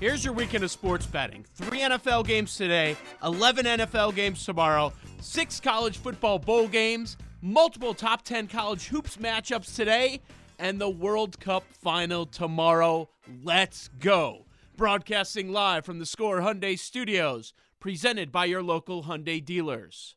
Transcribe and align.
Here's 0.00 0.24
your 0.24 0.34
weekend 0.34 0.64
of 0.64 0.72
sports 0.72 1.06
betting. 1.06 1.46
Three 1.54 1.78
NFL 1.80 2.26
games 2.26 2.56
today, 2.56 2.96
11 3.22 3.64
NFL 3.64 4.14
games 4.16 4.44
tomorrow, 4.44 4.92
six 5.20 5.60
college 5.60 5.98
football 5.98 6.40
bowl 6.40 6.66
games, 6.66 7.16
multiple 7.40 7.94
top 7.94 8.22
10 8.22 8.48
college 8.48 8.88
hoops 8.88 9.16
matchups 9.18 9.76
today, 9.76 10.20
and 10.58 10.80
the 10.80 10.90
World 10.90 11.38
Cup 11.38 11.64
final 11.80 12.26
tomorrow. 12.26 13.08
Let's 13.44 13.88
go. 14.00 14.46
Broadcasting 14.76 15.52
live 15.52 15.84
from 15.84 16.00
the 16.00 16.06
Score 16.06 16.40
Hyundai 16.40 16.76
Studios, 16.76 17.54
presented 17.78 18.32
by 18.32 18.46
your 18.46 18.64
local 18.64 19.04
Hyundai 19.04 19.42
dealers. 19.42 20.16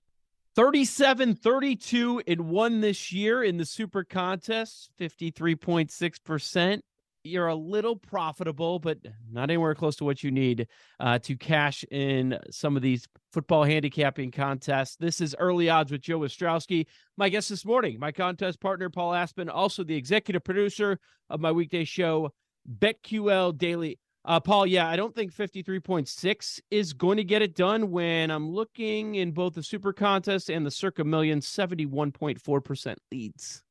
37 0.55 1.35
32 1.35 2.23
and 2.27 2.49
won 2.49 2.81
this 2.81 3.13
year 3.13 3.43
in 3.43 3.57
the 3.57 3.65
Super 3.65 4.03
Contest, 4.03 4.89
53.6% 4.99 6.81
you're 7.27 7.47
a 7.47 7.55
little 7.55 7.95
profitable, 7.95 8.79
but 8.79 8.97
not 9.31 9.49
anywhere 9.49 9.75
close 9.75 9.95
to 9.97 10.05
what 10.05 10.23
you 10.23 10.31
need 10.31 10.67
uh, 10.99 11.19
to 11.19 11.35
cash 11.35 11.83
in 11.91 12.37
some 12.49 12.75
of 12.75 12.81
these 12.81 13.07
football 13.31 13.63
handicapping 13.63 14.31
contests. 14.31 14.95
This 14.95 15.21
is 15.21 15.35
Early 15.37 15.69
Odds 15.69 15.91
with 15.91 16.01
Joe 16.01 16.19
Ostrowski. 16.19 16.87
My 17.17 17.29
guest 17.29 17.49
this 17.49 17.65
morning, 17.65 17.99
my 17.99 18.11
contest 18.11 18.59
partner, 18.59 18.89
Paul 18.89 19.13
Aspen, 19.13 19.49
also 19.49 19.83
the 19.83 19.95
executive 19.95 20.43
producer 20.43 20.99
of 21.29 21.39
my 21.39 21.51
weekday 21.51 21.83
show, 21.83 22.31
BetQL 22.79 23.57
Daily. 23.57 23.99
Uh, 24.25 24.39
Paul, 24.39 24.65
yeah, 24.65 24.89
I 24.89 24.97
don't 24.97 25.15
think 25.15 25.33
53.6 25.33 26.59
is 26.69 26.93
going 26.93 27.17
to 27.17 27.23
get 27.23 27.41
it 27.41 27.55
done 27.55 27.91
when 27.91 28.29
I'm 28.29 28.49
looking 28.49 29.15
in 29.15 29.31
both 29.31 29.53
the 29.53 29.63
Super 29.63 29.93
Contest 29.93 30.49
and 30.49 30.65
the 30.65 30.71
Circa 30.71 31.05
Million, 31.05 31.39
71.4% 31.39 32.95
leads. 33.11 33.63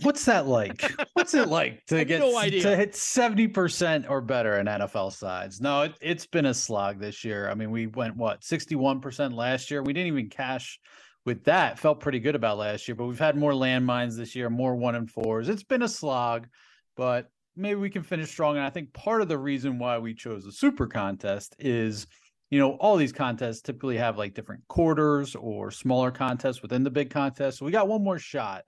What's 0.00 0.24
that 0.24 0.46
like? 0.46 0.90
What's 1.12 1.34
it 1.34 1.48
like 1.48 1.84
to 1.86 2.04
get 2.06 2.20
no 2.20 2.40
to 2.40 2.76
hit 2.76 2.92
70% 2.92 4.08
or 4.08 4.20
better 4.20 4.58
in 4.58 4.66
NFL 4.66 5.12
sides? 5.12 5.60
No, 5.60 5.82
it, 5.82 5.94
it's 6.00 6.26
been 6.26 6.46
a 6.46 6.54
slog 6.54 6.98
this 6.98 7.24
year. 7.24 7.50
I 7.50 7.54
mean, 7.54 7.70
we 7.70 7.86
went 7.86 8.16
what 8.16 8.40
61% 8.40 9.34
last 9.34 9.70
year. 9.70 9.82
We 9.82 9.92
didn't 9.92 10.08
even 10.08 10.30
cash 10.30 10.80
with 11.26 11.44
that. 11.44 11.78
Felt 11.78 12.00
pretty 12.00 12.20
good 12.20 12.34
about 12.34 12.58
last 12.58 12.88
year, 12.88 12.94
but 12.94 13.06
we've 13.06 13.18
had 13.18 13.36
more 13.36 13.52
landmines 13.52 14.16
this 14.16 14.34
year, 14.34 14.48
more 14.48 14.74
one 14.74 14.94
and 14.94 15.10
fours. 15.10 15.48
It's 15.48 15.62
been 15.62 15.82
a 15.82 15.88
slog, 15.88 16.48
but 16.96 17.30
maybe 17.54 17.78
we 17.78 17.90
can 17.90 18.02
finish 18.02 18.30
strong. 18.30 18.56
And 18.56 18.64
I 18.64 18.70
think 18.70 18.92
part 18.94 19.20
of 19.20 19.28
the 19.28 19.38
reason 19.38 19.78
why 19.78 19.98
we 19.98 20.14
chose 20.14 20.44
the 20.44 20.52
super 20.52 20.86
contest 20.86 21.54
is 21.58 22.06
you 22.50 22.58
know, 22.58 22.72
all 22.72 22.98
these 22.98 23.12
contests 23.12 23.62
typically 23.62 23.96
have 23.96 24.18
like 24.18 24.34
different 24.34 24.60
quarters 24.68 25.34
or 25.34 25.70
smaller 25.70 26.10
contests 26.10 26.60
within 26.60 26.82
the 26.82 26.90
big 26.90 27.08
contest. 27.08 27.56
So 27.56 27.64
we 27.64 27.72
got 27.72 27.88
one 27.88 28.04
more 28.04 28.18
shot 28.18 28.64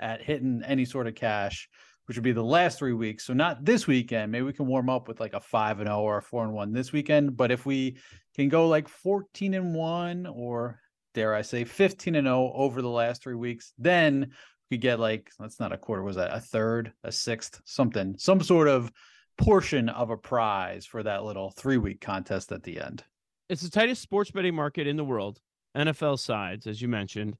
at 0.00 0.22
hitting 0.22 0.62
any 0.66 0.84
sort 0.84 1.06
of 1.06 1.14
cash, 1.14 1.68
which 2.06 2.16
would 2.16 2.24
be 2.24 2.32
the 2.32 2.42
last 2.42 2.78
three 2.78 2.92
weeks. 2.92 3.24
So 3.24 3.32
not 3.32 3.64
this 3.64 3.86
weekend. 3.86 4.32
Maybe 4.32 4.44
we 4.44 4.52
can 4.52 4.66
warm 4.66 4.90
up 4.90 5.06
with 5.06 5.20
like 5.20 5.34
a 5.34 5.40
five 5.40 5.78
and 5.78 5.88
zero 5.88 6.00
or 6.00 6.18
a 6.18 6.22
four 6.22 6.44
and 6.44 6.52
one 6.52 6.72
this 6.72 6.92
weekend. 6.92 7.36
But 7.36 7.50
if 7.50 7.66
we 7.66 7.98
can 8.34 8.48
go 8.48 8.68
like 8.68 8.88
fourteen 8.88 9.54
and 9.54 9.74
one 9.74 10.26
or 10.26 10.80
dare 11.14 11.34
I 11.34 11.42
say 11.42 11.64
fifteen 11.64 12.16
and 12.16 12.26
zero 12.26 12.52
over 12.54 12.82
the 12.82 12.88
last 12.88 13.22
three 13.22 13.34
weeks, 13.34 13.72
then 13.78 14.32
we 14.70 14.76
could 14.76 14.82
get 14.82 15.00
like 15.00 15.30
that's 15.38 15.60
not 15.60 15.72
a 15.72 15.78
quarter. 15.78 16.02
Was 16.02 16.16
that 16.16 16.34
a 16.34 16.40
third, 16.40 16.92
a 17.04 17.12
sixth, 17.12 17.60
something, 17.64 18.16
some 18.18 18.40
sort 18.40 18.68
of 18.68 18.90
portion 19.38 19.88
of 19.88 20.10
a 20.10 20.16
prize 20.16 20.84
for 20.84 21.02
that 21.02 21.24
little 21.24 21.50
three 21.50 21.78
week 21.78 22.00
contest 22.00 22.52
at 22.52 22.62
the 22.62 22.80
end. 22.80 23.04
It's 23.48 23.62
the 23.62 23.70
tightest 23.70 24.02
sports 24.02 24.30
betting 24.30 24.54
market 24.54 24.86
in 24.86 24.96
the 24.96 25.04
world. 25.04 25.40
NFL 25.76 26.18
sides, 26.18 26.66
as 26.66 26.82
you 26.82 26.88
mentioned 26.88 27.36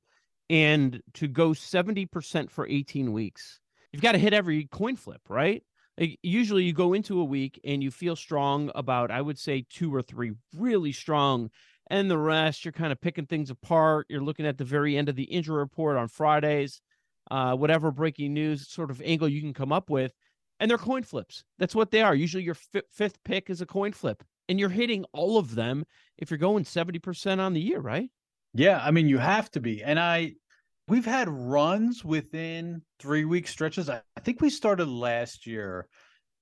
and 0.50 1.00
to 1.15 1.28
go 1.28 1.50
70% 1.50 2.50
for 2.50 2.66
18 2.66 3.12
weeks, 3.12 3.61
you've 3.93 4.03
got 4.03 4.12
to 4.12 4.19
hit 4.19 4.34
every 4.34 4.65
coin 4.65 4.97
flip, 4.97 5.22
right? 5.28 5.62
Usually 6.22 6.65
you 6.65 6.72
go 6.72 6.93
into 6.93 7.21
a 7.21 7.25
week 7.25 7.61
and 7.62 7.83
you 7.83 7.91
feel 7.91 8.16
strong 8.16 8.71
about, 8.75 9.12
I 9.12 9.21
would 9.21 9.38
say, 9.38 9.65
two 9.71 9.94
or 9.94 10.03
three 10.03 10.33
really 10.56 10.93
strong. 10.93 11.50
And 11.88 12.11
the 12.11 12.19
rest, 12.19 12.65
you're 12.65 12.72
kind 12.72 12.91
of 12.91 13.00
picking 13.00 13.27
things 13.27 13.50
apart. 13.50 14.06
You're 14.09 14.22
looking 14.22 14.47
at 14.47 14.59
the 14.59 14.65
very 14.65 14.97
end 14.97 15.09
of 15.09 15.15
the 15.15 15.25
injury 15.25 15.59
report 15.59 15.97
on 15.97 16.09
Fridays, 16.09 16.81
uh, 17.31 17.55
whatever 17.55 17.93
breaking 17.93 18.34
news 18.34 18.69
sort 18.69 18.91
of 18.91 19.00
angle 19.05 19.28
you 19.28 19.41
can 19.41 19.55
come 19.55 19.72
up 19.72 19.88
with. 19.88 20.12
And 20.59 20.69
they're 20.69 20.78
coin 20.78 21.05
flips. 21.05 21.44
That's 21.59 21.75
what 21.75 21.91
they 21.91 22.03
are. 22.03 22.15
Usually 22.15 22.43
your 22.43 22.56
f- 22.75 22.82
fifth 22.91 23.22
pick 23.25 23.50
is 23.50 23.61
a 23.61 23.67
coin 23.67 23.93
flip. 23.93 24.25
And 24.49 24.59
you're 24.59 24.69
hitting 24.69 25.05
all 25.12 25.38
of 25.38 25.55
them 25.55 25.84
if 26.19 26.31
you're 26.31 26.38
going 26.38 26.65
70% 26.65 27.38
on 27.38 27.53
the 27.53 27.61
year, 27.61 27.81
right? 27.81 28.11
Yeah, 28.55 28.81
I 28.83 28.91
mean 28.91 29.09
you 29.09 29.19
have 29.19 29.50
to 29.53 29.61
be. 29.61 29.83
And 29.83 29.99
I 29.99 30.34
we've 30.88 31.05
had 31.05 31.28
runs 31.28 32.05
within 32.05 32.83
3 32.99 33.25
week 33.25 33.49
stretches. 33.49 33.88
I, 33.88 34.03
I 34.16 34.21
think 34.21 34.41
we 34.41 34.50
started 34.50 34.88
last 34.88 35.47
year 35.47 35.87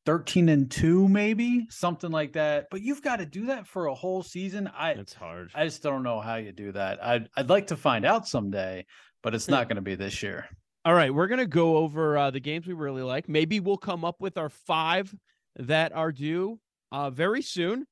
13 0.06 0.48
and 0.48 0.70
2 0.70 1.06
maybe, 1.08 1.66
something 1.69 2.10
like 2.10 2.32
that. 2.32 2.69
But 2.70 2.80
you've 2.80 3.02
got 3.02 3.16
to 3.16 3.26
do 3.26 3.46
that 3.46 3.66
for 3.66 3.86
a 3.86 3.94
whole 3.94 4.22
season. 4.22 4.70
I 4.74 4.92
It's 4.92 5.12
hard. 5.12 5.50
I 5.54 5.64
just 5.64 5.82
don't 5.82 6.02
know 6.02 6.20
how 6.20 6.36
you 6.36 6.52
do 6.52 6.72
that. 6.72 7.04
I'd 7.04 7.28
I'd 7.36 7.50
like 7.50 7.66
to 7.69 7.76
find 7.76 8.04
out 8.04 8.26
someday, 8.26 8.86
but 9.22 9.34
it's 9.34 9.48
not 9.48 9.69
going 9.69 9.76
to 9.76 9.82
be 9.82 9.94
this 9.94 10.22
year. 10.22 10.48
All 10.84 10.94
right, 10.94 11.12
we're 11.12 11.26
going 11.26 11.40
to 11.40 11.46
go 11.46 11.76
over 11.76 12.16
uh, 12.16 12.30
the 12.30 12.40
games 12.40 12.66
we 12.66 12.72
really 12.72 13.02
like. 13.02 13.28
Maybe 13.28 13.60
we'll 13.60 13.76
come 13.76 14.04
up 14.04 14.16
with 14.20 14.38
our 14.38 14.48
5 14.48 15.14
that 15.56 15.92
are 15.92 16.12
due 16.12 16.58
uh, 16.90 17.10
very 17.10 17.42
soon. 17.42 17.84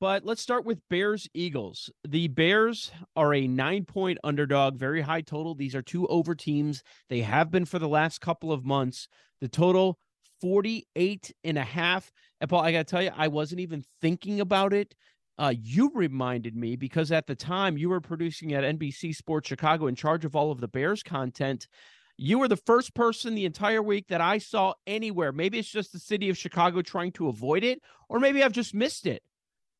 But 0.00 0.24
let's 0.24 0.40
start 0.40 0.64
with 0.64 0.80
Bears 0.88 1.28
Eagles. 1.34 1.90
The 2.08 2.28
Bears 2.28 2.90
are 3.16 3.34
a 3.34 3.46
nine 3.46 3.84
point 3.84 4.18
underdog, 4.24 4.78
very 4.78 5.02
high 5.02 5.20
total. 5.20 5.54
These 5.54 5.74
are 5.74 5.82
two 5.82 6.06
over 6.06 6.34
teams. 6.34 6.82
They 7.10 7.20
have 7.20 7.50
been 7.50 7.66
for 7.66 7.78
the 7.78 7.88
last 7.88 8.22
couple 8.22 8.50
of 8.50 8.64
months. 8.64 9.08
The 9.42 9.48
total 9.48 9.98
48 10.40 11.34
and 11.44 11.58
a 11.58 11.62
half. 11.62 12.10
And 12.40 12.48
Paul, 12.48 12.62
I 12.62 12.72
got 12.72 12.78
to 12.78 12.84
tell 12.84 13.02
you, 13.02 13.10
I 13.14 13.28
wasn't 13.28 13.60
even 13.60 13.84
thinking 14.00 14.40
about 14.40 14.72
it. 14.72 14.94
Uh, 15.38 15.52
you 15.62 15.90
reminded 15.94 16.56
me 16.56 16.76
because 16.76 17.12
at 17.12 17.26
the 17.26 17.34
time 17.34 17.76
you 17.76 17.90
were 17.90 18.00
producing 18.00 18.54
at 18.54 18.64
NBC 18.64 19.14
Sports 19.14 19.48
Chicago 19.48 19.86
in 19.86 19.96
charge 19.96 20.24
of 20.24 20.34
all 20.34 20.50
of 20.50 20.62
the 20.62 20.68
Bears 20.68 21.02
content. 21.02 21.68
You 22.16 22.38
were 22.38 22.48
the 22.48 22.56
first 22.56 22.94
person 22.94 23.34
the 23.34 23.44
entire 23.44 23.82
week 23.82 24.06
that 24.08 24.22
I 24.22 24.38
saw 24.38 24.74
anywhere. 24.86 25.32
Maybe 25.32 25.58
it's 25.58 25.70
just 25.70 25.92
the 25.92 25.98
city 25.98 26.30
of 26.30 26.38
Chicago 26.38 26.80
trying 26.80 27.12
to 27.12 27.28
avoid 27.28 27.64
it, 27.64 27.80
or 28.08 28.18
maybe 28.18 28.42
I've 28.42 28.52
just 28.52 28.74
missed 28.74 29.06
it 29.06 29.22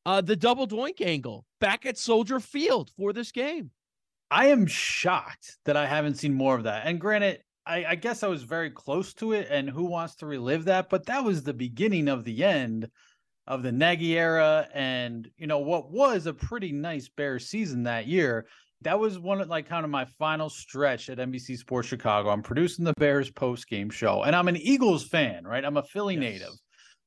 uh, 0.05 0.21
the 0.21 0.35
double 0.35 0.67
doink 0.67 1.01
angle 1.01 1.45
back 1.59 1.85
at 1.85 1.97
Soldier 1.97 2.39
Field 2.39 2.91
for 2.97 3.13
this 3.13 3.31
game. 3.31 3.71
I 4.29 4.47
am 4.47 4.65
shocked 4.65 5.57
that 5.65 5.75
I 5.75 5.85
haven't 5.85 6.15
seen 6.15 6.33
more 6.33 6.55
of 6.55 6.63
that. 6.63 6.87
And 6.87 6.99
granted, 6.99 7.41
I, 7.65 7.85
I, 7.85 7.95
guess 7.95 8.23
I 8.23 8.27
was 8.27 8.43
very 8.43 8.71
close 8.71 9.13
to 9.15 9.33
it, 9.33 9.47
and 9.51 9.69
who 9.69 9.83
wants 9.83 10.15
to 10.15 10.25
relive 10.25 10.65
that? 10.65 10.89
But 10.89 11.05
that 11.07 11.23
was 11.23 11.43
the 11.43 11.53
beginning 11.53 12.07
of 12.07 12.23
the 12.23 12.43
end 12.43 12.87
of 13.45 13.61
the 13.61 13.71
Nagy 13.71 14.17
era, 14.17 14.67
and 14.73 15.29
you 15.37 15.47
know 15.47 15.59
what 15.59 15.91
was 15.91 16.25
a 16.25 16.33
pretty 16.33 16.71
nice 16.71 17.09
bear 17.09 17.39
season 17.39 17.83
that 17.83 18.07
year. 18.07 18.47
that 18.83 18.99
was 18.99 19.19
one 19.19 19.41
of 19.41 19.49
like 19.49 19.67
kind 19.67 19.83
of 19.83 19.91
my 19.91 20.05
final 20.05 20.49
stretch 20.49 21.09
at 21.09 21.19
NBC 21.19 21.57
Sports 21.57 21.87
Chicago. 21.87 22.29
I'm 22.29 22.41
producing 22.41 22.85
the 22.85 22.93
Bears 22.97 23.29
post 23.29 23.67
game 23.67 23.89
show, 23.89 24.23
and 24.23 24.35
I'm 24.35 24.47
an 24.47 24.57
Eagles 24.57 25.05
fan, 25.05 25.45
right? 25.45 25.63
I'm 25.63 25.77
a 25.77 25.83
Philly 25.83 26.15
yes. 26.15 26.21
native. 26.21 26.53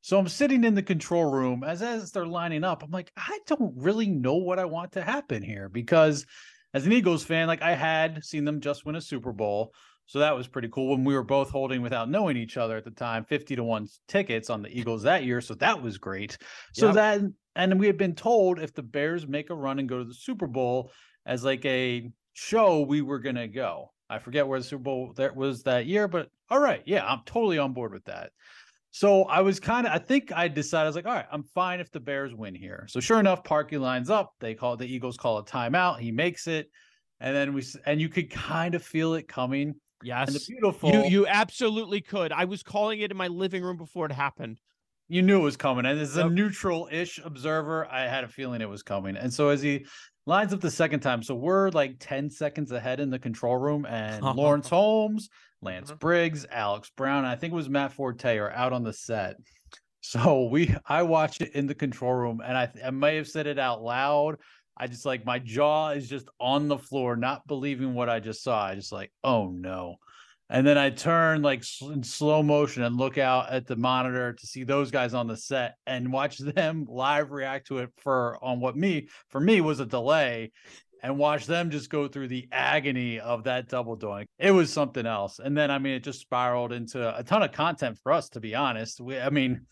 So 0.05 0.19
I'm 0.19 0.29
sitting 0.29 0.65
in 0.65 0.75
the 0.75 0.83
control 0.83 1.25
room 1.33 1.65
as 1.65 1.81
as 1.81 2.13
they're 2.13 2.27
lining 2.27 2.63
up. 2.63 2.83
I'm 2.83 2.91
like, 2.91 3.11
I 3.17 3.39
don't 3.47 3.73
really 3.75 4.07
know 4.07 4.35
what 4.35 4.59
I 4.59 4.67
want 4.67 4.93
to 4.93 5.03
happen 5.03 5.43
here 5.43 5.71
because 5.71 6.27
as 6.75 6.85
an 6.85 6.93
Eagles 6.93 7.25
fan, 7.25 7.49
like 7.49 7.63
I 7.63 7.75
had 7.75 8.23
seen 8.23 8.45
them 8.45 8.61
just 8.61 8.85
win 8.85 8.97
a 8.97 9.01
Super 9.01 9.33
Bowl. 9.33 9.73
So 10.05 10.19
that 10.19 10.37
was 10.37 10.47
pretty 10.47 10.69
cool 10.69 10.91
when 10.91 11.05
we 11.05 11.15
were 11.15 11.25
both 11.25 11.49
holding 11.49 11.81
without 11.81 12.11
knowing 12.11 12.37
each 12.37 12.59
other 12.59 12.77
at 12.77 12.85
the 12.85 12.91
time 12.91 13.25
50 13.25 13.57
to 13.57 13.65
1 13.65 13.89
tickets 14.07 14.51
on 14.51 14.61
the 14.61 14.69
Eagles 14.69 15.05
that 15.05 15.25
year. 15.25 15.41
So 15.41 15.55
that 15.55 15.81
was 15.81 15.97
great. 15.97 16.37
So 16.75 16.89
yep. 16.89 16.95
that 16.97 17.21
and 17.57 17.81
we 17.81 17.87
had 17.87 17.97
been 17.97 18.15
told 18.15 18.61
if 18.61 18.75
the 18.75 18.83
Bears 18.83 19.27
make 19.27 19.49
a 19.49 19.55
run 19.55 19.79
and 19.79 19.89
go 19.89 20.01
to 20.01 20.05
the 20.05 20.13
Super 20.13 20.47
Bowl 20.47 20.93
as 21.25 21.45
like 21.45 21.65
a 21.65 22.11
show, 22.35 22.83
we 22.83 23.01
were 23.01 23.21
gonna 23.21 23.49
go. 23.49 23.95
I 24.11 24.19
forget 24.19 24.47
where 24.47 24.59
the 24.59 24.67
Super 24.67 24.83
Bowl 24.83 25.15
that 25.17 25.35
was 25.35 25.63
that 25.63 25.87
year, 25.87 26.09
but 26.09 26.29
all 26.51 26.61
right, 26.61 26.83
yeah, 26.85 27.07
I'm 27.07 27.23
totally 27.25 27.57
on 27.57 27.73
board 27.73 27.95
with 27.95 28.05
that. 28.05 28.33
So 28.97 29.25
I 29.25 29.41
was 29.41 29.59
kind 29.59 29.89
of, 29.89 29.93
I 29.93 29.99
think 29.99 30.31
I 30.31 30.47
decided, 30.47 30.85
I 30.85 30.87
was 30.87 30.95
like, 30.95 31.05
all 31.05 31.15
right, 31.15 31.27
I'm 31.33 31.43
fine 31.43 31.81
if 31.81 31.91
the 31.91 31.99
Bears 31.99 32.33
win 32.33 32.55
here. 32.55 32.87
So 32.89 33.01
sure 33.01 33.19
enough, 33.19 33.43
Parkey 33.43 33.81
lines 33.81 34.09
up. 34.09 34.35
They 34.39 34.55
call 34.55 34.77
the 34.77 34.87
Eagles 34.87 35.17
call 35.17 35.39
a 35.39 35.45
timeout. 35.45 35.99
He 35.99 36.13
makes 36.13 36.47
it. 36.47 36.71
And 37.19 37.35
then 37.35 37.55
we, 37.55 37.65
and 37.87 38.01
you 38.01 38.09
could 38.09 38.31
kind 38.31 38.77
of 38.77 38.85
feel 38.85 39.15
it 39.15 39.27
coming. 39.27 39.75
Yes. 40.05 40.29
And 40.29 40.37
the 40.37 40.45
beautiful. 40.47 40.93
You, 40.93 41.07
you 41.07 41.27
absolutely 41.27 42.03
could. 42.03 42.31
I 42.31 42.45
was 42.45 42.63
calling 42.63 43.01
it 43.01 43.11
in 43.11 43.17
my 43.17 43.27
living 43.27 43.65
room 43.65 43.79
before 43.79 44.07
it 44.07 44.13
happened. 44.13 44.61
You 45.09 45.23
knew 45.23 45.39
it 45.39 45.43
was 45.43 45.57
coming. 45.57 45.85
And 45.85 46.01
as 46.01 46.17
a 46.17 46.29
neutral 46.29 46.89
ish 46.91 47.21
observer, 47.23 47.87
I 47.91 48.03
had 48.03 48.25
a 48.25 48.29
feeling 48.29 48.61
it 48.61 48.69
was 48.69 48.83
coming. 48.83 49.17
And 49.17 49.33
so 49.33 49.51
as 49.51 49.61
he 49.61 49.87
lines 50.27 50.53
up 50.53 50.61
the 50.61 50.71
second 50.71 51.01
time, 51.01 51.23
so 51.23 51.35
we're 51.35 51.69
like 51.71 51.97
10 52.01 52.31
seconds 52.31 52.73
ahead 52.73 53.01
in 53.01 53.11
the 53.11 53.19
control 53.19 53.57
room, 53.57 53.85
and 53.89 54.23
Laurence 54.23 54.69
Holmes 54.69 55.29
Lance 55.65 55.91
mm-hmm. 55.91 55.99
Briggs, 55.99 56.47
Alex 56.51 56.91
Brown, 56.97 57.25
I 57.25 57.37
think 57.37 57.53
it 57.53 57.57
was 57.57 57.69
Matt 57.69 57.93
Forte 57.93 58.37
are 58.37 58.51
out 58.51 58.73
on 58.73 58.85
the 58.85 58.93
set. 58.93 59.37
So 60.07 60.49
we 60.51 60.77
I 60.87 61.03
watched 61.03 61.41
it 61.41 61.55
in 61.55 61.67
the 61.67 61.75
control 61.75 62.13
room 62.13 62.43
and 62.45 62.59
I, 62.59 62.69
I 62.85 62.91
may 62.91 63.17
have 63.17 63.27
said 63.27 63.47
it 63.47 63.59
out 63.59 63.83
loud. 63.83 64.37
I 64.77 64.87
just 64.87 65.07
like 65.07 65.25
my 65.25 65.39
jaw 65.39 65.93
is 65.93 66.11
just 66.11 66.29
on 66.39 66.69
the 66.69 66.77
floor, 66.77 67.17
not 67.17 67.47
believing 67.47 67.95
what 67.95 68.11
I 68.11 68.21
just 68.21 68.43
saw. 68.43 68.67
I 68.67 68.75
just 68.75 68.93
like, 68.93 69.11
oh 69.25 69.49
no. 69.49 69.97
And 70.51 70.67
then 70.67 70.77
I 70.77 70.91
turn 70.91 71.43
like 71.43 71.65
in 71.83 72.03
slow 72.03 72.43
motion 72.43 72.83
and 72.83 72.97
look 72.97 73.19
out 73.19 73.51
at 73.51 73.67
the 73.67 73.77
monitor 73.77 74.35
to 74.35 74.47
see 74.47 74.65
those 74.65 74.91
guys 74.91 75.15
on 75.15 75.27
the 75.27 75.37
set 75.37 75.77
and 75.87 76.13
watch 76.13 76.39
them 76.55 76.87
live 76.89 77.31
react 77.31 77.69
to 77.69 77.79
it 77.79 77.91
for 77.99 78.39
on 78.43 78.61
what 78.61 78.77
me 78.77 79.09
for 79.31 79.41
me 79.41 79.61
was 79.61 79.81
a 79.81 79.87
delay 79.87 80.53
and 81.05 81.19
watch 81.19 81.45
them 81.45 81.71
just 81.71 81.91
go 81.91 82.09
through 82.09 82.29
the 82.29 82.49
agony 82.51 83.21
of 83.21 83.45
that 83.45 83.69
double 83.69 83.95
doink. 83.95 84.25
It 84.39 84.53
was 84.53 84.73
something 84.73 85.05
else. 85.05 85.39
And 85.39 85.55
then, 85.55 85.71
I 85.71 85.79
mean, 85.79 85.93
it 85.93 86.03
just 86.03 86.21
spiraled 86.21 86.73
into 86.73 87.15
a 87.15 87.23
ton 87.23 87.43
of 87.43 87.53
content 87.53 87.99
for 88.03 88.11
us, 88.11 88.31
to 88.31 88.41
be 88.41 88.55
honest. 88.55 89.03
We, 89.03 89.19
I 89.19 89.29
mean, 89.29 89.67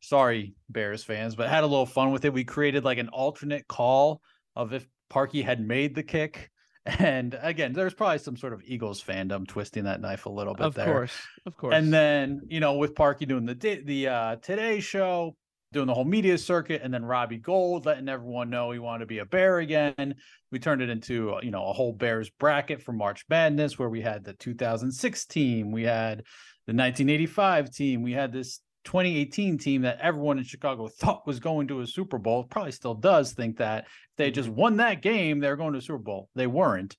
sorry, 0.00 0.54
Bears 0.70 1.04
fans, 1.04 1.34
but 1.34 1.50
had 1.50 1.62
a 1.62 1.66
little 1.66 1.84
fun 1.84 2.10
with 2.10 2.24
it. 2.24 2.32
We 2.32 2.44
created 2.44 2.84
like 2.84 2.96
an 2.96 3.10
alternate 3.10 3.68
call 3.68 4.22
of 4.56 4.72
if 4.72 4.86
Parkey 5.10 5.44
had 5.44 5.60
made 5.60 5.94
the 5.94 6.02
kick. 6.02 6.50
And 6.98 7.38
again, 7.42 7.74
there's 7.74 7.94
probably 7.94 8.18
some 8.18 8.36
sort 8.36 8.52
of 8.52 8.62
Eagles 8.64 9.02
fandom 9.02 9.46
twisting 9.46 9.84
that 9.84 10.00
knife 10.00 10.26
a 10.26 10.30
little 10.30 10.54
bit 10.54 10.66
of 10.66 10.74
there. 10.74 10.86
Of 10.86 10.92
course, 10.92 11.16
of 11.46 11.56
course. 11.56 11.74
And 11.74 11.92
then, 11.92 12.40
you 12.48 12.60
know, 12.60 12.74
with 12.74 12.94
Parkey 12.94 13.28
doing 13.28 13.44
the 13.44 13.82
the 13.84 14.08
uh, 14.08 14.36
Today 14.36 14.80
Show, 14.80 15.36
doing 15.72 15.86
the 15.86 15.94
whole 15.94 16.04
media 16.04 16.38
circuit 16.38 16.80
and 16.82 16.92
then 16.92 17.04
Robbie 17.04 17.38
Gould 17.38 17.84
letting 17.84 18.08
everyone 18.08 18.48
know 18.48 18.70
he 18.70 18.78
wanted 18.78 19.00
to 19.00 19.06
be 19.06 19.18
a 19.18 19.26
bear 19.26 19.58
again. 19.58 20.14
We 20.50 20.58
turned 20.58 20.80
it 20.80 20.88
into, 20.88 21.38
you 21.42 21.50
know, 21.50 21.66
a 21.66 21.72
whole 21.72 21.92
Bears 21.92 22.30
bracket 22.30 22.82
for 22.82 22.92
March 22.92 23.24
Madness 23.28 23.78
where 23.78 23.90
we 23.90 24.00
had 24.00 24.24
the 24.24 24.32
2006 24.34 25.26
team, 25.26 25.70
we 25.70 25.82
had 25.82 26.18
the 26.66 26.74
1985 26.74 27.70
team, 27.70 28.02
we 28.02 28.12
had 28.12 28.32
this 28.32 28.60
2018 28.84 29.58
team 29.58 29.82
that 29.82 29.98
everyone 30.00 30.38
in 30.38 30.44
Chicago 30.44 30.88
thought 30.88 31.26
was 31.26 31.40
going 31.40 31.68
to 31.68 31.80
a 31.80 31.86
Super 31.86 32.18
Bowl, 32.18 32.44
probably 32.44 32.72
still 32.72 32.94
does 32.94 33.32
think 33.32 33.58
that 33.58 33.84
if 33.84 34.16
they 34.16 34.30
just 34.30 34.48
won 34.48 34.76
that 34.76 35.02
game, 35.02 35.40
they're 35.40 35.56
going 35.56 35.72
to 35.72 35.78
a 35.78 35.82
Super 35.82 35.98
Bowl. 35.98 36.28
They 36.34 36.46
weren't. 36.46 36.96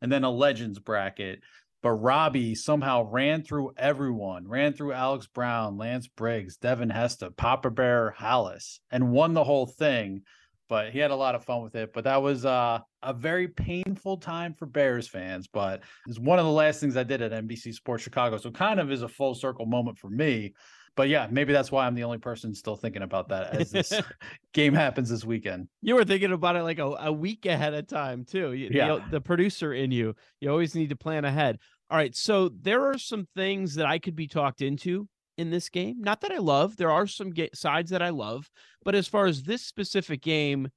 And 0.00 0.10
then 0.10 0.24
a 0.24 0.30
legends 0.30 0.78
bracket 0.78 1.40
but 1.82 1.90
Robbie 1.90 2.54
somehow 2.54 3.10
ran 3.10 3.42
through 3.42 3.72
everyone, 3.76 4.46
ran 4.46 4.72
through 4.72 4.92
Alex 4.92 5.26
Brown, 5.26 5.76
Lance 5.76 6.06
Briggs, 6.06 6.56
Devin 6.56 6.90
Hester, 6.90 7.30
Papa 7.30 7.70
Bear 7.70 8.14
Halas, 8.18 8.78
and 8.90 9.10
won 9.10 9.34
the 9.34 9.44
whole 9.44 9.66
thing. 9.66 10.22
But 10.68 10.92
he 10.92 11.00
had 11.00 11.10
a 11.10 11.16
lot 11.16 11.34
of 11.34 11.44
fun 11.44 11.62
with 11.62 11.74
it. 11.74 11.92
But 11.92 12.04
that 12.04 12.22
was 12.22 12.46
uh, 12.46 12.78
a 13.02 13.12
very 13.12 13.48
painful 13.48 14.18
time 14.18 14.54
for 14.54 14.64
Bears 14.64 15.08
fans. 15.08 15.48
But 15.48 15.82
it's 16.06 16.20
one 16.20 16.38
of 16.38 16.46
the 16.46 16.52
last 16.52 16.80
things 16.80 16.96
I 16.96 17.02
did 17.02 17.20
at 17.20 17.32
NBC 17.32 17.74
Sports 17.74 18.04
Chicago. 18.04 18.38
So 18.38 18.50
kind 18.50 18.80
of 18.80 18.90
is 18.90 19.02
a 19.02 19.08
full 19.08 19.34
circle 19.34 19.66
moment 19.66 19.98
for 19.98 20.08
me. 20.08 20.54
But 20.94 21.08
yeah, 21.08 21.26
maybe 21.30 21.52
that's 21.52 21.72
why 21.72 21.86
I'm 21.86 21.94
the 21.94 22.04
only 22.04 22.18
person 22.18 22.54
still 22.54 22.76
thinking 22.76 23.02
about 23.02 23.28
that 23.30 23.54
as 23.54 23.70
this 23.70 23.92
game 24.52 24.74
happens 24.74 25.08
this 25.08 25.24
weekend. 25.24 25.68
You 25.80 25.94
were 25.94 26.04
thinking 26.04 26.32
about 26.32 26.56
it 26.56 26.62
like 26.62 26.78
a, 26.78 26.86
a 26.86 27.12
week 27.12 27.46
ahead 27.46 27.74
of 27.74 27.86
time 27.86 28.24
too. 28.24 28.52
You, 28.52 28.68
yeah. 28.70 28.82
You 28.82 28.88
know, 28.88 29.04
the 29.10 29.20
producer 29.20 29.72
in 29.72 29.90
you, 29.90 30.14
you 30.40 30.50
always 30.50 30.74
need 30.74 30.90
to 30.90 30.96
plan 30.96 31.24
ahead. 31.24 31.58
All 31.90 31.96
right, 31.96 32.14
so 32.14 32.48
there 32.48 32.86
are 32.86 32.98
some 32.98 33.26
things 33.36 33.74
that 33.74 33.86
I 33.86 33.98
could 33.98 34.16
be 34.16 34.26
talked 34.26 34.62
into 34.62 35.08
in 35.36 35.50
this 35.50 35.68
game. 35.68 35.96
Not 36.00 36.20
that 36.22 36.32
I 36.32 36.38
love. 36.38 36.76
There 36.76 36.90
are 36.90 37.06
some 37.06 37.30
ga- 37.30 37.50
sides 37.54 37.90
that 37.90 38.02
I 38.02 38.10
love, 38.10 38.50
but 38.84 38.94
as 38.94 39.08
far 39.08 39.26
as 39.26 39.42
this 39.42 39.62
specific 39.62 40.22
game, 40.22 40.68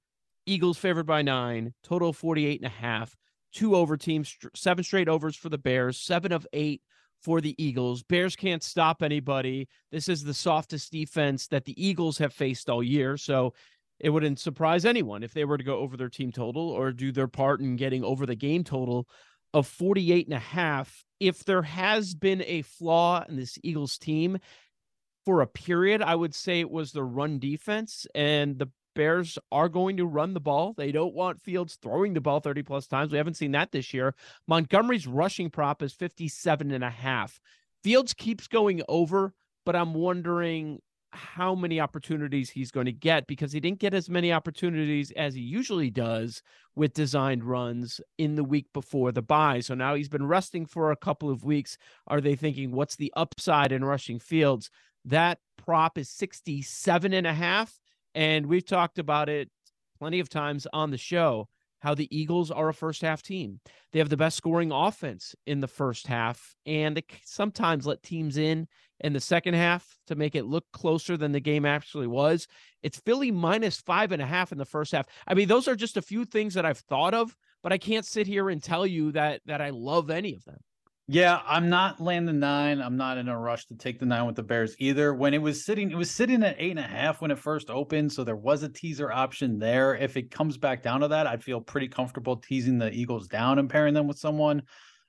Eagles 0.45 0.77
favored 0.77 1.05
by 1.05 1.21
nine, 1.21 1.73
total 1.83 2.13
48 2.13 2.59
and 2.61 2.67
a 2.67 2.69
half, 2.69 3.15
two 3.53 3.75
over 3.75 3.97
teams, 3.97 4.35
seven 4.55 4.83
straight 4.83 5.09
overs 5.09 5.35
for 5.35 5.49
the 5.49 5.57
Bears, 5.57 5.99
seven 5.99 6.31
of 6.31 6.45
eight 6.53 6.81
for 7.25 7.41
the 7.41 7.55
Eagles. 7.57 8.03
Bears 8.03 8.35
can't 8.35 8.61
stop 8.61 9.01
anybody. 9.01 9.67
This 9.91 10.07
is 10.07 10.23
the 10.23 10.33
softest 10.33 10.91
defense 10.91 11.47
that 11.47 11.65
the 11.65 11.73
Eagles 11.83 12.19
have 12.19 12.31
faced 12.31 12.69
all 12.69 12.83
year. 12.83 13.17
So 13.17 13.55
it 13.99 14.11
wouldn't 14.11 14.39
surprise 14.39 14.85
anyone 14.85 15.23
if 15.23 15.33
they 15.33 15.43
were 15.43 15.57
to 15.57 15.63
go 15.63 15.79
over 15.79 15.97
their 15.97 16.07
team 16.07 16.31
total 16.31 16.69
or 16.69 16.91
do 16.91 17.11
their 17.11 17.27
part 17.27 17.61
in 17.61 17.77
getting 17.77 18.03
over 18.03 18.27
the 18.27 18.35
game 18.35 18.63
total 18.63 19.07
of 19.55 19.65
48 19.65 20.27
and 20.27 20.35
a 20.35 20.39
half. 20.39 21.03
If 21.19 21.43
there 21.45 21.63
has 21.63 22.13
been 22.13 22.43
a 22.45 22.61
flaw 22.61 23.25
in 23.27 23.37
this 23.37 23.57
Eagles 23.63 23.97
team 23.97 24.37
for 25.25 25.41
a 25.41 25.47
period, 25.47 26.03
I 26.03 26.13
would 26.13 26.35
say 26.35 26.59
it 26.59 26.69
was 26.69 26.91
the 26.91 27.03
run 27.03 27.39
defense 27.39 28.05
and 28.13 28.59
the 28.59 28.69
Bears 28.95 29.37
are 29.51 29.69
going 29.69 29.97
to 29.97 30.05
run 30.05 30.33
the 30.33 30.39
ball. 30.39 30.73
They 30.75 30.91
don't 30.91 31.13
want 31.13 31.41
Fields 31.41 31.77
throwing 31.81 32.13
the 32.13 32.21
ball 32.21 32.39
30 32.39 32.63
plus 32.63 32.87
times. 32.87 33.11
We 33.11 33.17
haven't 33.17 33.37
seen 33.37 33.51
that 33.51 33.71
this 33.71 33.93
year. 33.93 34.15
Montgomery's 34.47 35.05
rushing 35.05 35.49
prop 35.49 35.83
is 35.83 35.93
57 35.93 36.71
and 36.71 36.83
a 36.83 36.89
half. 36.89 37.39
Fields 37.83 38.13
keeps 38.13 38.47
going 38.47 38.81
over, 38.87 39.33
but 39.65 39.75
I'm 39.75 39.93
wondering 39.93 40.79
how 41.15 41.55
many 41.55 41.79
opportunities 41.79 42.49
he's 42.49 42.71
going 42.71 42.85
to 42.85 42.91
get 42.91 43.25
because 43.27 43.51
he 43.51 43.59
didn't 43.59 43.79
get 43.79 43.93
as 43.93 44.09
many 44.09 44.31
opportunities 44.31 45.11
as 45.11 45.33
he 45.33 45.41
usually 45.41 45.89
does 45.89 46.41
with 46.75 46.93
designed 46.93 47.43
runs 47.43 48.01
in 48.17 48.35
the 48.35 48.43
week 48.43 48.67
before 48.73 49.11
the 49.11 49.21
bye. 49.21 49.59
So 49.61 49.73
now 49.73 49.95
he's 49.95 50.09
been 50.09 50.27
resting 50.27 50.65
for 50.65 50.91
a 50.91 50.97
couple 50.97 51.29
of 51.29 51.43
weeks. 51.43 51.77
Are 52.07 52.21
they 52.21 52.35
thinking 52.35 52.71
what's 52.71 52.95
the 52.95 53.13
upside 53.15 53.71
in 53.71 53.83
rushing 53.83 54.19
Fields? 54.19 54.69
That 55.05 55.39
prop 55.57 55.97
is 55.97 56.09
67 56.09 57.13
and 57.13 57.27
a 57.27 57.33
half. 57.33 57.79
And 58.15 58.47
we've 58.47 58.65
talked 58.65 58.97
about 58.97 59.29
it 59.29 59.49
plenty 59.99 60.19
of 60.19 60.29
times 60.29 60.65
on 60.73 60.89
the 60.89 60.97
show 60.97 61.47
how 61.85 61.93
the 61.93 62.07
Eagles 62.17 62.49
are 62.49 62.69
a 62.69 62.73
first 62.73 63.03
half 63.03 63.21
team. 63.21 63.59
They 63.91 63.99
have 63.99 64.09
the 64.09 64.17
best 64.17 64.37
scoring 64.37 64.71
offense 64.71 65.35
in 65.45 65.59
the 65.59 65.67
first 65.67 66.07
half, 66.07 66.55
and 66.65 66.97
they 66.97 67.03
sometimes 67.25 67.85
let 67.85 68.01
teams 68.01 68.37
in 68.37 68.67
in 69.01 69.13
the 69.13 69.19
second 69.19 69.53
half 69.53 69.95
to 70.07 70.15
make 70.15 70.33
it 70.33 70.45
look 70.45 70.65
closer 70.73 71.15
than 71.15 71.31
the 71.31 71.39
game 71.39 71.63
actually 71.63 72.07
was. 72.07 72.47
It's 72.81 72.99
Philly 73.05 73.29
minus 73.29 73.81
five 73.81 74.11
and 74.11 74.21
a 74.21 74.25
half 74.25 74.51
in 74.51 74.57
the 74.57 74.65
first 74.65 74.93
half. 74.93 75.05
I 75.27 75.35
mean, 75.35 75.47
those 75.47 75.67
are 75.67 75.75
just 75.75 75.97
a 75.97 76.01
few 76.01 76.25
things 76.25 76.55
that 76.55 76.65
I've 76.65 76.79
thought 76.79 77.13
of, 77.13 77.35
but 77.61 77.71
I 77.71 77.77
can't 77.77 78.05
sit 78.05 78.25
here 78.25 78.49
and 78.49 78.63
tell 78.63 78.87
you 78.87 79.11
that 79.11 79.41
that 79.45 79.61
I 79.61 79.69
love 79.69 80.09
any 80.09 80.33
of 80.33 80.43
them. 80.45 80.57
Yeah, 81.07 81.39
I'm 81.45 81.69
not 81.69 82.01
laying 82.01 82.25
the 82.25 82.33
nine. 82.33 82.81
I'm 82.81 82.97
not 82.97 83.19
in 83.19 83.27
a 83.27 83.39
rush 83.39 83.67
to 83.67 83.75
take 83.75 83.99
the 83.99 84.07
nine 84.07 84.25
with 84.25 84.35
the 84.35 84.41
Bears 84.41 84.75
either. 84.79 85.13
When 85.13 85.35
it 85.35 85.41
was 85.41 85.63
sitting, 85.63 85.91
it 85.91 85.97
was 85.97 86.09
sitting 86.09 86.41
at 86.41 86.55
eight 86.57 86.71
and 86.71 86.79
a 86.79 86.83
half 86.83 87.21
when 87.21 87.29
it 87.29 87.37
first 87.37 87.69
opened. 87.69 88.11
So 88.11 88.23
there 88.23 88.35
was 88.35 88.63
a 88.63 88.69
teaser 88.69 89.11
option 89.11 89.59
there. 89.59 89.95
If 89.95 90.17
it 90.17 90.31
comes 90.31 90.57
back 90.57 90.81
down 90.81 91.01
to 91.01 91.09
that, 91.09 91.27
I'd 91.27 91.43
feel 91.43 91.61
pretty 91.61 91.89
comfortable 91.89 92.37
teasing 92.37 92.79
the 92.79 92.91
Eagles 92.91 93.27
down 93.27 93.59
and 93.59 93.69
pairing 93.69 93.93
them 93.93 94.07
with 94.07 94.17
someone. 94.17 94.63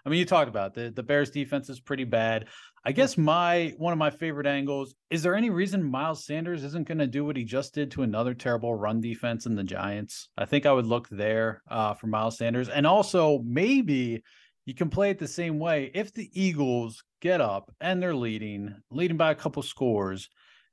I 0.04 0.10
mean, 0.10 0.18
you 0.18 0.26
talked 0.26 0.50
about 0.50 0.74
the 0.74 0.92
the 0.94 1.02
Bears 1.02 1.30
defense 1.30 1.70
is 1.70 1.80
pretty 1.80 2.04
bad. 2.04 2.46
I 2.84 2.92
guess 2.92 3.16
my 3.16 3.74
one 3.78 3.92
of 3.92 3.98
my 3.98 4.10
favorite 4.10 4.46
angles 4.46 4.94
is 5.10 5.22
there 5.22 5.34
any 5.34 5.50
reason 5.50 5.82
Miles 5.82 6.26
Sanders 6.26 6.62
isn't 6.62 6.86
going 6.86 6.98
to 6.98 7.06
do 7.06 7.24
what 7.24 7.36
he 7.36 7.44
just 7.44 7.74
did 7.74 7.90
to 7.92 8.02
another 8.02 8.34
terrible 8.34 8.74
run 8.74 9.00
defense 9.00 9.46
in 9.46 9.56
the 9.56 9.64
Giants? 9.64 10.28
I 10.36 10.44
think 10.44 10.66
I 10.66 10.72
would 10.72 10.86
look 10.86 11.08
there 11.08 11.62
uh, 11.70 11.94
for 11.94 12.06
Miles 12.06 12.36
Sanders, 12.36 12.68
and 12.68 12.86
also 12.86 13.40
maybe 13.44 14.22
you 14.66 14.74
can 14.74 14.90
play 14.90 15.10
it 15.10 15.18
the 15.18 15.28
same 15.28 15.58
way. 15.58 15.90
If 15.94 16.12
the 16.12 16.28
Eagles 16.32 17.02
get 17.22 17.40
up 17.40 17.72
and 17.80 18.02
they're 18.02 18.14
leading, 18.14 18.74
leading 18.90 19.16
by 19.16 19.30
a 19.30 19.34
couple 19.34 19.62
scores, 19.62 20.28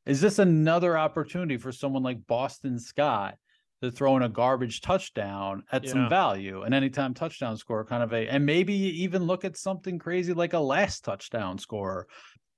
is 0.05 0.19
this 0.19 0.39
another 0.39 0.97
opportunity 0.97 1.57
for 1.57 1.71
someone 1.71 2.03
like 2.03 2.27
Boston 2.27 2.77
Scott 2.79 3.37
to 3.81 3.91
throw 3.91 4.17
in 4.17 4.23
a 4.23 4.29
garbage 4.29 4.81
touchdown 4.81 5.63
at 5.71 5.83
Yeah. 5.83 5.91
some 5.91 6.09
value, 6.09 6.63
an 6.63 6.73
anytime 6.73 7.13
touchdown 7.13 7.55
score, 7.55 7.85
kind 7.85 8.01
of 8.01 8.11
a, 8.13 8.27
and 8.27 8.45
maybe 8.45 8.73
even 8.73 9.23
look 9.23 9.45
at 9.45 9.57
something 9.57 9.99
crazy 9.99 10.33
like 10.33 10.53
a 10.53 10.59
last 10.59 11.03
touchdown 11.03 11.57
score. 11.57 12.07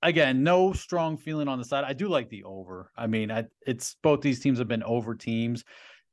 Again, 0.01 0.43
no 0.43 0.71
strong 0.71 1.17
feeling 1.17 1.47
on 1.47 1.57
the 1.57 1.65
side. 1.65 1.83
I 1.83 1.93
do 1.93 2.07
like 2.07 2.29
the 2.29 2.43
over. 2.43 2.91
I 2.95 3.07
mean, 3.07 3.31
I, 3.31 3.45
it's 3.65 3.97
both 4.03 4.21
these 4.21 4.39
teams 4.39 4.59
have 4.59 4.67
been 4.67 4.83
over 4.83 5.15
teams. 5.15 5.63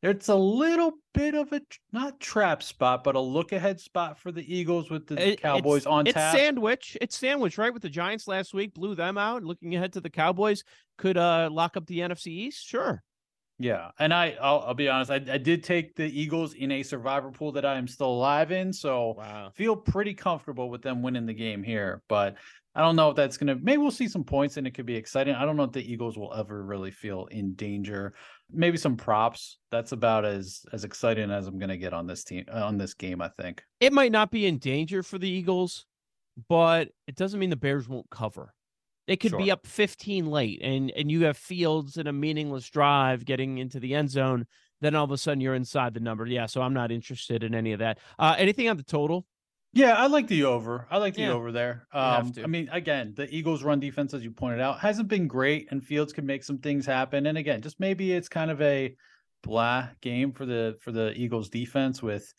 It's 0.02 0.28
a 0.28 0.34
little 0.34 0.94
bit 1.14 1.34
of 1.36 1.52
a 1.52 1.60
not 1.92 2.18
trap 2.18 2.62
spot, 2.64 3.04
but 3.04 3.14
a 3.14 3.20
look 3.20 3.52
ahead 3.52 3.78
spot 3.80 4.18
for 4.18 4.32
the 4.32 4.42
Eagles 4.52 4.90
with 4.90 5.06
the 5.06 5.30
It- 5.30 5.40
Cowboys 5.40 5.78
it's, 5.78 5.86
on 5.86 6.06
it's 6.08 6.14
tap. 6.14 6.34
sandwich. 6.36 6.96
It's 7.00 7.16
sandwich, 7.16 7.56
right? 7.56 7.72
With 7.72 7.82
the 7.82 7.88
Giants 7.88 8.26
last 8.26 8.52
week, 8.52 8.74
blew 8.74 8.96
them 8.96 9.16
out. 9.16 9.44
Looking 9.44 9.76
ahead 9.76 9.92
to 9.92 10.00
the 10.00 10.10
Cowboys, 10.10 10.64
could 10.98 11.16
uh 11.16 11.48
lock 11.52 11.76
up 11.76 11.86
the 11.86 12.00
NFC 12.00 12.26
East. 12.28 12.66
Sure. 12.66 13.02
Yeah, 13.58 13.90
and 14.00 14.12
I 14.12 14.36
I'll, 14.40 14.60
I'll 14.66 14.74
be 14.74 14.88
honest, 14.88 15.10
I, 15.12 15.16
I 15.16 15.38
did 15.38 15.62
take 15.62 15.94
the 15.94 16.04
Eagles 16.20 16.54
in 16.54 16.72
a 16.72 16.82
survivor 16.82 17.30
pool 17.30 17.52
that 17.52 17.64
I 17.64 17.76
am 17.76 17.86
still 17.86 18.08
alive 18.10 18.50
in, 18.50 18.72
so 18.72 19.14
Wow. 19.18 19.50
feel 19.54 19.76
pretty 19.76 20.14
comfortable 20.14 20.68
with 20.68 20.82
them 20.82 21.00
winning 21.02 21.26
the 21.26 21.34
game 21.34 21.62
here. 21.62 22.02
But 22.08 22.38
I 22.74 22.80
don't 22.80 22.96
know 22.96 23.10
if 23.10 23.16
that's 23.16 23.36
gonna. 23.36 23.54
Maybe 23.54 23.76
we'll 23.76 23.90
see 23.92 24.08
some 24.08 24.24
points 24.24 24.56
and 24.56 24.66
it 24.66 24.72
could 24.72 24.86
be 24.86 24.96
exciting. 24.96 25.34
I 25.34 25.44
don't 25.44 25.56
know 25.56 25.64
if 25.64 25.72
the 25.72 25.92
Eagles 25.92 26.18
will 26.18 26.32
ever 26.34 26.64
really 26.64 26.90
feel 26.90 27.26
in 27.26 27.52
danger. 27.54 28.14
Maybe 28.52 28.76
some 28.76 28.96
props. 28.96 29.58
That's 29.70 29.92
about 29.92 30.24
as 30.24 30.64
as 30.72 30.84
exciting 30.84 31.30
as 31.30 31.46
I'm 31.46 31.58
gonna 31.58 31.76
get 31.76 31.92
on 31.92 32.06
this 32.06 32.24
team 32.24 32.44
uh, 32.52 32.64
on 32.64 32.78
this 32.78 32.94
game. 32.94 33.22
I 33.22 33.28
think. 33.28 33.64
It 33.80 33.92
might 33.92 34.12
not 34.12 34.30
be 34.30 34.46
in 34.46 34.58
danger 34.58 35.02
for 35.02 35.18
the 35.18 35.28
Eagles, 35.28 35.86
but 36.48 36.88
it 37.06 37.16
doesn't 37.16 37.40
mean 37.40 37.50
the 37.50 37.56
Bears 37.56 37.88
won't 37.88 38.10
cover. 38.10 38.54
They 39.08 39.16
could 39.16 39.36
be 39.36 39.50
up 39.50 39.66
15 39.66 40.26
late, 40.26 40.60
and 40.62 40.90
and 40.92 41.10
you 41.10 41.24
have 41.24 41.36
Fields 41.36 41.96
in 41.96 42.06
a 42.06 42.12
meaningless 42.12 42.68
drive 42.68 43.24
getting 43.24 43.58
into 43.58 43.80
the 43.80 43.94
end 43.94 44.10
zone. 44.10 44.46
Then 44.80 44.94
all 44.94 45.04
of 45.04 45.10
a 45.10 45.18
sudden 45.18 45.40
you're 45.40 45.54
inside 45.54 45.94
the 45.94 46.00
number. 46.00 46.26
Yeah, 46.26 46.46
so 46.46 46.60
I'm 46.62 46.74
not 46.74 46.90
interested 46.90 47.42
in 47.44 47.54
any 47.54 47.72
of 47.72 47.78
that. 47.80 47.98
Uh, 48.18 48.34
anything 48.38 48.68
on 48.68 48.76
the 48.76 48.82
total? 48.82 49.26
Yeah, 49.74 49.94
I 49.94 50.06
like 50.06 50.26
the 50.26 50.44
over. 50.44 50.86
I 50.90 50.98
like 50.98 51.14
the 51.14 51.22
Yeah, 51.22 51.32
over 51.32 51.50
there. 51.50 51.86
have 51.92 52.26
Um, 52.26 52.32
to. 52.32 52.44
I 52.44 52.46
mean, 52.46 52.68
again, 52.70 53.14
the 53.16 53.26
Eagles' 53.34 53.62
run 53.62 53.80
defense, 53.80 54.12
as 54.12 54.22
you 54.22 54.30
pointed 54.30 54.60
out, 54.60 54.80
hasn't 54.80 55.08
been 55.08 55.26
great, 55.26 55.68
and 55.70 55.82
Fields 55.82 56.12
can 56.12 56.26
make 56.26 56.44
some 56.44 56.58
things 56.58 56.84
happen. 56.84 57.26
And 57.26 57.38
again, 57.38 57.62
just 57.62 57.80
maybe 57.80 58.12
it's 58.12 58.28
kind 58.28 58.50
of 58.50 58.60
a 58.60 58.94
blah 59.42 59.88
game 60.00 60.32
for 60.32 60.44
the 60.46 60.76
for 60.82 60.92
the 60.92 61.12
Eagles' 61.14 61.48
defense 61.48 62.02
with, 62.02 62.32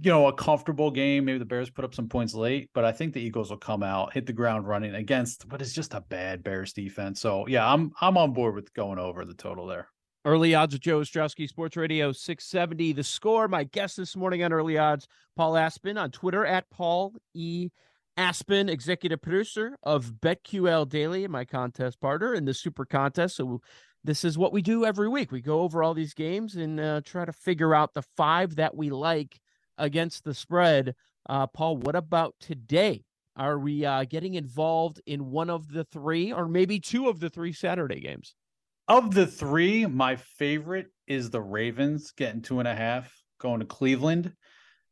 you 0.00 0.10
know, 0.10 0.26
a 0.26 0.34
comfortable 0.34 0.90
game. 0.90 1.24
Maybe 1.24 1.38
the 1.38 1.46
Bears 1.46 1.70
put 1.70 1.84
up 1.86 1.94
some 1.94 2.08
points 2.10 2.34
late, 2.34 2.68
but 2.74 2.84
I 2.84 2.92
think 2.92 3.14
the 3.14 3.22
Eagles 3.22 3.50
will 3.50 3.56
come 3.56 3.82
out, 3.82 4.12
hit 4.12 4.26
the 4.26 4.34
ground 4.34 4.68
running 4.68 4.94
against 4.94 5.50
what 5.50 5.62
is 5.62 5.72
just 5.72 5.94
a 5.94 6.02
bad 6.02 6.44
Bears 6.44 6.74
defense. 6.74 7.20
So 7.20 7.46
yeah, 7.46 7.70
I'm 7.72 7.92
I'm 8.02 8.18
on 8.18 8.34
board 8.34 8.54
with 8.54 8.72
going 8.74 8.98
over 8.98 9.24
the 9.24 9.34
total 9.34 9.66
there. 9.66 9.88
Early 10.26 10.56
odds 10.56 10.74
with 10.74 10.82
Joe 10.82 10.98
Ostrowski, 10.98 11.48
Sports 11.48 11.76
Radio 11.76 12.10
670. 12.10 12.94
The 12.94 13.04
score, 13.04 13.46
my 13.46 13.62
guest 13.62 13.96
this 13.96 14.16
morning 14.16 14.42
on 14.42 14.52
Early 14.52 14.76
Odds, 14.76 15.06
Paul 15.36 15.56
Aspen 15.56 15.96
on 15.96 16.10
Twitter 16.10 16.44
at 16.44 16.68
Paul 16.68 17.14
E. 17.32 17.68
Aspen, 18.16 18.68
executive 18.68 19.22
producer 19.22 19.76
of 19.84 20.14
BetQL 20.20 20.88
Daily, 20.88 21.28
my 21.28 21.44
contest 21.44 22.00
partner 22.00 22.34
in 22.34 22.44
the 22.44 22.54
Super 22.54 22.84
Contest. 22.84 23.36
So 23.36 23.60
this 24.02 24.24
is 24.24 24.36
what 24.36 24.52
we 24.52 24.62
do 24.62 24.84
every 24.84 25.08
week. 25.08 25.30
We 25.30 25.40
go 25.40 25.60
over 25.60 25.80
all 25.80 25.94
these 25.94 26.12
games 26.12 26.56
and 26.56 26.80
uh, 26.80 27.02
try 27.04 27.24
to 27.24 27.32
figure 27.32 27.72
out 27.72 27.94
the 27.94 28.02
five 28.02 28.56
that 28.56 28.76
we 28.76 28.90
like 28.90 29.38
against 29.78 30.24
the 30.24 30.34
spread. 30.34 30.96
Uh, 31.28 31.46
Paul, 31.46 31.76
what 31.76 31.94
about 31.94 32.34
today? 32.40 33.04
Are 33.36 33.60
we 33.60 33.84
uh, 33.84 34.02
getting 34.02 34.34
involved 34.34 35.00
in 35.06 35.30
one 35.30 35.50
of 35.50 35.70
the 35.70 35.84
three, 35.84 36.32
or 36.32 36.48
maybe 36.48 36.80
two 36.80 37.08
of 37.08 37.20
the 37.20 37.30
three 37.30 37.52
Saturday 37.52 38.00
games? 38.00 38.34
Of 38.88 39.14
the 39.14 39.26
three, 39.26 39.84
my 39.84 40.14
favorite 40.16 40.86
is 41.08 41.30
the 41.30 41.40
Ravens 41.40 42.12
getting 42.12 42.42
two 42.42 42.60
and 42.60 42.68
a 42.68 42.74
half 42.74 43.12
going 43.40 43.58
to 43.60 43.66
Cleveland. 43.66 44.32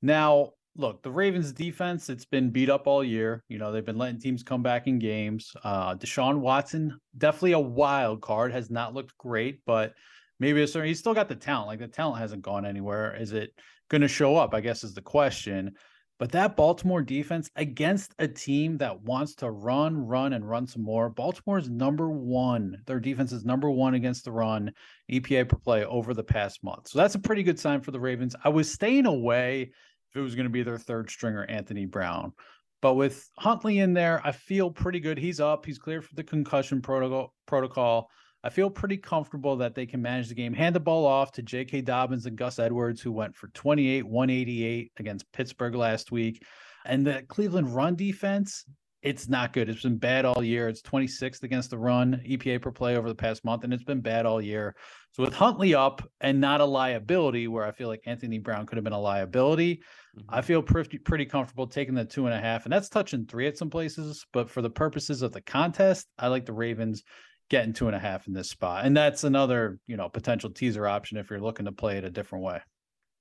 Now, 0.02 0.50
look, 0.76 1.02
the 1.02 1.12
Ravens 1.12 1.52
defense, 1.52 2.08
it's 2.08 2.24
been 2.24 2.50
beat 2.50 2.68
up 2.68 2.88
all 2.88 3.04
year. 3.04 3.44
You 3.48 3.58
know, 3.58 3.70
they've 3.70 3.84
been 3.84 3.98
letting 3.98 4.20
teams 4.20 4.42
come 4.42 4.64
back 4.64 4.88
in 4.88 4.98
games. 4.98 5.52
Uh 5.62 5.94
Deshaun 5.94 6.40
Watson, 6.40 6.98
definitely 7.16 7.52
a 7.52 7.60
wild 7.60 8.20
card, 8.20 8.52
has 8.52 8.68
not 8.68 8.94
looked 8.94 9.16
great, 9.16 9.60
but 9.64 9.94
maybe 10.40 10.60
a 10.62 10.66
certain 10.66 10.88
he's 10.88 10.98
still 10.98 11.14
got 11.14 11.28
the 11.28 11.36
talent. 11.36 11.68
Like 11.68 11.78
the 11.78 11.86
talent 11.86 12.18
hasn't 12.18 12.42
gone 12.42 12.66
anywhere. 12.66 13.14
Is 13.14 13.32
it 13.32 13.50
gonna 13.88 14.08
show 14.08 14.36
up? 14.36 14.54
I 14.54 14.60
guess 14.60 14.82
is 14.82 14.94
the 14.94 15.02
question. 15.02 15.74
But 16.18 16.30
that 16.32 16.56
Baltimore 16.56 17.02
defense 17.02 17.50
against 17.56 18.14
a 18.20 18.28
team 18.28 18.78
that 18.78 19.02
wants 19.02 19.34
to 19.36 19.50
run, 19.50 20.06
run, 20.06 20.32
and 20.32 20.48
run 20.48 20.66
some 20.66 20.82
more. 20.82 21.10
Baltimore 21.10 21.58
is 21.58 21.68
number 21.68 22.08
one. 22.08 22.76
Their 22.86 23.00
defense 23.00 23.32
is 23.32 23.44
number 23.44 23.68
one 23.68 23.94
against 23.94 24.24
the 24.24 24.32
run, 24.32 24.72
EPA 25.10 25.48
per 25.48 25.56
play 25.56 25.84
over 25.84 26.14
the 26.14 26.22
past 26.22 26.62
month. 26.62 26.88
So 26.88 26.98
that's 26.98 27.16
a 27.16 27.20
pretty 27.20 27.42
good 27.42 27.58
sign 27.58 27.80
for 27.80 27.90
the 27.90 27.98
Ravens. 27.98 28.36
I 28.44 28.48
was 28.48 28.72
staying 28.72 29.06
away 29.06 29.72
if 30.10 30.16
it 30.16 30.20
was 30.20 30.36
going 30.36 30.46
to 30.46 30.50
be 30.50 30.62
their 30.62 30.78
third 30.78 31.10
stringer, 31.10 31.44
Anthony 31.46 31.86
Brown. 31.86 32.32
But 32.80 32.94
with 32.94 33.28
Huntley 33.38 33.80
in 33.80 33.92
there, 33.92 34.20
I 34.24 34.30
feel 34.30 34.70
pretty 34.70 35.00
good. 35.00 35.18
He's 35.18 35.40
up. 35.40 35.66
He's 35.66 35.78
clear 35.78 36.00
for 36.00 36.14
the 36.14 36.22
concussion 36.22 36.80
protocol. 36.80 37.34
Protocol. 37.46 38.08
I 38.44 38.50
feel 38.50 38.68
pretty 38.68 38.98
comfortable 38.98 39.56
that 39.56 39.74
they 39.74 39.86
can 39.86 40.02
manage 40.02 40.28
the 40.28 40.34
game. 40.34 40.52
Hand 40.52 40.76
the 40.76 40.80
ball 40.80 41.06
off 41.06 41.32
to 41.32 41.42
J.K. 41.42 41.80
Dobbins 41.80 42.26
and 42.26 42.36
Gus 42.36 42.58
Edwards, 42.58 43.00
who 43.00 43.10
went 43.10 43.34
for 43.34 43.48
28, 43.48 44.06
188 44.06 44.92
against 44.98 45.32
Pittsburgh 45.32 45.74
last 45.74 46.12
week. 46.12 46.44
And 46.84 47.06
the 47.06 47.24
Cleveland 47.26 47.74
run 47.74 47.96
defense, 47.96 48.66
it's 49.00 49.30
not 49.30 49.54
good. 49.54 49.70
It's 49.70 49.82
been 49.82 49.96
bad 49.96 50.26
all 50.26 50.42
year. 50.42 50.68
It's 50.68 50.82
26th 50.82 51.42
against 51.42 51.70
the 51.70 51.78
run, 51.78 52.22
EPA 52.26 52.60
per 52.60 52.70
play 52.70 52.96
over 52.96 53.08
the 53.08 53.14
past 53.14 53.46
month, 53.46 53.64
and 53.64 53.72
it's 53.72 53.82
been 53.82 54.02
bad 54.02 54.26
all 54.26 54.42
year. 54.42 54.74
So 55.12 55.22
with 55.22 55.32
Huntley 55.32 55.74
up 55.74 56.06
and 56.20 56.38
not 56.38 56.60
a 56.60 56.66
liability, 56.66 57.48
where 57.48 57.64
I 57.64 57.72
feel 57.72 57.88
like 57.88 58.02
Anthony 58.04 58.38
Brown 58.38 58.66
could 58.66 58.76
have 58.76 58.84
been 58.84 58.92
a 58.92 59.00
liability, 59.00 59.82
I 60.28 60.38
mm-hmm. 60.38 60.46
feel 60.46 60.62
pretty 60.62 60.98
pretty 60.98 61.24
comfortable 61.24 61.66
taking 61.66 61.94
the 61.94 62.04
two 62.04 62.26
and 62.26 62.34
a 62.34 62.40
half, 62.40 62.64
and 62.64 62.72
that's 62.72 62.88
touching 62.90 63.24
three 63.24 63.46
at 63.46 63.56
some 63.56 63.70
places. 63.70 64.26
But 64.32 64.50
for 64.50 64.60
the 64.60 64.70
purposes 64.70 65.22
of 65.22 65.32
the 65.32 65.42
contest, 65.42 66.08
I 66.18 66.28
like 66.28 66.46
the 66.46 66.52
Ravens 66.52 67.04
getting 67.50 67.72
two 67.72 67.86
and 67.86 67.96
a 67.96 67.98
half 67.98 68.26
in 68.26 68.32
this 68.32 68.50
spot, 68.50 68.84
and 68.84 68.96
that's 68.96 69.24
another 69.24 69.78
you 69.86 69.96
know 69.96 70.08
potential 70.08 70.50
teaser 70.50 70.86
option 70.86 71.18
if 71.18 71.30
you're 71.30 71.40
looking 71.40 71.66
to 71.66 71.72
play 71.72 71.98
it 71.98 72.04
a 72.04 72.10
different 72.10 72.44
way. 72.44 72.60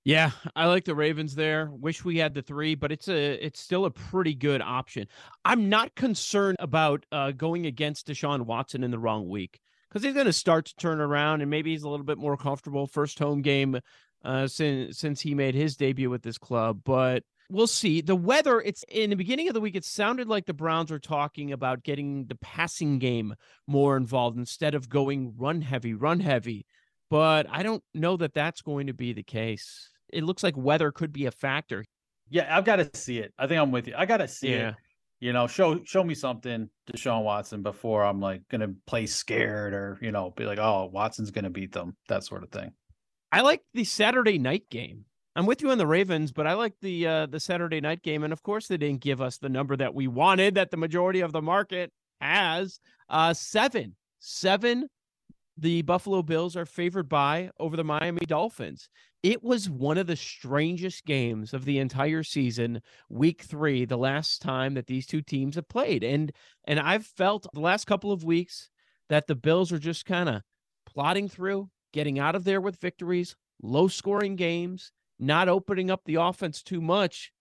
Yeah, 0.05 0.31
I 0.53 0.65
like 0.65 0.83
the 0.83 0.95
Ravens 0.95 1.33
there. 1.33 1.69
Wish 1.71 2.03
we 2.03 2.17
had 2.17 2.33
the 2.33 2.41
three, 2.41 2.75
but 2.75 2.91
it's 2.91 3.07
a 3.07 3.45
it's 3.45 3.61
still 3.61 3.85
a 3.85 3.91
pretty 3.91 4.35
good 4.35 4.61
option. 4.61 5.07
I'm 5.45 5.69
not 5.69 5.95
concerned 5.95 6.57
about 6.59 7.05
uh, 7.11 7.31
going 7.31 7.65
against 7.65 8.07
Deshaun 8.07 8.41
Watson 8.41 8.83
in 8.83 8.91
the 8.91 8.99
wrong 8.99 9.29
week 9.29 9.61
because 9.87 10.03
he's 10.03 10.13
going 10.13 10.25
to 10.25 10.33
start 10.33 10.65
to 10.65 10.75
turn 10.75 10.99
around 10.99 11.41
and 11.41 11.49
maybe 11.49 11.71
he's 11.71 11.83
a 11.83 11.89
little 11.89 12.05
bit 12.05 12.17
more 12.17 12.35
comfortable 12.35 12.85
first 12.85 13.17
home 13.17 13.41
game 13.41 13.79
uh, 14.25 14.47
since 14.47 14.97
since 14.97 15.21
he 15.21 15.35
made 15.35 15.55
his 15.55 15.77
debut 15.77 16.09
with 16.09 16.21
this 16.21 16.37
club. 16.37 16.81
But 16.83 17.23
we'll 17.49 17.67
see. 17.67 18.01
The 18.01 18.15
weather. 18.15 18.61
It's 18.61 18.83
in 18.89 19.09
the 19.09 19.15
beginning 19.15 19.47
of 19.47 19.53
the 19.53 19.61
week. 19.61 19.75
It 19.75 19.85
sounded 19.85 20.27
like 20.27 20.45
the 20.45 20.53
Browns 20.53 20.91
were 20.91 20.99
talking 20.99 21.51
about 21.51 21.83
getting 21.83 22.25
the 22.25 22.35
passing 22.35 22.99
game 22.99 23.35
more 23.67 23.97
involved 23.97 24.37
instead 24.37 24.75
of 24.75 24.89
going 24.89 25.33
run 25.37 25.61
heavy, 25.61 25.93
run 25.93 26.19
heavy. 26.19 26.65
But 27.09 27.47
I 27.49 27.63
don't 27.63 27.83
know 27.93 28.17
that 28.17 28.33
that's 28.33 28.61
going 28.61 28.87
to 28.87 28.93
be 28.93 29.13
the 29.13 29.23
case 29.23 29.89
it 30.13 30.23
looks 30.23 30.43
like 30.43 30.55
weather 30.55 30.91
could 30.91 31.11
be 31.11 31.25
a 31.25 31.31
factor. 31.31 31.83
Yeah, 32.29 32.55
I've 32.55 32.65
got 32.65 32.77
to 32.77 32.89
see 32.93 33.17
it. 33.19 33.33
I 33.37 33.47
think 33.47 33.59
I'm 33.59 33.71
with 33.71 33.87
you. 33.87 33.95
I 33.97 34.05
got 34.05 34.17
to 34.17 34.27
see 34.27 34.51
Yeah. 34.51 34.69
it. 34.69 34.75
You 35.19 35.31
know, 35.31 35.47
show 35.47 35.81
show 35.85 36.03
me 36.03 36.15
something, 36.15 36.69
Deshaun 36.91 37.23
Watson, 37.23 37.63
before 37.63 38.03
I'm 38.03 38.19
like 38.19 38.41
gonna 38.49 38.73
play 38.85 39.05
scared 39.05 39.73
or 39.73 39.97
you 40.01 40.11
know 40.11 40.31
be 40.31 40.43
like, 40.43 40.59
oh, 40.59 40.89
Watson's 40.91 41.31
gonna 41.31 41.49
beat 41.49 41.71
them, 41.71 41.95
that 42.09 42.25
sort 42.25 42.43
of 42.43 42.49
thing. 42.51 42.73
I 43.31 43.39
like 43.39 43.61
the 43.73 43.85
Saturday 43.85 44.37
night 44.37 44.69
game. 44.69 45.05
I'm 45.35 45.47
with 45.47 45.61
you 45.61 45.71
on 45.71 45.79
the 45.79 45.87
Ravens, 45.87 46.31
but 46.31 46.45
I 46.45 46.53
like 46.53 46.73
the 46.81 47.07
uh, 47.07 47.25
the 47.25 47.39
Saturday 47.39 47.81
night 47.81 48.03
game, 48.03 48.23
and 48.23 48.31
of 48.31 48.43
course 48.43 48.67
they 48.67 48.77
didn't 48.77 49.01
give 49.01 49.21
us 49.21 49.37
the 49.37 49.49
number 49.49 49.75
that 49.75 49.95
we 49.95 50.07
wanted 50.07 50.55
that 50.55 50.69
the 50.69 50.77
majority 50.77 51.21
of 51.21 51.31
the 51.31 51.41
market 51.41 51.91
has. 52.21 52.79
Uh, 53.09 53.33
seven, 53.33 53.95
seven. 54.19 54.87
The 55.55 55.83
Buffalo 55.83 56.23
Bills 56.23 56.55
are 56.55 56.65
favored 56.65 57.07
by 57.07 57.51
over 57.59 57.77
the 57.77 57.83
Miami 57.83 58.25
Dolphins. 58.25 58.89
It 59.21 59.43
was 59.43 59.69
one 59.69 59.99
of 59.99 60.07
the 60.07 60.15
strangest 60.15 61.05
games 61.05 61.53
of 61.53 61.63
the 61.63 61.77
entire 61.77 62.23
season, 62.23 62.81
week 63.07 63.43
three, 63.43 63.85
the 63.85 63.97
last 63.97 64.41
time 64.41 64.73
that 64.73 64.87
these 64.87 65.05
two 65.05 65.21
teams 65.21 65.55
have 65.55 65.69
played. 65.69 66.03
And 66.03 66.31
and 66.65 66.79
I've 66.79 67.05
felt 67.05 67.47
the 67.53 67.59
last 67.59 67.85
couple 67.85 68.11
of 68.11 68.23
weeks 68.23 68.69
that 69.09 69.27
the 69.27 69.35
Bills 69.35 69.71
are 69.71 69.79
just 69.79 70.05
kind 70.05 70.27
of 70.29 70.41
plodding 70.85 71.29
through, 71.29 71.69
getting 71.91 72.19
out 72.19 72.35
of 72.35 72.43
there 72.43 72.61
with 72.61 72.79
victories, 72.79 73.35
low 73.61 73.87
scoring 73.87 74.35
games, 74.35 74.91
not 75.19 75.49
opening 75.49 75.91
up 75.91 76.01
the 76.05 76.15
offense 76.15 76.61
too 76.61 76.81
much, 76.81 77.31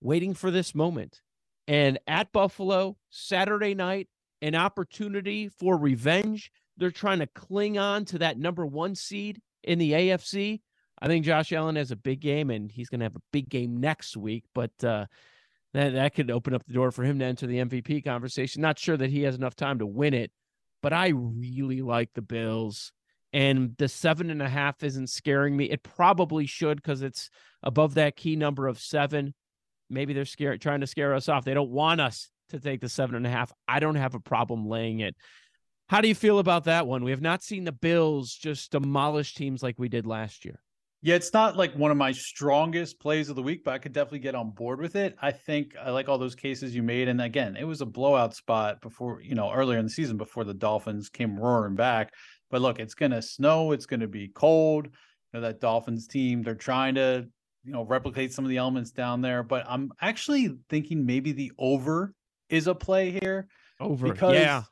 waiting 0.00 0.34
for 0.34 0.50
this 0.50 0.74
moment. 0.74 1.20
And 1.66 1.98
at 2.06 2.32
Buffalo, 2.32 2.96
Saturday 3.10 3.74
night, 3.74 4.08
an 4.42 4.54
opportunity 4.54 5.48
for 5.48 5.76
revenge. 5.76 6.52
They're 6.76 6.90
trying 6.90 7.20
to 7.20 7.26
cling 7.26 7.78
on 7.78 8.04
to 8.06 8.18
that 8.18 8.38
number 8.38 8.66
one 8.66 8.94
seed 8.94 9.40
in 9.62 9.78
the 9.78 9.92
AFC. 9.92 10.60
I 11.00 11.06
think 11.06 11.24
Josh 11.24 11.52
Allen 11.52 11.76
has 11.76 11.90
a 11.90 11.96
big 11.96 12.20
game, 12.20 12.50
and 12.50 12.70
he's 12.70 12.88
going 12.88 13.00
to 13.00 13.06
have 13.06 13.16
a 13.16 13.22
big 13.32 13.48
game 13.48 13.80
next 13.80 14.16
week. 14.16 14.44
But 14.54 14.72
uh, 14.82 15.06
that 15.72 15.94
that 15.94 16.14
could 16.14 16.30
open 16.30 16.54
up 16.54 16.64
the 16.66 16.74
door 16.74 16.90
for 16.90 17.04
him 17.04 17.18
to 17.18 17.24
enter 17.24 17.46
the 17.46 17.58
MVP 17.58 18.04
conversation. 18.04 18.62
Not 18.62 18.78
sure 18.78 18.96
that 18.96 19.10
he 19.10 19.22
has 19.22 19.34
enough 19.34 19.56
time 19.56 19.78
to 19.78 19.86
win 19.86 20.14
it, 20.14 20.30
but 20.82 20.92
I 20.92 21.08
really 21.08 21.80
like 21.80 22.10
the 22.14 22.22
Bills 22.22 22.92
And 23.34 23.74
the 23.78 23.88
seven 23.88 24.30
and 24.30 24.40
a 24.40 24.48
half 24.48 24.84
isn't 24.84 25.10
scaring 25.10 25.56
me. 25.56 25.64
It 25.64 25.82
probably 25.82 26.46
should 26.46 26.76
because 26.76 27.02
it's 27.02 27.30
above 27.64 27.94
that 27.94 28.14
key 28.14 28.36
number 28.36 28.68
of 28.68 28.78
seven. 28.78 29.34
Maybe 29.90 30.12
they're 30.12 30.24
scared, 30.24 30.62
trying 30.62 30.82
to 30.82 30.86
scare 30.86 31.14
us 31.14 31.28
off. 31.28 31.44
They 31.44 31.52
don't 31.52 31.72
want 31.72 32.00
us 32.00 32.30
to 32.50 32.60
take 32.60 32.80
the 32.80 32.88
seven 32.88 33.16
and 33.16 33.26
a 33.26 33.30
half. 33.30 33.52
I 33.66 33.80
don't 33.80 33.96
have 33.96 34.14
a 34.14 34.20
problem 34.20 34.68
laying 34.68 35.00
it. 35.00 35.16
How 35.88 36.00
do 36.00 36.06
you 36.06 36.14
feel 36.14 36.38
about 36.38 36.64
that 36.64 36.86
one? 36.86 37.02
We 37.02 37.10
have 37.10 37.20
not 37.20 37.42
seen 37.42 37.64
the 37.64 37.72
Bills 37.72 38.32
just 38.32 38.70
demolish 38.70 39.34
teams 39.34 39.64
like 39.64 39.80
we 39.80 39.88
did 39.88 40.06
last 40.06 40.44
year. 40.44 40.60
Yeah, 41.02 41.16
it's 41.16 41.34
not 41.34 41.56
like 41.56 41.74
one 41.74 41.90
of 41.90 41.98
my 41.98 42.12
strongest 42.12 42.98
plays 42.98 43.28
of 43.28 43.36
the 43.36 43.42
week, 43.42 43.62
but 43.62 43.74
I 43.74 43.78
could 43.78 43.92
definitely 43.92 44.20
get 44.20 44.34
on 44.34 44.52
board 44.52 44.80
with 44.80 44.96
it. 44.96 45.14
I 45.20 45.32
think 45.32 45.74
I 45.78 45.90
like 45.90 46.08
all 46.08 46.16
those 46.16 46.34
cases 46.34 46.74
you 46.74 46.82
made. 46.82 47.08
And 47.08 47.20
again, 47.20 47.56
it 47.56 47.64
was 47.64 47.82
a 47.82 47.86
blowout 47.86 48.34
spot 48.34 48.80
before, 48.80 49.20
you 49.20 49.34
know, 49.34 49.52
earlier 49.52 49.78
in 49.78 49.84
the 49.84 49.90
season 49.90 50.16
before 50.16 50.44
the 50.44 50.54
Dolphins 50.54 51.10
came 51.10 51.38
roaring 51.38 51.74
back. 51.74 52.14
But 52.54 52.62
look, 52.62 52.78
it's 52.78 52.94
going 52.94 53.10
to 53.10 53.20
snow, 53.20 53.72
it's 53.72 53.84
going 53.84 53.98
to 53.98 54.06
be 54.06 54.28
cold. 54.28 54.86
You 54.86 54.92
know, 55.32 55.40
that 55.40 55.60
Dolphins 55.60 56.06
team, 56.06 56.44
they're 56.44 56.54
trying 56.54 56.94
to, 56.94 57.26
you 57.64 57.72
know, 57.72 57.82
replicate 57.82 58.32
some 58.32 58.44
of 58.44 58.48
the 58.48 58.58
elements 58.58 58.92
down 58.92 59.20
there. 59.22 59.42
But 59.42 59.66
I'm 59.68 59.90
actually 60.00 60.56
thinking 60.70 61.04
maybe 61.04 61.32
the 61.32 61.50
over 61.58 62.14
is 62.48 62.68
a 62.68 62.74
play 62.76 63.10
here. 63.10 63.48
Over. 63.80 64.12
Because, 64.12 64.34
yeah. 64.34 64.62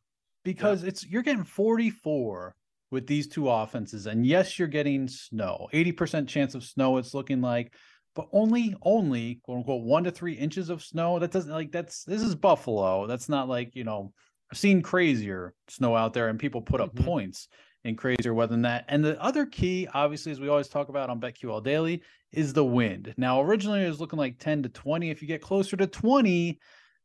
Because 0.45 0.85
it's 0.85 1.05
you're 1.05 1.25
getting 1.25 1.43
44 1.43 2.55
with 2.93 3.09
these 3.09 3.27
two 3.27 3.51
offenses. 3.51 4.07
And 4.07 4.25
yes, 4.25 4.61
you're 4.61 4.69
getting 4.69 5.09
snow, 5.09 5.67
80% 5.75 6.29
chance 6.29 6.55
of 6.55 6.63
snow, 6.63 6.99
it's 6.99 7.15
looking 7.15 7.41
like, 7.41 7.75
but 8.15 8.29
only, 8.31 8.77
only 8.83 9.41
quote 9.43 9.59
unquote, 9.59 9.83
one 9.83 10.05
to 10.05 10.13
three 10.13 10.35
inches 10.35 10.71
of 10.71 10.85
snow. 10.85 11.19
That 11.19 11.33
doesn't 11.33 11.51
like 11.51 11.73
that's 11.73 12.05
this 12.05 12.23
is 12.23 12.37
Buffalo. 12.37 13.09
That's 13.09 13.29
not 13.29 13.49
like, 13.49 13.75
you 13.75 13.83
know, 13.83 14.13
I've 14.53 14.59
seen 14.59 14.83
crazier 14.83 15.53
snow 15.67 15.97
out 15.97 16.15
there 16.15 16.29
and 16.29 16.39
people 16.39 16.63
put 16.63 16.81
up 16.81 16.95
mm-hmm. 16.95 17.07
points 17.07 17.49
in 17.85 17.97
crazier 17.97 18.35
weather 18.35 18.53
than 18.53 18.63
that. 18.63 18.85
And 18.89 19.05
the 19.05 19.21
other 19.23 19.47
key, 19.47 19.89
obviously, 19.93 20.33
as 20.33 20.41
we 20.41 20.49
always 20.49 20.69
talk 20.69 20.89
about 20.89 21.11
on 21.11 21.21
BetQL 21.21 21.63
Daily, 21.63 22.03
is 22.33 22.53
the 22.53 22.65
wind. 22.65 23.13
Now, 23.17 23.43
originally 23.43 23.85
it 23.85 23.89
was 23.89 24.01
looking 24.01 24.19
like 24.19 24.39
10 24.39 24.63
to 24.63 24.69
20. 24.69 25.11
If 25.11 25.21
you 25.21 25.29
get 25.29 25.43
closer 25.43 25.77
to 25.77 25.87
20, 25.87 26.59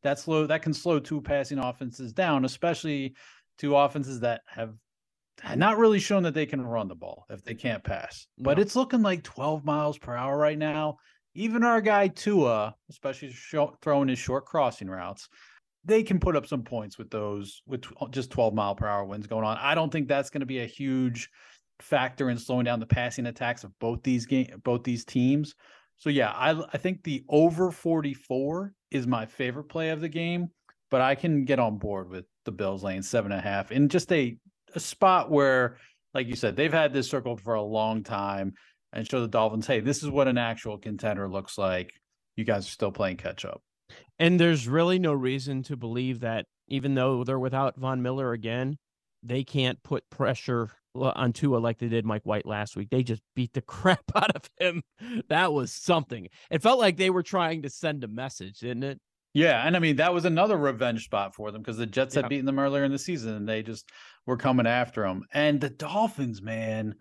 that's 0.04 0.24
slow, 0.24 0.46
that 0.48 0.62
can 0.62 0.74
slow 0.74 1.00
two 1.00 1.22
passing 1.22 1.58
offenses 1.58 2.14
down, 2.14 2.46
especially 2.46 3.16
two 3.58 3.76
offenses 3.76 4.20
that 4.22 4.42
have 4.48 4.74
not 5.56 5.78
really 5.78 6.00
shown 6.00 6.24
that 6.24 6.34
they 6.34 6.46
can 6.46 6.66
run 6.66 6.88
the 6.88 6.96
ball 6.96 7.26
if 7.30 7.44
they 7.44 7.54
can't 7.54 7.84
pass. 7.84 8.28
No. 8.38 8.46
But 8.46 8.60
it's 8.60 8.76
looking 8.76 9.02
like 9.02 9.24
12 9.24 9.66
miles 9.66 9.98
per 9.98 10.16
hour 10.16 10.38
right 10.38 10.58
now. 10.58 10.98
Even 11.36 11.64
our 11.64 11.82
guy 11.82 12.08
Tua, 12.08 12.76
especially 12.90 13.36
throwing 13.82 14.08
his 14.08 14.18
short 14.18 14.46
crossing 14.46 14.90
routes, 14.90 15.30
they 15.88 16.03
can 16.03 16.20
put 16.20 16.36
up 16.36 16.46
some 16.46 16.63
points 16.63 16.98
with 16.98 17.10
those 17.10 17.62
with 17.65 17.86
uh, 18.00 18.08
just 18.10 18.29
12 18.29 18.53
mile 18.53 18.75
per 18.75 18.88
hour 18.88 19.06
winds 19.06 19.25
going 19.25 19.46
on. 19.46 19.58
I 19.60 19.74
don't 19.74 19.91
think 19.91 20.08
that's 20.08 20.29
going 20.29 20.41
to 20.41 20.46
be 20.46 20.60
a 20.60 20.65
huge 20.65 21.29
factor 21.79 22.29
in 22.29 22.38
slowing 22.38 22.65
down 22.65 22.79
the 22.79 22.86
passing 22.86 23.27
attacks 23.27 23.63
of 23.63 23.77
both 23.79 24.03
these 24.03 24.25
game 24.25 24.48
both 24.63 24.84
these 24.84 25.06
teams. 25.06 25.56
So 25.96 26.10
yeah, 26.10 26.32
I 26.32 26.62
I 26.74 26.77
think 26.77 27.03
the 27.03 27.24
over 27.29 27.72
44 27.72 28.74
is 28.91 29.08
my 29.08 29.25
favorite 29.25 29.70
play 29.70 29.89
of 29.89 30.01
the 30.01 30.10
game, 30.10 30.50
but 30.91 31.01
I 31.01 31.15
can 31.15 31.46
get 31.46 31.60
on 31.60 31.77
board 31.77 32.10
with 32.10 32.25
the 32.46 32.51
Bills 32.51 32.84
laying 32.84 33.01
seven 33.01 33.32
and 33.32 33.39
a 33.39 33.44
half 33.44 33.72
in 33.72 33.89
just 33.89 34.12
a 34.12 34.38
a 34.75 34.79
spot 34.79 35.32
where, 35.32 35.77
like 36.13 36.27
you 36.27 36.36
said, 36.36 36.56
they've 36.56 36.74
had 36.74 36.94
this 36.94 37.10
circled 37.10 37.41
for 37.41 37.53
a 37.53 37.62
long 37.62 38.03
time 38.03 38.53
and 38.94 39.10
show 39.10 39.22
the 39.22 39.27
Dolphins, 39.27 39.67
hey, 39.67 39.79
this 39.79 40.03
is 40.03 40.10
what 40.10 40.27
an 40.27 40.38
actual 40.38 40.77
contender 40.77 41.29
looks 41.29 41.58
like. 41.58 41.94
You 42.36 42.44
guys 42.44 42.67
are 42.67 42.72
still 42.72 42.91
playing 42.91 43.17
catch 43.17 43.46
up. 43.46 43.62
And 44.20 44.39
there's 44.39 44.67
really 44.67 45.00
no 45.00 45.13
reason 45.13 45.63
to 45.63 45.77
believe 45.77 46.22
that 46.22 46.46
even 46.67 46.96
though 46.96 47.24
they're 47.24 47.39
without 47.39 47.77
Von 47.77 48.01
Miller 48.01 48.34
again, 48.34 48.77
they 49.24 49.44
can't 49.44 49.82
put 49.84 50.10
pressure 50.10 50.72
on 50.96 51.34
Tua 51.34 51.58
like 51.58 51.77
they 51.79 51.88
did 51.88 52.06
Mike 52.06 52.24
White 52.24 52.46
last 52.46 52.75
week. 52.75 52.89
They 52.89 53.03
just 53.03 53.22
beat 53.36 53.53
the 53.53 53.62
crap 53.67 54.03
out 54.15 54.36
of 54.36 54.50
him. 54.60 54.82
That 55.29 55.53
was 55.53 55.72
something. 55.72 56.27
It 56.50 56.62
felt 56.62 56.79
like 56.79 56.98
they 56.98 57.10
were 57.10 57.24
trying 57.24 57.62
to 57.63 57.70
send 57.70 58.03
a 58.03 58.08
message, 58.08 58.60
didn't 58.60 58.84
it? 58.84 59.00
Yeah, 59.34 59.67
and 59.67 59.75
I 59.75 59.79
mean 59.79 59.98
that 59.98 60.13
was 60.13 60.25
another 60.25 60.58
revenge 60.58 61.06
spot 61.06 61.36
for 61.36 61.51
them 61.51 61.62
because 61.62 61.77
the 61.77 61.86
Jets 61.86 62.15
had 62.15 62.27
beaten 62.27 62.46
them 62.46 62.58
earlier 62.58 62.84
in 62.84 62.91
the 62.91 62.98
season 62.98 63.36
and 63.36 63.48
they 63.48 63.62
just 63.62 63.88
were 64.25 64.38
coming 64.38 64.65
after 64.65 65.03
them. 65.03 65.25
And 65.32 65.62
the 65.62 65.69
Dolphins, 65.69 66.41
man, 66.41 66.95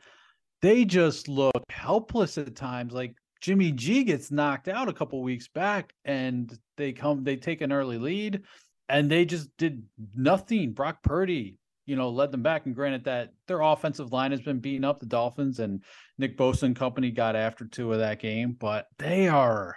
they 0.60 0.84
just 0.84 1.28
look 1.28 1.62
helpless 1.70 2.36
at 2.36 2.54
times. 2.54 2.92
Like 2.92 3.14
Jimmy 3.40 3.72
G 3.72 4.04
gets 4.04 4.30
knocked 4.30 4.68
out 4.68 4.88
a 4.88 4.92
couple 4.92 5.22
weeks 5.22 5.48
back 5.48 5.92
and 6.04 6.56
they 6.76 6.92
come 6.92 7.24
they 7.24 7.36
take 7.36 7.60
an 7.60 7.72
early 7.72 7.98
lead 7.98 8.42
and 8.88 9.10
they 9.10 9.24
just 9.24 9.48
did 9.56 9.82
nothing. 10.14 10.72
Brock 10.72 11.02
Purdy, 11.02 11.56
you 11.86 11.96
know, 11.96 12.10
led 12.10 12.32
them 12.32 12.42
back. 12.42 12.66
And 12.66 12.74
granted 12.74 13.04
that 13.04 13.32
their 13.48 13.60
offensive 13.60 14.12
line 14.12 14.30
has 14.30 14.40
been 14.40 14.60
beating 14.60 14.84
up 14.84 15.00
the 15.00 15.06
Dolphins 15.06 15.58
and 15.58 15.82
Nick 16.18 16.36
Bosa 16.36 16.64
and 16.64 16.76
company 16.76 17.10
got 17.10 17.36
after 17.36 17.64
two 17.66 17.92
of 17.92 17.98
that 17.98 18.20
game, 18.20 18.56
but 18.58 18.86
they 18.98 19.28
are 19.28 19.76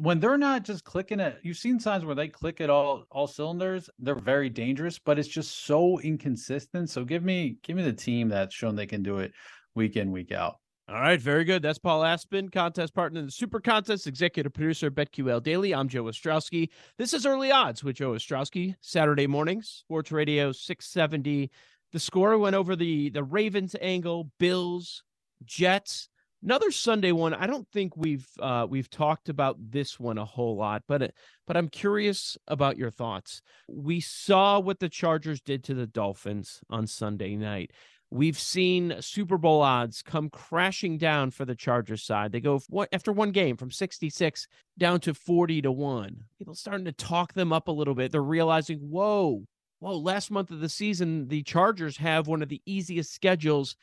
when 0.00 0.20
they're 0.20 0.38
not 0.38 0.64
just 0.64 0.84
clicking 0.84 1.20
it, 1.20 1.38
you've 1.42 1.56
seen 1.56 1.80
signs 1.80 2.04
where 2.04 2.14
they 2.14 2.28
click 2.28 2.60
at 2.60 2.70
all 2.70 3.04
all 3.10 3.26
cylinders 3.26 3.88
they're 3.98 4.14
very 4.14 4.48
dangerous 4.48 4.98
but 4.98 5.18
it's 5.18 5.28
just 5.28 5.64
so 5.64 5.98
inconsistent 6.00 6.90
so 6.90 7.04
give 7.04 7.22
me 7.22 7.56
give 7.62 7.76
me 7.76 7.82
the 7.82 7.92
team 7.92 8.28
that's 8.28 8.54
shown 8.54 8.76
they 8.76 8.86
can 8.86 9.02
do 9.02 9.18
it 9.18 9.32
week 9.74 9.96
in 9.96 10.12
week 10.12 10.32
out 10.32 10.56
all 10.88 11.00
right 11.00 11.20
very 11.20 11.44
good 11.44 11.62
that's 11.62 11.78
paul 11.78 12.04
aspen 12.04 12.48
contest 12.48 12.94
partner 12.94 13.18
in 13.18 13.26
the 13.26 13.32
super 13.32 13.60
contest 13.60 14.06
executive 14.06 14.52
producer 14.52 14.90
betql 14.90 15.42
daily 15.42 15.74
i'm 15.74 15.88
joe 15.88 16.04
ostrowski 16.04 16.68
this 16.96 17.12
is 17.12 17.26
early 17.26 17.50
odds 17.50 17.82
with 17.82 17.96
joe 17.96 18.12
ostrowski 18.12 18.74
saturday 18.80 19.26
mornings 19.26 19.68
sports 19.68 20.12
radio 20.12 20.52
670 20.52 21.50
the 21.92 21.98
score 21.98 22.38
went 22.38 22.54
over 22.54 22.76
the 22.76 23.10
the 23.10 23.24
ravens 23.24 23.74
angle 23.80 24.30
bills 24.38 25.02
jets 25.44 26.08
Another 26.46 26.70
Sunday 26.70 27.12
one. 27.12 27.34
I 27.34 27.46
don't 27.48 27.66
think 27.72 27.96
we've 27.96 28.28
uh, 28.40 28.66
we've 28.68 28.90
talked 28.90 29.28
about 29.28 29.56
this 29.58 29.98
one 29.98 30.16
a 30.16 30.24
whole 30.24 30.56
lot, 30.56 30.82
but 30.86 31.12
but 31.46 31.56
I'm 31.56 31.68
curious 31.68 32.36
about 32.46 32.76
your 32.76 32.90
thoughts. 32.90 33.40
We 33.68 34.00
saw 34.00 34.60
what 34.60 34.78
the 34.78 34.88
Chargers 34.88 35.40
did 35.40 35.64
to 35.64 35.74
the 35.74 35.88
Dolphins 35.88 36.60
on 36.68 36.86
Sunday 36.86 37.34
night. 37.36 37.72
We've 38.10 38.38
seen 38.38 38.94
Super 39.00 39.36
Bowl 39.36 39.62
odds 39.62 40.02
come 40.02 40.30
crashing 40.30 40.96
down 40.96 41.32
for 41.32 41.44
the 41.44 41.56
Chargers 41.56 42.04
side. 42.04 42.30
They 42.30 42.40
go 42.40 42.60
after 42.92 43.12
one 43.12 43.32
game 43.32 43.56
from 43.56 43.70
66 43.70 44.46
down 44.78 45.00
to 45.00 45.14
40 45.14 45.62
to 45.62 45.72
1. 45.72 46.16
People 46.38 46.54
starting 46.54 46.84
to 46.84 46.92
talk 46.92 47.32
them 47.32 47.52
up 47.52 47.66
a 47.66 47.72
little 47.72 47.94
bit. 47.94 48.12
They're 48.12 48.22
realizing, 48.22 48.78
whoa, 48.78 49.44
whoa, 49.80 49.98
last 49.98 50.30
month 50.30 50.52
of 50.52 50.60
the 50.60 50.68
season, 50.68 51.26
the 51.28 51.42
Chargers 51.42 51.96
have 51.96 52.28
one 52.28 52.42
of 52.42 52.48
the 52.48 52.62
easiest 52.64 53.12
schedules 53.12 53.76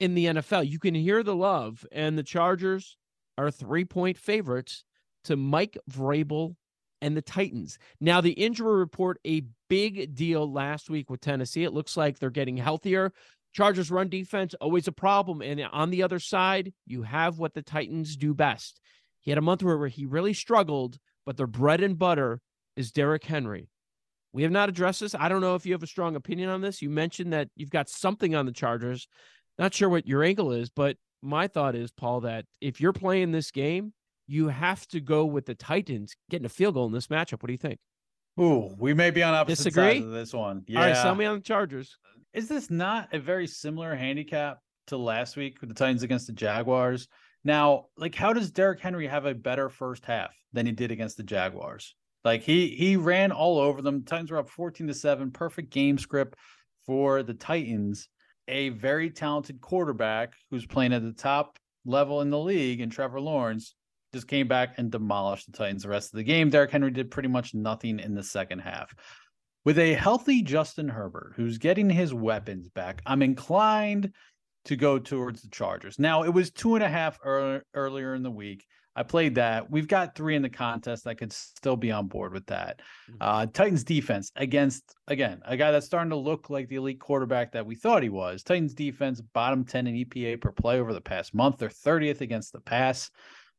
in 0.00 0.14
the 0.14 0.26
NFL. 0.26 0.68
You 0.68 0.80
can 0.80 0.94
hear 0.94 1.22
the 1.22 1.36
love, 1.36 1.86
and 1.92 2.18
the 2.18 2.24
Chargers 2.24 2.96
are 3.36 3.50
three 3.50 3.84
point 3.84 4.18
favorites 4.18 4.82
to 5.24 5.36
Mike 5.36 5.78
Vrabel 5.90 6.56
and 7.00 7.16
the 7.16 7.22
Titans. 7.22 7.78
Now, 8.00 8.20
the 8.20 8.32
injury 8.32 8.76
report, 8.76 9.18
a 9.24 9.44
big 9.68 10.14
deal 10.14 10.50
last 10.50 10.90
week 10.90 11.10
with 11.10 11.20
Tennessee. 11.20 11.64
It 11.64 11.72
looks 11.72 11.96
like 11.96 12.18
they're 12.18 12.30
getting 12.30 12.56
healthier. 12.56 13.12
Chargers 13.52 13.90
run 13.90 14.08
defense, 14.08 14.54
always 14.60 14.88
a 14.88 14.92
problem. 14.92 15.42
And 15.42 15.60
on 15.72 15.90
the 15.90 16.02
other 16.02 16.18
side, 16.18 16.72
you 16.86 17.02
have 17.02 17.38
what 17.38 17.54
the 17.54 17.62
Titans 17.62 18.16
do 18.16 18.34
best. 18.34 18.80
He 19.20 19.30
had 19.30 19.38
a 19.38 19.42
month 19.42 19.62
where 19.62 19.88
he 19.88 20.06
really 20.06 20.32
struggled, 20.32 20.98
but 21.26 21.36
their 21.36 21.46
bread 21.46 21.82
and 21.82 21.98
butter 21.98 22.40
is 22.76 22.92
Derrick 22.92 23.24
Henry. 23.24 23.68
We 24.32 24.42
have 24.42 24.52
not 24.52 24.68
addressed 24.68 25.00
this. 25.00 25.14
I 25.14 25.28
don't 25.28 25.40
know 25.40 25.54
if 25.54 25.66
you 25.66 25.72
have 25.72 25.82
a 25.82 25.86
strong 25.88 26.14
opinion 26.14 26.50
on 26.50 26.60
this. 26.60 26.82
You 26.82 26.90
mentioned 26.90 27.32
that 27.32 27.48
you've 27.56 27.70
got 27.70 27.88
something 27.88 28.34
on 28.34 28.46
the 28.46 28.52
Chargers. 28.52 29.08
Not 29.58 29.74
sure 29.74 29.88
what 29.88 30.06
your 30.06 30.22
angle 30.22 30.52
is, 30.52 30.70
but 30.70 30.96
my 31.22 31.48
thought 31.48 31.74
is, 31.74 31.90
Paul, 31.90 32.20
that 32.20 32.44
if 32.60 32.80
you're 32.80 32.92
playing 32.92 33.32
this 33.32 33.50
game, 33.50 33.92
you 34.28 34.48
have 34.48 34.86
to 34.88 35.00
go 35.00 35.24
with 35.24 35.46
the 35.46 35.54
Titans 35.54 36.14
getting 36.30 36.46
a 36.46 36.50
field 36.50 36.74
goal 36.74 36.86
in 36.86 36.92
this 36.92 37.08
matchup. 37.08 37.42
What 37.42 37.46
do 37.46 37.52
you 37.52 37.58
think? 37.58 37.78
Ooh, 38.38 38.72
we 38.78 38.94
may 38.94 39.10
be 39.10 39.22
on 39.22 39.34
opposite 39.34 39.64
Disagree? 39.64 39.94
sides 39.94 40.04
of 40.04 40.12
this 40.12 40.32
one. 40.32 40.62
Yeah. 40.68 40.78
All 40.78 40.86
right, 40.86 40.96
sell 40.96 41.14
me 41.14 41.24
on 41.24 41.36
the 41.36 41.42
Chargers. 41.42 41.98
Is 42.32 42.48
this 42.48 42.70
not 42.70 43.12
a 43.12 43.18
very 43.18 43.46
similar 43.46 43.94
handicap 43.94 44.58
to 44.88 44.96
last 44.96 45.36
week 45.36 45.60
with 45.60 45.68
the 45.68 45.74
Titans 45.74 46.02
against 46.02 46.26
the 46.26 46.32
Jaguars? 46.32 47.08
Now, 47.44 47.86
like, 47.96 48.14
how 48.14 48.32
does 48.32 48.50
Derrick 48.50 48.80
Henry 48.80 49.06
have 49.06 49.26
a 49.26 49.34
better 49.34 49.68
first 49.68 50.04
half 50.04 50.34
than 50.52 50.66
he 50.66 50.72
did 50.72 50.90
against 50.90 51.16
the 51.16 51.22
Jaguars? 51.22 51.94
Like 52.24 52.42
he 52.42 52.68
he 52.68 52.96
ran 52.96 53.32
all 53.32 53.58
over 53.58 53.80
them. 53.80 54.04
Titans 54.04 54.30
were 54.30 54.38
up 54.38 54.50
14 54.50 54.88
to 54.88 54.94
7. 54.94 55.30
Perfect 55.30 55.70
game 55.70 55.98
script 55.98 56.36
for 56.84 57.22
the 57.22 57.34
Titans 57.34 58.08
a 58.48 58.70
very 58.70 59.10
talented 59.10 59.60
quarterback 59.60 60.32
who's 60.50 60.66
playing 60.66 60.92
at 60.92 61.02
the 61.02 61.12
top 61.12 61.58
level 61.84 62.22
in 62.22 62.30
the 62.30 62.38
league, 62.38 62.80
and 62.80 62.90
Trevor 62.90 63.20
Lawrence 63.20 63.74
just 64.14 64.26
came 64.26 64.48
back 64.48 64.74
and 64.78 64.90
demolished 64.90 65.46
the 65.46 65.56
Titans 65.56 65.82
the 65.82 65.90
rest 65.90 66.12
of 66.12 66.16
the 66.16 66.24
game. 66.24 66.48
Derrick 66.48 66.70
Henry 66.70 66.90
did 66.90 67.10
pretty 67.10 67.28
much 67.28 67.54
nothing 67.54 67.98
in 67.98 68.14
the 68.14 68.22
second 68.22 68.60
half. 68.60 68.94
With 69.68 69.78
a 69.78 69.92
healthy 69.92 70.40
Justin 70.40 70.88
Herbert, 70.88 71.34
who's 71.36 71.58
getting 71.58 71.90
his 71.90 72.14
weapons 72.14 72.70
back, 72.70 73.02
I'm 73.04 73.20
inclined 73.20 74.14
to 74.64 74.76
go 74.76 74.98
towards 74.98 75.42
the 75.42 75.50
Chargers. 75.50 75.98
Now, 75.98 76.22
it 76.22 76.32
was 76.32 76.50
two 76.50 76.76
and 76.76 76.82
a 76.82 76.88
half 76.88 77.18
er- 77.22 77.62
earlier 77.74 78.14
in 78.14 78.22
the 78.22 78.30
week. 78.30 78.64
I 78.96 79.02
played 79.02 79.34
that. 79.34 79.70
We've 79.70 79.86
got 79.86 80.14
three 80.14 80.36
in 80.36 80.40
the 80.40 80.48
contest. 80.48 81.06
I 81.06 81.12
could 81.12 81.34
still 81.34 81.76
be 81.76 81.92
on 81.92 82.06
board 82.06 82.32
with 82.32 82.46
that. 82.46 82.80
Uh, 83.20 83.44
Titans 83.44 83.84
defense 83.84 84.32
against 84.36 84.84
again 85.06 85.42
a 85.44 85.54
guy 85.54 85.70
that's 85.70 85.84
starting 85.84 86.10
to 86.12 86.16
look 86.16 86.48
like 86.48 86.68
the 86.68 86.76
elite 86.76 86.98
quarterback 87.00 87.52
that 87.52 87.66
we 87.66 87.74
thought 87.74 88.02
he 88.02 88.08
was. 88.08 88.42
Titans 88.42 88.72
defense 88.72 89.20
bottom 89.20 89.66
ten 89.66 89.86
in 89.86 89.96
EPA 89.96 90.40
per 90.40 90.50
play 90.50 90.80
over 90.80 90.94
the 90.94 91.00
past 91.02 91.34
month. 91.34 91.58
They're 91.58 91.68
thirtieth 91.68 92.22
against 92.22 92.54
the 92.54 92.60
pass. 92.60 93.10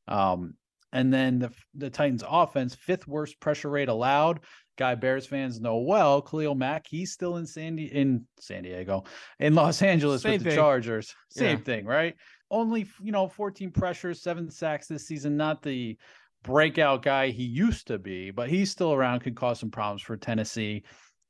Um, 0.08 0.56
and 0.92 1.14
then 1.14 1.38
the 1.38 1.52
the 1.76 1.92
Titans 1.92 2.24
offense 2.28 2.74
fifth 2.74 3.08
worst 3.08 3.40
pressure 3.40 3.70
rate 3.70 3.90
allowed. 3.90 4.40
Guy 4.80 4.96
Bears 4.96 5.26
fans 5.28 5.60
know 5.60 5.78
well. 5.78 6.22
Khalil 6.22 6.56
Mack, 6.56 6.88
he's 6.88 7.12
still 7.12 7.36
in 7.36 7.46
San 7.46 7.76
Di- 7.76 7.94
in 7.94 8.26
San 8.40 8.64
Diego, 8.64 9.04
in 9.40 9.54
Los 9.54 9.82
Angeles 9.82 10.22
Same 10.22 10.32
with 10.34 10.44
the. 10.46 10.56
Chargers. 10.56 11.14
Same 11.30 11.58
Yeah. 11.58 11.64
thing, 11.66 11.86
right? 11.86 12.16
Only 12.50 12.88
you 13.04 13.12
know 13.12 13.28
14 13.28 13.72
pressures, 13.72 14.22
seven 14.24 14.50
sacks 14.50 14.88
this 14.88 15.06
season. 15.06 15.36
Not 15.36 15.62
the 15.62 15.98
breakout 16.44 17.02
guy 17.04 17.28
he 17.30 17.44
used 17.44 17.88
to 17.88 18.00
be, 18.00 18.32
but 18.32 18.50
he's 18.50 18.72
still 18.72 18.94
around. 18.94 19.20
Could 19.20 19.36
cause 19.36 19.60
some 19.60 19.70
problems 19.70 20.02
for 20.02 20.16
Tennessee. 20.16 20.84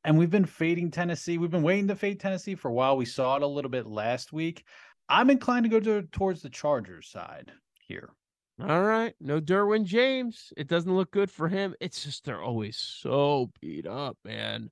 And 0.06 0.18
we've 0.18 0.30
been 0.30 0.46
fading 0.46 0.92
Tennessee. 0.92 1.40
We've 1.40 1.50
been 1.52 1.64
waiting 1.64 1.88
to 1.88 1.96
fade 1.96 2.20
Tennessee 2.20 2.54
for 2.56 2.70
a 2.70 2.74
while. 2.74 2.96
We 2.96 3.06
saw 3.06 3.36
it 3.36 3.42
a 3.42 3.48
little 3.48 3.72
bit 3.72 3.88
last 3.88 4.32
week. 4.32 4.64
I'm 5.10 5.32
inclined 5.32 5.64
to 5.64 5.70
go 5.70 5.80
to, 5.80 6.04
towards 6.12 6.44
the 6.44 6.50
Chargers 6.50 7.10
side 7.10 7.52
here. 7.88 8.12
All 8.62 8.84
right. 8.84 9.14
No 9.20 9.40
Derwin 9.40 9.86
James. 9.86 10.52
It 10.58 10.68
doesn't 10.68 10.94
look 10.94 11.12
good 11.12 11.32
for 11.32 11.48
him. 11.48 11.76
It's 11.80 12.04
just 12.04 12.26
they're 12.26 12.42
always 12.44 12.78
so 12.78 13.52
beat 13.62 13.88
up, 13.88 14.18
man. 14.26 14.70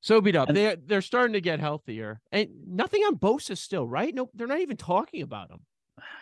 So 0.00 0.20
beat 0.20 0.36
up. 0.36 0.48
And- 0.48 0.56
They 0.56 0.76
they're 0.86 1.02
starting 1.02 1.32
to 1.34 1.40
get 1.40 1.60
healthier. 1.60 2.20
And 2.32 2.48
nothing 2.66 3.02
on 3.02 3.16
Bosa 3.16 3.56
still, 3.56 3.86
right? 3.86 4.14
No, 4.14 4.28
they're 4.34 4.46
not 4.46 4.60
even 4.60 4.76
talking 4.76 5.22
about 5.22 5.50
him. 5.50 5.60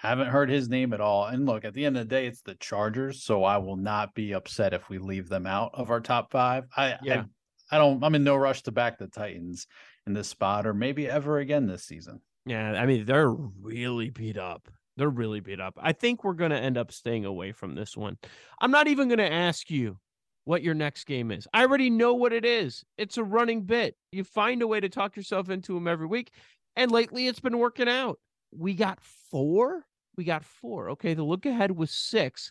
Haven't 0.01 0.29
heard 0.29 0.51
his 0.51 0.69
name 0.69 0.93
at 0.93 1.01
all. 1.01 1.27
And 1.27 1.47
look, 1.47 1.65
at 1.65 1.73
the 1.75 1.85
end 1.87 1.97
of 1.97 2.09
the 2.09 2.15
day, 2.15 2.27
it's 2.27 2.43
the 2.43 2.57
Chargers, 2.57 3.23
so 3.23 3.45
I 3.45 3.59
will 3.59 3.77
not 3.77 4.13
be 4.15 4.33
upset 4.33 4.75
if 4.75 4.89
we 4.89 4.99
leave 4.99 5.29
them 5.29 5.47
out 5.47 5.71
of 5.75 5.91
our 5.91 6.01
top 6.01 6.33
five. 6.33 6.65
I, 6.77 6.97
Yeah. 7.03 7.25
I, 7.71 7.77
I 7.77 7.79
don't. 7.79 8.03
I'm 8.03 8.15
in 8.15 8.25
no 8.25 8.35
rush 8.37 8.63
to 8.65 8.73
back 8.73 8.99
the 8.99 9.07
Titans 9.07 9.67
in 10.07 10.15
this 10.15 10.27
spot, 10.29 10.67
or 10.67 10.75
maybe 10.75 11.09
ever 11.09 11.39
again 11.39 11.67
this 11.67 11.85
season. 11.85 12.21
Yeah, 12.47 12.73
I 12.73 12.87
mean, 12.87 13.05
they're 13.05 13.31
really 13.31 14.11
beat 14.11 14.39
up. 14.39 14.69
They're 14.99 15.09
really 15.09 15.41
beat 15.41 15.61
up. 15.61 15.79
I 15.81 15.93
think 15.93 16.25
we're 16.25 16.35
going 16.35 16.51
to 16.51 16.59
end 16.59 16.77
up 16.77 16.93
staying 16.93 17.25
away 17.25 17.53
from 17.53 17.75
this 17.75 17.97
one. 17.97 18.19
I'm 18.61 18.73
not 18.73 18.89
even 18.89 19.09
going 19.09 19.19
to 19.19 19.33
ask 19.33 19.71
you 19.71 19.99
what 20.45 20.63
your 20.63 20.75
next 20.75 21.05
game 21.05 21.31
is. 21.31 21.47
I 21.53 21.63
already 21.63 21.89
know 21.89 22.15
what 22.15 22.33
it 22.33 22.45
is. 22.45 22.85
It's 22.97 23.17
a 23.17 23.23
running 23.23 23.63
bit. 23.63 23.97
You 24.11 24.25
find 24.25 24.61
a 24.61 24.67
way 24.67 24.81
to 24.81 24.89
talk 24.89 25.17
yourself 25.17 25.51
into 25.51 25.75
them 25.75 25.87
every 25.87 26.07
week. 26.07 26.33
And 26.75 26.91
lately 26.91 27.29
it's 27.29 27.39
been 27.39 27.59
working 27.59 27.89
out. 27.89 28.19
We 28.51 28.75
got 28.75 28.99
four. 29.31 29.85
We 30.17 30.25
got 30.25 30.45
four. 30.45 30.91
Okay. 30.91 31.15
The 31.15 31.23
look 31.23 31.47
ahead 31.47 31.71
was 31.71 31.91
six. 31.93 32.51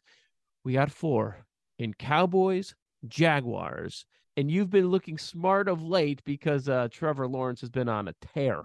We 0.63 0.73
got 0.73 0.91
four 0.91 1.45
in 1.79 1.93
Cowboys, 1.95 2.75
Jaguars. 3.07 4.05
And 4.37 4.49
you've 4.49 4.69
been 4.69 4.89
looking 4.89 5.17
smart 5.17 5.67
of 5.67 5.81
late 5.83 6.23
because 6.23 6.69
uh, 6.69 6.87
Trevor 6.91 7.27
Lawrence 7.27 7.61
has 7.61 7.71
been 7.71 7.89
on 7.89 8.07
a 8.07 8.13
tear. 8.33 8.63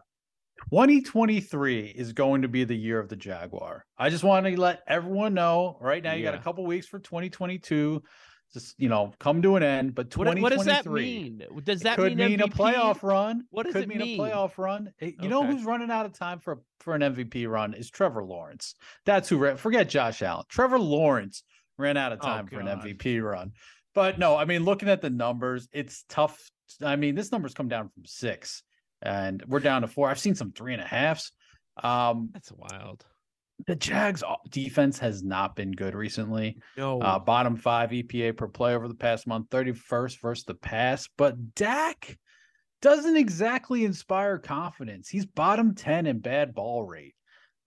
2023 0.71 1.87
is 1.87 2.13
going 2.13 2.43
to 2.43 2.49
be 2.49 2.65
the 2.65 2.75
year 2.77 2.99
of 2.99 3.09
the 3.09 3.17
Jaguar. 3.17 3.85
I 3.99 4.11
just 4.11 4.25
want 4.25 4.47
to 4.47 4.61
let 4.61 4.83
everyone 4.87 5.35
know 5.35 5.77
right 5.81 6.03
now. 6.03 6.15
You 6.15 6.23
got 6.23 6.35
a 6.35 6.39
couple 6.39 6.65
weeks 6.65 6.87
for 6.87 6.99
2022. 6.99 8.03
Just 8.53 8.75
you 8.79 8.91
know, 8.91 9.13
come 9.19 9.41
to 9.43 9.57
an 9.57 9.63
end. 9.63 9.95
But 9.95 10.15
What, 10.17 10.35
2023. 10.35 10.43
what 10.43 10.57
does 10.57 10.67
that 10.67 10.91
mean? 10.91 11.43
Does 11.65 11.81
that 11.81 11.99
mean, 11.99 12.17
mean, 12.19 12.41
a 12.43 12.49
playoff 12.49 13.03
run. 13.03 13.45
What 13.51 13.65
does 13.65 13.73
could 13.73 13.85
it 13.85 13.89
mean, 13.89 13.99
mean? 13.99 14.21
a 14.21 14.23
playoff 14.23 14.59
run. 14.59 14.93
It- 14.99 15.15
you 15.23 15.29
know 15.31 15.45
who's 15.47 15.65
running 15.65 15.91
out 15.91 16.05
of 16.05 16.13
time 16.13 16.39
for 16.39 16.61
for 16.81 16.95
an 16.95 17.01
MVP 17.03 17.47
run 17.49 17.73
is 17.75 17.89
Trevor 17.91 18.23
Lawrence. 18.23 18.75
That's 19.07 19.29
who. 19.29 19.39
ran- 19.39 19.57
Forget 19.57 19.89
Josh 19.89 20.21
Allen. 20.21 20.45
Trevor 20.49 20.79
Lawrence 20.79 21.45
ran 21.79 21.97
out 21.97 22.13
of 22.13 22.19
Oh, 22.23 22.27
time 22.27 22.47
for 22.47 22.61
an 22.61 22.67
MVP 22.67 23.23
run. 23.23 23.53
But 23.95 24.19
no, 24.19 24.37
I 24.37 24.45
mean, 24.45 24.65
looking 24.65 24.89
at 24.91 25.01
the 25.01 25.11
numbers, 25.11 25.69
it's 25.73 26.05
tough. 26.09 26.51
I 26.83 26.97
mean, 26.97 27.15
this 27.15 27.33
number's 27.33 27.55
come 27.55 27.69
down 27.69 27.89
from 27.89 28.05
six, 28.05 28.63
and 29.03 29.43
we're 29.47 29.61
down 29.61 29.83
to 29.83 29.89
four. 29.89 30.09
I've 30.09 30.19
seen 30.19 30.35
some 30.35 30.53
three 30.53 30.73
and 30.73 30.83
a 30.83 30.87
halves. 30.87 31.33
Um, 31.83 32.31
That's 32.33 32.53
wild. 32.53 33.05
the 33.67 33.77
Jags 33.77 34.23
defense 34.49 34.99
has 34.99 35.23
not 35.23 35.57
been 35.57 35.73
good 35.73 35.95
recently. 35.95 36.59
No. 36.77 37.01
Uh, 37.01 37.19
bottom 37.19 37.57
five 37.57 37.91
EPA 37.91 38.37
per 38.37 38.49
play 38.49 38.75
over 38.75 38.89
the 38.89 38.95
past 38.95 39.27
month, 39.27 39.51
31st 39.51 40.21
versus 40.21 40.45
the 40.45 40.55
pass. 40.55 41.09
But 41.17 41.55
Dak 41.55 42.17
doesn't 42.81 43.17
exactly 43.17 43.85
inspire 43.85 44.39
confidence. 44.39 45.09
He's 45.09 45.25
bottom 45.25 45.75
10 45.75 46.07
in 46.07 46.19
bad 46.19 46.55
ball 46.55 46.85
rate. 46.85 47.15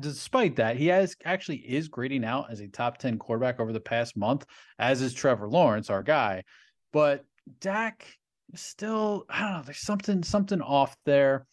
Despite 0.01 0.57
that, 0.57 0.75
he 0.75 0.87
has 0.87 1.15
actually 1.23 1.57
is 1.57 1.87
grading 1.87 2.25
out 2.25 2.51
as 2.51 2.59
a 2.59 2.67
top 2.67 2.97
10 2.97 3.17
quarterback 3.17 3.61
over 3.61 3.71
the 3.71 3.79
past 3.79 4.17
month, 4.17 4.45
as 4.77 5.01
is 5.01 5.13
Trevor 5.13 5.47
Lawrence, 5.47 5.89
our 5.89 6.03
guy. 6.03 6.43
But 6.91 7.23
Dak 7.61 8.05
still, 8.53 9.25
I 9.29 9.41
don't 9.41 9.51
know, 9.53 9.61
there's 9.63 9.79
something, 9.79 10.23
something 10.23 10.61
off 10.61 10.95
there. 11.05 11.47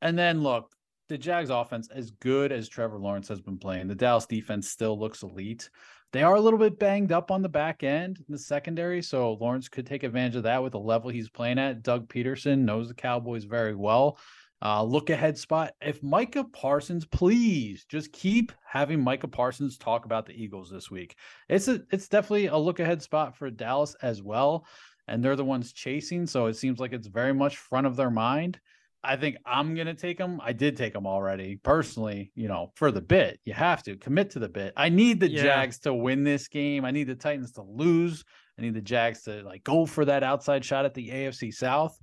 And 0.00 0.18
then 0.18 0.42
look, 0.42 0.72
the 1.08 1.18
Jags 1.18 1.50
offense, 1.50 1.88
as 1.94 2.10
good 2.10 2.52
as 2.52 2.68
Trevor 2.68 2.98
Lawrence 2.98 3.28
has 3.28 3.40
been 3.40 3.58
playing, 3.58 3.88
the 3.88 3.94
Dallas 3.94 4.26
defense 4.26 4.68
still 4.68 4.98
looks 4.98 5.22
elite. 5.22 5.70
They 6.12 6.22
are 6.22 6.34
a 6.34 6.40
little 6.40 6.58
bit 6.58 6.78
banged 6.78 7.10
up 7.10 7.30
on 7.30 7.40
the 7.40 7.48
back 7.48 7.82
end 7.82 8.18
in 8.18 8.32
the 8.32 8.38
secondary, 8.38 9.00
so 9.02 9.32
Lawrence 9.34 9.68
could 9.68 9.86
take 9.86 10.02
advantage 10.02 10.36
of 10.36 10.42
that 10.42 10.62
with 10.62 10.72
the 10.72 10.78
level 10.78 11.10
he's 11.10 11.30
playing 11.30 11.58
at. 11.58 11.82
Doug 11.82 12.08
Pederson 12.08 12.60
knows 12.60 12.88
the 12.88 12.94
Cowboys 12.94 13.44
very 13.44 13.74
well. 13.74 14.18
Uh, 14.64 14.82
look 14.84 15.10
ahead 15.10 15.36
spot. 15.36 15.72
If 15.80 16.02
Micah 16.02 16.44
Parsons, 16.44 17.04
please 17.04 17.84
just 17.86 18.12
keep 18.12 18.52
having 18.64 19.02
Micah 19.02 19.26
Parsons 19.26 19.76
talk 19.76 20.04
about 20.04 20.24
the 20.24 20.40
Eagles 20.40 20.70
this 20.70 20.88
week. 20.88 21.16
It's 21.48 21.66
a 21.66 21.82
it's 21.90 22.08
definitely 22.08 22.46
a 22.46 22.56
look 22.56 22.78
ahead 22.78 23.02
spot 23.02 23.36
for 23.36 23.50
Dallas 23.50 23.96
as 24.02 24.22
well. 24.22 24.64
And 25.08 25.22
they're 25.22 25.36
the 25.36 25.44
ones 25.44 25.72
chasing, 25.72 26.26
so 26.26 26.46
it 26.46 26.54
seems 26.54 26.78
like 26.78 26.92
it's 26.92 27.08
very 27.08 27.34
much 27.34 27.56
front 27.56 27.86
of 27.86 27.96
their 27.96 28.10
mind. 28.10 28.60
I 29.04 29.16
think 29.16 29.36
I'm 29.44 29.74
gonna 29.74 29.94
take 29.94 30.16
them. 30.16 30.40
I 30.42 30.52
did 30.52 30.76
take 30.76 30.92
them 30.92 31.06
already 31.06 31.56
personally. 31.56 32.30
You 32.36 32.46
know, 32.46 32.72
for 32.76 32.92
the 32.92 33.00
bit, 33.00 33.40
you 33.44 33.52
have 33.52 33.82
to 33.84 33.96
commit 33.96 34.30
to 34.30 34.38
the 34.38 34.48
bit. 34.48 34.72
I 34.76 34.90
need 34.90 35.18
the 35.18 35.28
Yeah. 35.28 35.42
Jags 35.42 35.80
to 35.80 35.92
win 35.92 36.22
this 36.22 36.46
game. 36.46 36.84
I 36.84 36.92
need 36.92 37.08
the 37.08 37.16
Titans 37.16 37.52
to 37.52 37.62
lose. 37.62 38.24
I 38.58 38.62
need 38.62 38.74
the 38.74 38.80
Jags 38.80 39.22
to 39.22 39.42
like 39.42 39.64
go 39.64 39.86
for 39.86 40.04
that 40.04 40.22
outside 40.22 40.64
shot 40.64 40.84
at 40.84 40.94
the 40.94 41.10
AFC 41.10 41.50
South. 41.50 41.98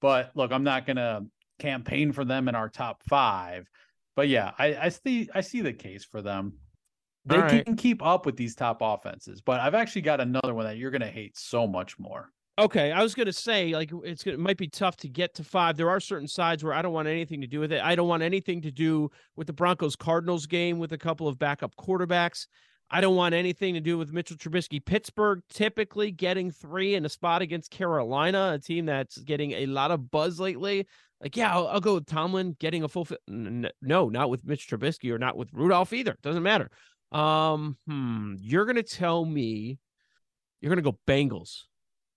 But 0.00 0.32
look, 0.34 0.50
I'm 0.50 0.64
not 0.64 0.86
gonna 0.86 1.22
campaign 1.60 2.10
for 2.10 2.24
them 2.24 2.48
in 2.48 2.56
our 2.56 2.68
top 2.68 3.02
five. 3.08 3.68
But 4.16 4.28
yeah, 4.28 4.50
I, 4.58 4.76
I 4.76 4.88
see 4.88 5.28
I 5.32 5.42
see 5.42 5.60
the 5.60 5.72
case 5.72 6.04
for 6.04 6.20
them. 6.20 6.54
They 7.26 7.38
right. 7.38 7.64
can 7.64 7.76
keep 7.76 8.02
up 8.02 8.26
with 8.26 8.36
these 8.36 8.56
top 8.56 8.78
offenses, 8.80 9.40
but 9.40 9.60
I've 9.60 9.74
actually 9.74 10.02
got 10.02 10.20
another 10.20 10.54
one 10.54 10.64
that 10.64 10.78
you're 10.78 10.90
gonna 10.90 11.06
hate 11.06 11.38
so 11.38 11.66
much 11.66 11.98
more. 11.98 12.30
Okay, 12.60 12.92
I 12.92 13.02
was 13.02 13.14
gonna 13.14 13.32
say 13.32 13.72
like 13.72 13.90
it's 14.04 14.26
it 14.26 14.38
might 14.38 14.58
be 14.58 14.68
tough 14.68 14.94
to 14.98 15.08
get 15.08 15.32
to 15.36 15.44
five. 15.44 15.78
There 15.78 15.88
are 15.88 15.98
certain 15.98 16.28
sides 16.28 16.62
where 16.62 16.74
I 16.74 16.82
don't 16.82 16.92
want 16.92 17.08
anything 17.08 17.40
to 17.40 17.46
do 17.46 17.58
with 17.58 17.72
it. 17.72 17.80
I 17.82 17.94
don't 17.94 18.06
want 18.06 18.22
anything 18.22 18.60
to 18.60 18.70
do 18.70 19.10
with 19.34 19.46
the 19.46 19.54
Broncos 19.54 19.96
Cardinals 19.96 20.44
game 20.44 20.78
with 20.78 20.92
a 20.92 20.98
couple 20.98 21.26
of 21.26 21.38
backup 21.38 21.74
quarterbacks. 21.76 22.48
I 22.90 23.00
don't 23.00 23.16
want 23.16 23.34
anything 23.34 23.72
to 23.74 23.80
do 23.80 23.96
with 23.96 24.12
Mitchell 24.12 24.36
Trubisky. 24.36 24.84
Pittsburgh 24.84 25.40
typically 25.48 26.10
getting 26.10 26.50
three 26.50 26.96
in 26.96 27.06
a 27.06 27.08
spot 27.08 27.40
against 27.40 27.70
Carolina, 27.70 28.52
a 28.56 28.58
team 28.58 28.84
that's 28.84 29.16
getting 29.16 29.52
a 29.52 29.64
lot 29.64 29.90
of 29.90 30.10
buzz 30.10 30.38
lately. 30.38 30.86
Like, 31.22 31.38
yeah, 31.38 31.54
I'll, 31.54 31.66
I'll 31.66 31.80
go 31.80 31.94
with 31.94 32.06
Tomlin 32.06 32.56
getting 32.60 32.82
a 32.82 32.88
full. 32.88 33.08
No, 33.26 34.10
not 34.10 34.28
with 34.28 34.44
Mitch 34.44 34.68
Trubisky 34.68 35.10
or 35.10 35.18
not 35.18 35.34
with 35.34 35.48
Rudolph 35.54 35.94
either. 35.94 36.18
Doesn't 36.20 36.42
matter. 36.42 36.70
Um, 37.10 37.78
hmm. 37.86 38.34
You're 38.38 38.66
gonna 38.66 38.82
tell 38.82 39.24
me 39.24 39.78
you're 40.60 40.68
gonna 40.68 40.82
go 40.82 40.98
Bengals. 41.06 41.62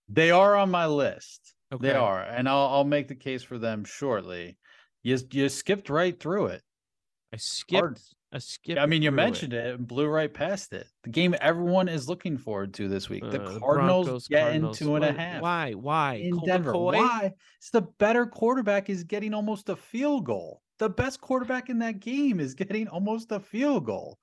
They 0.10 0.32
are 0.32 0.56
on 0.56 0.70
my 0.72 0.86
list. 0.86 1.54
Okay. 1.72 1.88
They 1.88 1.94
are, 1.96 2.22
and 2.22 2.48
I'll 2.48 2.68
I'll 2.68 2.84
make 2.84 3.08
the 3.08 3.16
case 3.16 3.42
for 3.44 3.58
them 3.58 3.84
shortly. 3.84 4.58
You 5.02 5.18
you 5.32 5.50
skipped 5.50 5.90
right 5.90 6.18
through 6.20 6.48
it. 6.48 6.62
I 7.34 7.38
skipped. 7.38 7.80
Hard. 7.80 8.00
I 8.32 8.38
skipped. 8.40 8.80
I 8.80 8.86
mean, 8.86 9.02
you 9.02 9.12
mentioned 9.12 9.54
it. 9.54 9.76
and 9.76 9.88
blew 9.88 10.08
right 10.08 10.32
past 10.34 10.74
it. 10.74 10.88
The 11.04 11.10
game 11.10 11.36
everyone 11.40 11.88
is 11.88 12.08
looking 12.10 12.38
forward 12.38 12.74
to 12.76 12.88
this 12.88 13.10
week. 13.10 13.24
the 13.24 13.42
Uh, 13.42 13.60
Cardinals 13.60 14.06
Broncos, 14.08 14.28
getting 14.28 14.46
Cardinals. 14.46 14.80
two 14.80 14.96
and 14.96 15.18
Why- 15.18 15.40
Why? 15.40 15.74
Why? 15.74 16.14
in 16.16 16.34
Colt 16.34 16.46
Denver. 16.46 16.74
McCoy? 16.74 16.94
Why? 16.98 17.34
It's 17.58 17.70
the 17.70 17.82
better 18.00 18.26
quarterback 18.26 18.90
is 18.90 19.04
getting 19.04 19.34
almost 19.34 19.70
a 19.70 19.76
field 19.76 20.26
goal. 20.26 20.62
The 20.80 20.90
best 20.90 21.22
quarterback 21.22 21.70
in 21.70 21.80
that 21.80 22.00
game 22.00 22.40
is 22.40 22.54
getting 22.56 22.88
almost 22.88 23.32
a 23.32 23.40
field 23.40 23.86
goal. 23.86 24.18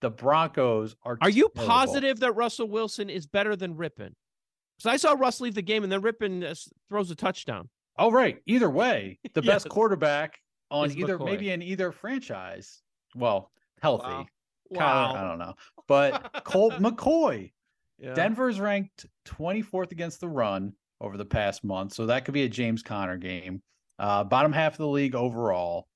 The 0.00 0.10
Broncos 0.10 0.94
are. 1.04 1.18
Are 1.20 1.30
you 1.30 1.48
terrible. 1.54 1.72
positive 1.72 2.20
that 2.20 2.32
Russell 2.32 2.68
Wilson 2.68 3.08
is 3.10 3.26
better 3.26 3.54
than 3.56 3.74
Rypien? 3.76 4.14
Because 4.82 4.94
I 4.94 4.96
saw 4.96 5.14
Russ 5.14 5.40
leave 5.40 5.54
the 5.54 5.62
game 5.62 5.84
and 5.84 5.92
then 5.92 6.02
Rypien 6.02 6.44
uh, 6.44 6.54
throws 6.88 7.10
a 7.10 7.14
touchdown. 7.14 7.68
Oh, 7.98 8.10
right. 8.10 8.38
Either 8.46 8.70
way, 8.70 9.18
the 9.34 9.42
best 9.42 9.68
quarterback 9.68 10.38
on 10.70 10.86
Is 10.86 10.96
either 10.96 11.18
McCoy. 11.18 11.24
maybe 11.26 11.50
in 11.50 11.62
either 11.62 11.92
franchise. 11.92 12.82
Well, 13.14 13.50
healthy. 13.80 14.26
Wow. 14.70 15.12
Kyler, 15.12 15.16
I 15.16 15.28
don't 15.28 15.38
know. 15.38 15.54
But 15.86 16.44
Colt 16.44 16.74
McCoy. 16.80 17.52
Yeah. 17.98 18.14
Denver's 18.14 18.58
ranked 18.58 19.06
24th 19.26 19.92
against 19.92 20.20
the 20.20 20.28
run 20.28 20.72
over 21.00 21.16
the 21.16 21.24
past 21.24 21.62
month. 21.62 21.92
So 21.92 22.06
that 22.06 22.24
could 22.24 22.34
be 22.34 22.42
a 22.44 22.48
James 22.48 22.82
Conner 22.82 23.18
game. 23.18 23.62
Uh, 23.98 24.24
bottom 24.24 24.52
half 24.52 24.72
of 24.72 24.78
the 24.78 24.88
league 24.88 25.14
overall. 25.14 25.86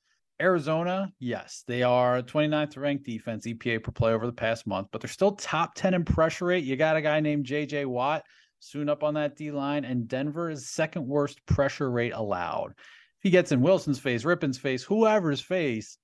Arizona, 0.41 1.11
yes, 1.19 1.65
they 1.67 1.83
are 1.83 2.21
29th 2.21 2.77
ranked 2.77 3.05
defense 3.07 3.47
EPA 3.47 3.83
per 3.83 3.91
play 3.91 4.13
over 4.13 4.27
the 4.27 4.33
past 4.33 4.67
month, 4.67 4.89
but 4.93 5.01
they're 5.01 5.09
still 5.09 5.33
top 5.33 5.75
10 5.75 5.95
in 5.95 6.05
pressure 6.05 6.45
rate. 6.45 6.63
You 6.63 6.77
got 6.77 6.97
a 6.97 7.01
guy 7.01 7.21
named 7.21 7.47
JJ 7.47 7.87
Watt 7.87 8.23
soon 8.59 8.89
up 8.89 9.03
on 9.03 9.15
that 9.15 9.37
D 9.37 9.51
line, 9.51 9.85
and 9.85 10.09
Denver 10.09 10.51
is 10.51 10.69
second 10.69 11.07
worst 11.07 11.45
pressure 11.47 11.91
rate 11.91 12.13
allowed. 12.15 12.71
If 12.71 13.23
he 13.23 13.31
gets 13.31 13.53
in 13.53 13.63
Wilson's 13.63 13.99
face, 13.99 14.25
Rypien's 14.25 14.59
face, 14.59 14.83
whoever's 14.83 15.41
face, 15.41 15.99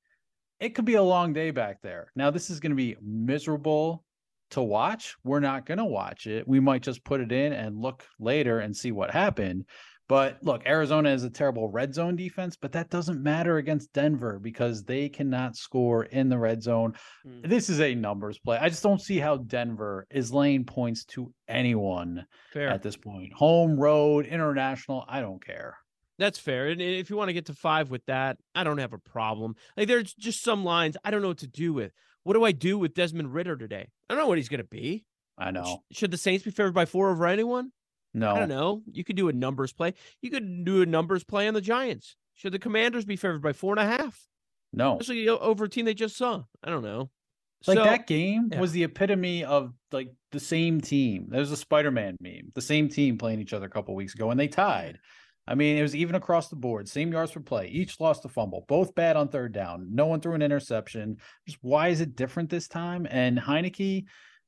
it 0.61 0.75
could 0.75 0.85
be 0.85 0.95
a 0.95 1.03
long 1.03 1.33
day 1.33 1.51
back 1.51 1.83
there. 1.83 2.12
Now, 2.15 2.31
this 2.31 2.51
is 2.51 2.61
going 2.61 2.71
to 2.71 2.77
be 2.77 2.97
miserable 3.03 4.05
to 4.51 4.62
watch. 4.62 5.17
We're 5.25 5.41
not 5.41 5.67
going 5.67 5.79
to 5.79 5.85
watch 5.85 6.27
it. 6.27 6.47
We 6.47 6.61
might 6.61 6.83
just 6.83 7.05
put 7.05 7.21
it 7.21 7.33
in 7.33 7.53
and 7.53 7.77
look 7.77 8.05
later 8.21 8.61
and 8.61 8.77
see 8.77 8.93
what 8.93 9.11
happened. 9.11 9.65
But 10.09 10.38
look, 10.43 10.67
Arizona 10.67 11.11
is 11.11 11.25
a 11.25 11.31
terrible 11.31 11.69
red 11.69 11.95
zone 11.95 12.17
defense, 12.17 12.57
but 12.61 12.73
that 12.73 12.91
doesn't 12.91 13.23
matter 13.23 13.57
against 13.57 13.93
Denver 13.93 14.38
because 14.38 14.85
they 14.85 15.09
cannot 15.09 15.57
score 15.57 16.05
in 16.05 16.29
the 16.29 16.38
red 16.38 16.62
zone. 16.62 16.95
Mm. 17.27 17.49
This 17.49 17.71
is 17.71 17.81
a 17.81 17.95
numbers 17.95 18.38
play. 18.38 18.59
I 18.59 18.69
just 18.69 18.83
don't 18.83 19.01
see 19.01 19.19
how 19.19 19.38
Denver 19.38 20.07
is 20.11 20.33
laying 20.33 20.65
points 20.65 21.05
to 21.07 21.33
anyone 21.49 22.27
Fair. 22.53 22.69
at 22.69 22.83
this 22.83 22.97
point. 22.97 23.33
Home, 23.35 23.79
road, 23.79 24.27
international, 24.27 25.05
I 25.09 25.21
don't 25.21 25.45
care. 25.45 25.79
That's 26.19 26.38
fair. 26.38 26.69
And 26.69 26.81
if 26.81 27.09
you 27.11 27.17
want 27.17 27.29
to 27.31 27.35
get 27.35 27.47
to 27.47 27.55
five 27.55 27.91
with 27.91 28.05
that, 28.07 28.37
I 28.55 28.65
don't 28.65 28.79
have 28.79 28.93
a 28.93 28.99
problem. 28.99 29.55
Like 29.77 29.88
there's 29.88 30.12
just 30.15 30.43
some 30.43 30.65
lines 30.65 30.97
I 31.05 31.11
don't 31.11 31.23
know 31.23 31.29
what 31.29 31.38
to 31.38 31.49
do 31.49 31.73
with. 31.73 31.93
What 32.25 32.35
do 32.35 32.45
I 32.45 32.53
do 32.53 32.79
with 32.79 32.95
Desmond 32.95 33.33
Ridder 33.33 33.57
today? 33.57 33.88
I 34.09 34.15
don't 34.15 34.23
know 34.23 34.29
what 34.29 34.38
he's 34.38 34.49
going 34.49 34.61
to 34.61 34.69
be. 34.69 35.05
I 35.38 35.51
know. 35.51 35.83
Should 35.91 36.11
the 36.11 36.19
Saints 36.19 36.45
be 36.45 36.51
favored 36.51 36.75
by 36.75 36.85
four 36.85 37.11
over 37.11 37.27
anyone? 37.27 37.73
No. 38.14 38.35
I 38.35 38.40
don't 38.40 38.48
know. 38.48 38.83
You 38.90 39.05
could 39.05 39.16
do 39.16 39.29
a 39.29 39.33
numbers 39.33 39.72
play. 39.72 39.94
You 40.20 40.31
could 40.31 40.64
do 40.64 40.83
a 40.83 40.87
numbers 40.87 41.25
play 41.25 41.48
on 41.48 41.55
the 41.55 41.61
Giants. 41.61 42.16
Should 42.35 42.53
the 42.53 42.59
Commanders 42.59 43.05
be 43.05 43.16
favored 43.16 43.42
by 43.42 43.53
four 43.53 43.72
and 43.72 43.81
a 43.81 43.96
half? 43.96 44.27
No. 44.72 44.98
Especially 44.98 45.29
over 45.29 45.64
a 45.64 45.68
team 45.68 45.85
they 45.85 45.94
just 45.94 46.16
saw. 46.16 46.42
I 46.62 46.70
don't 46.70 46.83
know. 46.83 47.11
Like 47.66 47.79
so, 47.79 47.85
that 47.85 48.07
game 48.07 48.48
yeah. 48.51 48.61
was 48.61 48.72
the 48.72 48.85
epitome 48.85 49.44
of 49.44 49.72
like 49.92 50.12
the 50.33 50.40
same 50.40 50.81
team. 50.81 51.27
There's 51.29 51.53
a 51.53 51.57
Spider-Man 51.57 52.16
meme. 52.20 52.53
The 52.55 52.62
same 52.62 52.88
team 52.88 53.18
playing 53.18 53.40
each 53.40 53.53
other 53.53 53.66
a 53.66 53.70
couple 53.70 53.94
weeks 53.94 54.14
ago, 54.14 54.31
and 54.31 54.40
they 54.40 54.48
tied. 54.48 54.98
I 55.46 55.55
mean, 55.55 55.77
it 55.77 55.83
was 55.83 55.96
even 55.96 56.14
across 56.14 56.48
the 56.48 56.57
board. 56.57 56.88
Same 56.88 57.12
yards 57.12 57.33
per 57.33 57.40
play. 57.40 57.66
Each 57.68 57.98
lost 58.01 58.25
a 58.25 58.29
fumble. 58.29 58.64
Both 58.68 58.94
bad 58.94 59.16
on 59.16 59.29
third 59.29 59.53
down. 59.53 59.88
No 59.90 60.07
one 60.07 60.20
threw 60.20 60.35
an 60.35 60.42
interception. 60.42 61.18
Just 61.46 61.59
why 61.62 61.88
is 61.88 62.01
it 62.01 62.16
different 62.16 62.48
this 62.48 62.68
time? 62.68 63.07
And 63.11 63.38
Heinicke, 63.38 64.05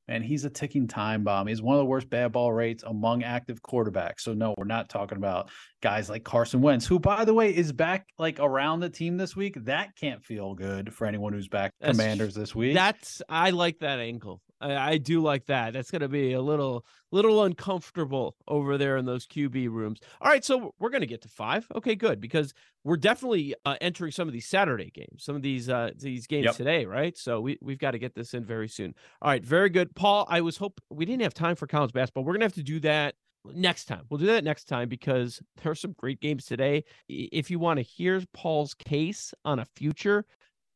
and 0.07 0.23
he's 0.23 0.45
a 0.45 0.49
ticking 0.49 0.87
time 0.87 1.23
bomb. 1.23 1.47
He's 1.47 1.61
one 1.61 1.75
of 1.75 1.79
the 1.79 1.85
worst 1.85 2.09
bad 2.09 2.31
ball 2.31 2.53
rates 2.53 2.83
among 2.85 3.23
active 3.23 3.61
quarterbacks. 3.61 4.21
So 4.21 4.33
no, 4.33 4.53
we're 4.57 4.65
not 4.65 4.89
talking 4.89 5.17
about 5.17 5.49
guys 5.81 6.09
like 6.09 6.23
Carson 6.23 6.61
Wentz, 6.61 6.85
who 6.85 6.99
by 6.99 7.25
the 7.25 7.33
way 7.33 7.55
is 7.55 7.71
back 7.71 8.07
like 8.17 8.39
around 8.39 8.79
the 8.79 8.89
team 8.89 9.17
this 9.17 9.35
week. 9.35 9.55
That 9.65 9.95
can't 9.95 10.23
feel 10.23 10.53
good 10.53 10.93
for 10.93 11.07
anyone 11.07 11.33
who's 11.33 11.47
back 11.47 11.73
that's, 11.79 11.97
Commanders 11.97 12.35
this 12.35 12.53
week. 12.55 12.75
That's 12.75 13.21
I 13.29 13.51
like 13.51 13.79
that 13.79 13.99
angle. 13.99 14.41
I, 14.61 14.91
I 14.91 14.97
do 14.97 15.21
like 15.21 15.45
that. 15.47 15.73
That's 15.73 15.91
going 15.91 16.01
to 16.01 16.07
be 16.07 16.33
a 16.33 16.41
little 16.41 16.85
little 17.11 17.43
uncomfortable 17.43 18.35
over 18.47 18.77
there 18.77 18.97
in 18.97 19.05
those 19.05 19.25
QB 19.27 19.69
rooms. 19.69 19.99
All 20.21 20.29
right, 20.29 20.43
so 20.43 20.73
we're 20.79 20.89
going 20.89 21.01
to 21.01 21.07
get 21.07 21.21
to 21.23 21.29
five. 21.29 21.67
Okay, 21.75 21.95
good 21.95 22.19
because 22.19 22.53
we're 22.83 22.97
definitely 22.97 23.55
uh, 23.65 23.75
entering 23.81 24.11
some 24.11 24.27
of 24.27 24.33
these 24.33 24.47
Saturday 24.47 24.91
games, 24.91 25.23
some 25.23 25.35
of 25.35 25.41
these 25.41 25.69
uh, 25.69 25.91
these 25.97 26.27
games 26.27 26.45
yep. 26.45 26.55
today, 26.55 26.85
right? 26.85 27.17
So 27.17 27.41
we 27.41 27.57
we've 27.61 27.79
got 27.79 27.91
to 27.91 27.99
get 27.99 28.15
this 28.15 28.33
in 28.33 28.45
very 28.45 28.67
soon. 28.67 28.93
All 29.21 29.29
right, 29.29 29.43
very 29.43 29.69
good, 29.69 29.95
Paul. 29.95 30.25
I 30.29 30.41
was 30.41 30.57
hope 30.57 30.81
we 30.89 31.05
didn't 31.05 31.23
have 31.23 31.33
time 31.33 31.55
for 31.55 31.67
college 31.67 31.93
basketball. 31.93 32.23
We're 32.23 32.33
gonna 32.33 32.45
have 32.45 32.53
to 32.53 32.63
do 32.63 32.79
that 32.81 33.15
next 33.53 33.85
time. 33.85 34.03
We'll 34.09 34.17
do 34.17 34.27
that 34.27 34.43
next 34.43 34.65
time 34.65 34.89
because 34.89 35.41
there 35.61 35.71
are 35.71 35.75
some 35.75 35.93
great 35.97 36.19
games 36.19 36.45
today. 36.45 36.83
If 37.07 37.51
you 37.51 37.59
want 37.59 37.77
to 37.77 37.83
hear 37.83 38.21
Paul's 38.33 38.73
case 38.73 39.33
on 39.43 39.59
a 39.59 39.65
future, 39.75 40.25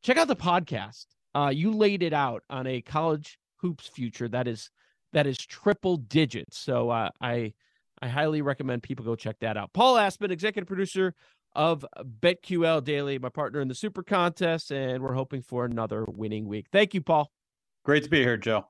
check 0.03 0.17
out 0.17 0.27
the 0.27 0.35
podcast. 0.35 1.05
Uh, 1.35 1.51
you 1.53 1.71
laid 1.71 2.03
it 2.03 2.13
out 2.13 2.43
on 2.49 2.67
a 2.67 2.81
college 2.81 3.37
hoops 3.61 3.87
future 3.87 4.27
that 4.29 4.47
is 4.47 4.69
that 5.13 5.27
is 5.27 5.37
triple 5.37 5.97
digits. 5.97 6.57
So 6.57 6.89
uh, 6.89 7.09
I 7.21 7.53
I 8.01 8.07
highly 8.07 8.41
recommend 8.41 8.83
people 8.83 9.03
go 9.03 9.15
check 9.15 9.39
that 9.39 9.57
out. 9.57 9.73
Paul 9.73 9.97
Aspen, 9.97 10.31
executive 10.31 10.67
producer 10.67 11.13
of 11.53 11.85
BetQL 12.21 12.83
Daily, 12.83 13.19
my 13.19 13.29
partner 13.29 13.59
in 13.59 13.67
the 13.67 13.75
Super 13.75 14.03
Contest, 14.03 14.71
and 14.71 15.03
we're 15.03 15.13
hoping 15.13 15.41
for 15.41 15.65
another 15.65 16.05
winning 16.05 16.47
week. 16.47 16.67
Thank 16.71 16.93
you, 16.93 17.01
Paul. 17.01 17.31
Great 17.83 18.03
to 18.03 18.09
be 18.09 18.19
here, 18.19 18.37
Joe. 18.37 18.67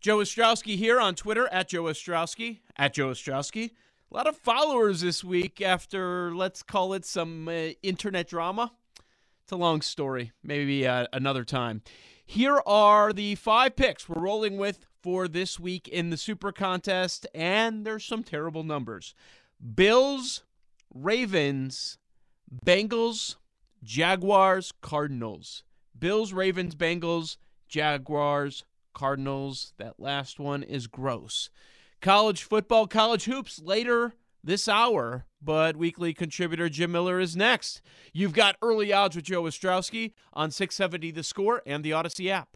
Joe 0.00 0.18
Ostrowski 0.18 0.76
here 0.76 1.00
on 1.00 1.14
Twitter 1.14 1.48
at 1.52 1.68
Joe 1.68 1.84
Ostrowski 1.84 2.60
at 2.76 2.94
Joe 2.94 3.10
Ostrowski. 3.10 3.70
A 4.10 4.14
lot 4.14 4.26
of 4.26 4.36
followers 4.36 5.00
this 5.00 5.24
week 5.24 5.62
after 5.62 6.34
let's 6.34 6.62
call 6.62 6.92
it 6.92 7.04
some 7.04 7.48
uh, 7.48 7.70
internet 7.82 8.28
drama. 8.28 8.72
It's 9.42 9.52
a 9.52 9.56
long 9.56 9.82
story, 9.82 10.32
maybe 10.42 10.86
uh, 10.86 11.06
another 11.12 11.44
time. 11.44 11.82
Here 12.24 12.62
are 12.64 13.12
the 13.12 13.34
five 13.34 13.74
picks 13.74 14.08
we're 14.08 14.22
rolling 14.22 14.56
with 14.56 14.86
for 15.02 15.26
this 15.26 15.58
week 15.58 15.88
in 15.88 16.10
the 16.10 16.16
Super 16.16 16.52
Contest, 16.52 17.26
and 17.34 17.84
there's 17.84 18.04
some 18.04 18.22
terrible 18.22 18.62
numbers 18.62 19.14
Bills, 19.74 20.44
Ravens, 20.94 21.98
Bengals, 22.64 23.36
Jaguars, 23.82 24.72
Cardinals. 24.80 25.64
Bills, 25.98 26.32
Ravens, 26.32 26.74
Bengals, 26.76 27.36
Jaguars, 27.68 28.64
Cardinals. 28.94 29.74
That 29.78 29.98
last 29.98 30.38
one 30.38 30.62
is 30.62 30.86
gross. 30.86 31.50
College 32.00 32.44
football, 32.44 32.86
college 32.86 33.24
hoops 33.24 33.60
later 33.60 34.14
this 34.42 34.68
hour, 34.68 35.26
but 35.44 35.76
weekly 35.76 36.14
contributor 36.14 36.68
Jim 36.68 36.92
Miller 36.92 37.20
is 37.20 37.36
next. 37.36 37.82
You've 38.12 38.32
got 38.32 38.56
early 38.62 38.92
odds 38.92 39.16
with 39.16 39.24
Joe 39.24 39.42
Ostrowski 39.42 40.12
on 40.32 40.50
670 40.50 41.10
The 41.10 41.22
Score 41.22 41.62
and 41.66 41.84
the 41.84 41.90
Audacy 41.90 42.28
app. 42.28 42.48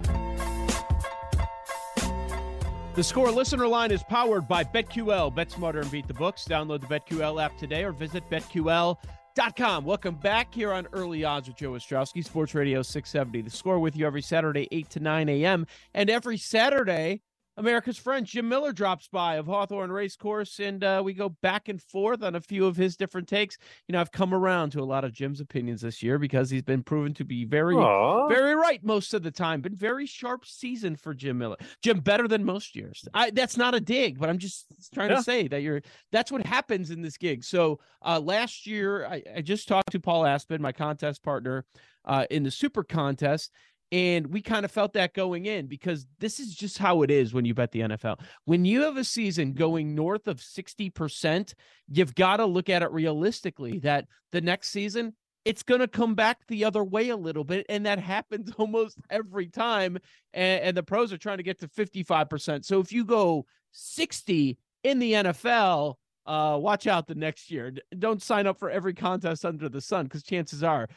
The 2.96 3.04
Score 3.04 3.30
listener 3.30 3.66
line 3.68 3.90
is 3.90 4.02
powered 4.02 4.48
by 4.48 4.64
BetQL. 4.64 5.34
Bet 5.34 5.52
smarter 5.52 5.80
and 5.80 5.90
beat 5.90 6.08
the 6.08 6.14
books. 6.14 6.46
Download 6.48 6.80
the 6.80 6.86
BetQL 6.86 7.44
app 7.44 7.58
today 7.58 7.84
or 7.84 7.92
visit 7.92 8.24
BetQL.com. 8.30 9.84
Welcome 9.84 10.14
back 10.14 10.54
here 10.54 10.72
on 10.72 10.88
Early 10.94 11.22
Odds 11.22 11.46
with 11.46 11.58
Joe 11.58 11.72
Ostrowski, 11.72 12.24
Sports 12.24 12.54
Radio 12.54 12.80
670. 12.80 13.42
The 13.42 13.50
Score 13.50 13.78
with 13.78 13.96
you 13.96 14.06
every 14.06 14.22
Saturday, 14.22 14.66
8 14.72 14.88
to 14.88 15.00
9 15.00 15.28
a.m. 15.28 15.66
And 15.92 16.08
every 16.08 16.38
Saturday, 16.38 17.20
America's 17.56 17.96
friend 17.96 18.26
Jim 18.26 18.48
Miller 18.48 18.72
drops 18.72 19.08
by 19.08 19.36
of 19.36 19.46
Hawthorne 19.46 19.90
Racecourse, 19.90 20.58
and 20.58 20.84
uh, 20.84 21.00
we 21.04 21.14
go 21.14 21.28
back 21.28 21.68
and 21.68 21.80
forth 21.80 22.22
on 22.22 22.34
a 22.34 22.40
few 22.40 22.66
of 22.66 22.76
his 22.76 22.96
different 22.96 23.28
takes. 23.28 23.56
You 23.88 23.94
know, 23.94 24.00
I've 24.00 24.12
come 24.12 24.34
around 24.34 24.70
to 24.70 24.80
a 24.80 24.84
lot 24.84 25.04
of 25.04 25.12
Jim's 25.12 25.40
opinions 25.40 25.80
this 25.80 26.02
year 26.02 26.18
because 26.18 26.50
he's 26.50 26.62
been 26.62 26.82
proven 26.82 27.14
to 27.14 27.24
be 27.24 27.44
very, 27.44 27.74
Aww. 27.74 28.28
very 28.28 28.54
right 28.54 28.84
most 28.84 29.14
of 29.14 29.22
the 29.22 29.30
time. 29.30 29.60
Been 29.60 29.74
very 29.74 30.06
sharp 30.06 30.44
season 30.44 30.96
for 30.96 31.14
Jim 31.14 31.38
Miller. 31.38 31.56
Jim 31.82 32.00
better 32.00 32.28
than 32.28 32.44
most 32.44 32.76
years. 32.76 33.06
I, 33.14 33.30
that's 33.30 33.56
not 33.56 33.74
a 33.74 33.80
dig, 33.80 34.18
but 34.18 34.28
I'm 34.28 34.38
just 34.38 34.66
trying 34.92 35.10
yeah. 35.10 35.16
to 35.16 35.22
say 35.22 35.48
that 35.48 35.62
you're. 35.62 35.82
That's 36.12 36.30
what 36.30 36.44
happens 36.44 36.90
in 36.90 37.00
this 37.00 37.16
gig. 37.16 37.42
So 37.44 37.80
uh, 38.02 38.20
last 38.20 38.66
year, 38.66 39.06
I, 39.06 39.22
I 39.36 39.40
just 39.40 39.68
talked 39.68 39.92
to 39.92 40.00
Paul 40.00 40.26
Aspen, 40.26 40.60
my 40.60 40.72
contest 40.72 41.22
partner 41.22 41.64
uh, 42.04 42.26
in 42.30 42.42
the 42.42 42.50
Super 42.50 42.84
Contest, 42.84 43.50
and 43.92 44.26
we 44.26 44.42
kind 44.42 44.64
of 44.64 44.70
felt 44.70 44.94
that 44.94 45.14
going 45.14 45.46
in 45.46 45.66
because 45.66 46.06
this 46.18 46.40
is 46.40 46.54
just 46.54 46.78
how 46.78 47.02
it 47.02 47.10
is 47.10 47.32
when 47.32 47.44
you 47.44 47.54
bet 47.54 47.70
the 47.70 47.80
NFL. 47.80 48.20
When 48.44 48.64
you 48.64 48.82
have 48.82 48.96
a 48.96 49.04
season 49.04 49.52
going 49.52 49.94
north 49.94 50.26
of 50.26 50.38
60%, 50.38 51.54
you've 51.88 52.14
got 52.14 52.38
to 52.38 52.46
look 52.46 52.68
at 52.68 52.82
it 52.82 52.90
realistically 52.90 53.78
that 53.80 54.06
the 54.32 54.40
next 54.40 54.70
season, 54.70 55.14
it's 55.44 55.62
going 55.62 55.80
to 55.80 55.88
come 55.88 56.16
back 56.16 56.38
the 56.48 56.64
other 56.64 56.82
way 56.82 57.10
a 57.10 57.16
little 57.16 57.44
bit. 57.44 57.64
And 57.68 57.86
that 57.86 58.00
happens 58.00 58.50
almost 58.58 58.98
every 59.08 59.46
time. 59.46 59.98
And, 60.34 60.62
and 60.62 60.76
the 60.76 60.82
pros 60.82 61.12
are 61.12 61.18
trying 61.18 61.38
to 61.38 61.44
get 61.44 61.60
to 61.60 61.68
55%. 61.68 62.64
So 62.64 62.80
if 62.80 62.90
you 62.90 63.04
go 63.04 63.46
60 63.70 64.58
in 64.82 64.98
the 64.98 65.12
NFL, 65.12 65.94
uh, 66.26 66.58
watch 66.60 66.88
out 66.88 67.06
the 67.06 67.14
next 67.14 67.52
year. 67.52 67.72
Don't 67.96 68.20
sign 68.20 68.48
up 68.48 68.58
for 68.58 68.68
every 68.68 68.94
contest 68.94 69.44
under 69.44 69.68
the 69.68 69.80
sun 69.80 70.06
because 70.06 70.24
chances 70.24 70.64
are 70.64 70.88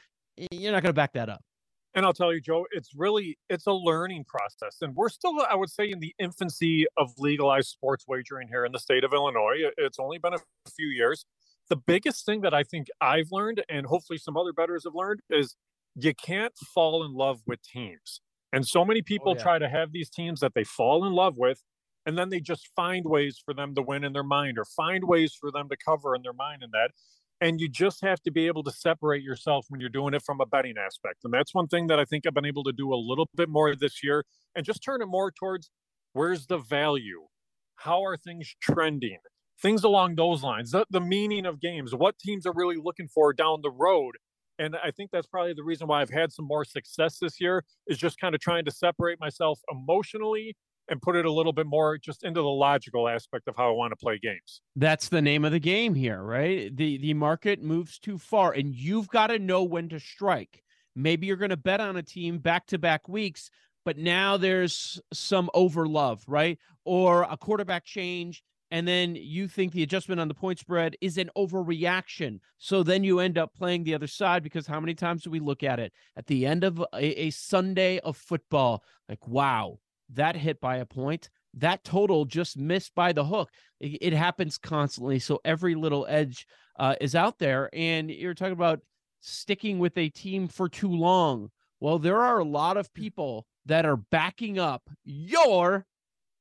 you're 0.52 0.72
not 0.72 0.82
going 0.82 0.90
to 0.90 0.94
back 0.94 1.14
that 1.14 1.30
up. 1.30 1.44
And 1.96 2.06
I'll 2.06 2.14
tell 2.14 2.32
you, 2.32 2.40
Joe, 2.40 2.68
it's 2.72 2.92
really 2.96 3.38
it's 3.50 3.66
a 3.66 3.74
learning 3.74 4.26
process, 4.26 4.78
and 4.82 4.96
we're 4.96 5.10
still, 5.10 5.34
I 5.50 5.56
would 5.56 5.72
say, 5.72 5.90
in 5.90 6.00
the 6.00 6.14
infancy 6.20 6.86
of 6.98 7.12
legalized 7.18 7.70
sports 7.70 8.06
wagering 8.08 8.48
here 8.48 8.64
in 8.64 8.72
the 8.72 8.80
state 8.80 9.04
of 9.04 9.12
Illinois. 9.12 9.72
It's 9.78 10.00
only 10.00 10.20
been 10.20 10.36
a 10.36 10.40
few 10.76 10.88
years. 10.88 11.26
The 11.70 11.76
biggest 11.76 12.26
thing 12.26 12.42
that 12.42 12.54
I 12.54 12.64
think 12.64 12.88
I've 13.02 13.32
learned, 13.32 13.64
and 13.70 13.86
hopefully 13.88 14.18
some 14.20 14.38
other 14.38 14.54
bettors 14.54 14.84
have 14.84 14.94
learned, 14.96 15.22
is 15.30 15.56
you 15.96 16.14
can't 16.14 16.54
fall 16.74 17.04
in 17.04 17.14
love 17.14 17.42
with 17.48 17.62
teams. 17.64 18.22
And 18.54 18.68
so 18.68 18.86
many 18.86 19.02
oh, 19.02 19.06
people 19.06 19.32
oh, 19.32 19.36
yeah. 19.36 19.44
try 19.44 19.60
to 19.60 19.70
have 19.70 19.92
these 19.92 20.10
teams 20.10 20.40
that 20.42 20.54
they 20.54 20.64
fall 20.64 21.06
in 21.06 21.14
love 21.14 21.38
with, 21.38 21.64
and 22.06 22.18
then 22.18 22.30
they 22.30 22.40
just 22.40 22.70
find 22.76 23.06
ways 23.06 23.42
for 23.44 23.54
them 23.54 23.74
to 23.76 23.82
win 23.82 24.04
in 24.04 24.14
their 24.14 24.24
mind, 24.24 24.58
or 24.60 24.66
find 24.66 25.04
ways 25.04 25.34
for 25.34 25.52
them 25.52 25.70
to 25.70 25.78
cover 25.78 26.16
in 26.16 26.22
their 26.22 26.34
mind 26.34 26.62
in 26.64 26.70
that 26.72 26.92
and 27.42 27.62
you 27.62 27.70
just 27.70 28.02
have 28.02 28.22
to 28.22 28.32
be 28.32 28.48
able 28.48 28.64
to 28.64 28.72
separate 28.72 29.24
yourself 29.24 29.66
when 29.70 29.80
you're 29.80 29.90
doing 29.90 30.14
it 30.14 30.22
from 30.24 30.42
a 30.42 30.46
betting 30.46 30.76
aspect 30.78 31.18
and 31.24 31.34
that's 31.34 31.54
one 31.54 31.68
thing 31.68 31.88
that 31.88 32.00
i 32.00 32.06
think 32.06 32.26
i've 32.28 32.34
been 32.34 32.46
able 32.46 32.64
to 32.64 32.74
do 32.74 32.94
a 32.94 32.96
little 32.96 33.30
bit 33.36 33.50
more 33.50 33.76
this 33.76 34.04
year 34.04 34.24
and 34.56 34.66
just 34.66 34.84
turn 34.84 35.02
it 35.02 35.08
more 35.08 35.32
towards 35.32 35.70
where's 36.14 36.48
the 36.48 36.58
value? 36.58 37.28
How 37.78 38.04
are 38.04 38.18
things 38.18 38.56
trending? 38.62 39.20
Things 39.62 39.84
along 39.84 40.16
those 40.16 40.44
lines 40.44 40.72
the, 40.72 40.86
the 40.90 41.02
meaning 41.02 41.46
of 41.46 41.60
games 41.62 41.94
what 41.94 42.18
teams 42.20 42.46
are 42.46 42.54
really 42.56 42.78
looking 42.82 43.08
for 43.08 43.34
down 43.34 43.60
the 43.62 43.72
road 43.72 44.16
And 44.58 44.76
I 44.84 44.92
think 44.92 45.12
that's 45.12 45.28
probably 45.28 45.54
the 45.54 45.64
reason 45.64 45.88
why 45.88 46.02
I've 46.02 46.10
had 46.12 46.32
some 46.32 46.46
more 46.48 46.66
success 46.66 47.18
this 47.20 47.42
year 47.42 47.64
is 47.88 47.98
just 47.98 48.20
kind 48.20 48.36
of 48.36 48.42
trying 48.42 48.66
to 48.66 48.72
separate 48.72 49.20
myself 49.20 49.60
emotionally 49.72 50.56
and 50.90 51.02
put 51.02 51.16
it 51.16 51.26
a 51.26 51.32
little 51.32 51.54
bit 51.54 51.68
more 51.68 51.98
just 51.98 52.24
into 52.24 52.42
the 52.42 52.48
logical 52.48 53.08
aspect 53.08 53.48
of 53.48 53.56
how 53.56 53.70
I 53.70 53.72
want 53.72 53.92
to 53.92 53.96
play 53.96 54.20
games. 54.22 54.62
That's 54.76 55.10
the 55.10 55.22
name 55.22 55.46
of 55.46 55.52
the 55.52 55.60
game 55.60 55.96
here, 55.96 56.22
right? 56.22 56.76
The 56.76 56.98
the 56.98 57.14
market 57.14 57.62
moves 57.62 58.00
too 58.00 58.18
far 58.18 58.54
and 58.54 58.74
you've 58.74 59.10
got 59.10 59.28
to 59.28 59.40
know 59.40 59.64
when 59.64 59.90
to 59.90 60.00
strike. 60.00 60.64
Maybe 60.96 61.28
you're 61.28 61.38
going 61.38 61.50
to 61.50 61.58
bet 61.58 61.82
on 61.82 61.98
a 61.98 62.04
team 62.04 62.40
back 62.40 62.66
to 62.68 62.78
back 62.78 63.08
weeks, 63.08 63.50
but 63.86 63.98
now 63.98 64.38
there's 64.38 65.00
some 65.14 65.50
over 65.54 65.88
love, 65.88 66.24
right? 66.28 66.58
Or 66.84 67.24
a 67.24 67.38
quarterback 67.38 67.86
change 67.86 68.44
and 68.72 68.88
then 68.88 69.16
you 69.16 69.48
think 69.48 69.74
the 69.74 69.84
adjustment 69.84 70.22
on 70.22 70.28
the 70.28 70.34
point 70.34 70.60
spread 70.60 70.96
is 71.02 71.18
an 71.18 71.32
overreaction. 71.36 72.40
So 72.60 72.84
then 72.84 73.04
you 73.04 73.20
end 73.20 73.38
up 73.38 73.54
playing 73.56 73.84
the 73.84 73.96
other 73.96 74.08
side 74.08 74.44
because 74.44 74.68
how 74.68 74.80
many 74.80 74.94
times 74.94 75.24
do 75.24 75.32
we 75.32 75.40
look 75.40 75.64
at 75.64 75.80
it 75.80 75.92
at 76.16 76.28
the 76.28 76.46
end 76.46 76.64
of 76.64 76.84
a, 76.94 77.24
a 77.24 77.30
Sunday 77.32 78.00
of 78.00 78.16
football? 78.16 78.84
Like, 79.08 79.28
wow, 79.28 79.80
that 80.14 80.36
hit 80.36 80.60
by 80.60 80.78
a 80.78 80.86
point. 80.86 81.30
That 81.56 81.84
total 81.84 82.26
just 82.26 82.58
missed 82.58 82.94
by 82.96 83.14
the 83.14 83.26
hook. 83.26 83.50
It, 83.80 83.98
it 84.02 84.14
happens 84.14 84.58
constantly. 84.58 85.20
So 85.20 85.40
every 85.44 85.76
little 85.76 86.06
edge 86.10 86.46
uh, 86.78 86.96
is 87.02 87.16
out 87.16 87.40
there. 87.40 87.70
And 87.74 88.10
you're 88.10 88.34
talking 88.34 88.54
about 88.54 88.82
sticking 89.22 89.80
with 89.80 89.98
a 89.98 90.10
team 90.10 90.48
for 90.48 90.70
too 90.70 90.92
long. 90.92 91.50
Well, 91.80 92.00
there 92.00 92.22
are 92.22 92.40
a 92.40 92.46
lot 92.46 92.78
of 92.78 92.94
people 92.94 93.46
that 93.66 93.86
are 93.86 93.98
backing 93.98 94.60
up 94.60 94.84
your 95.04 95.86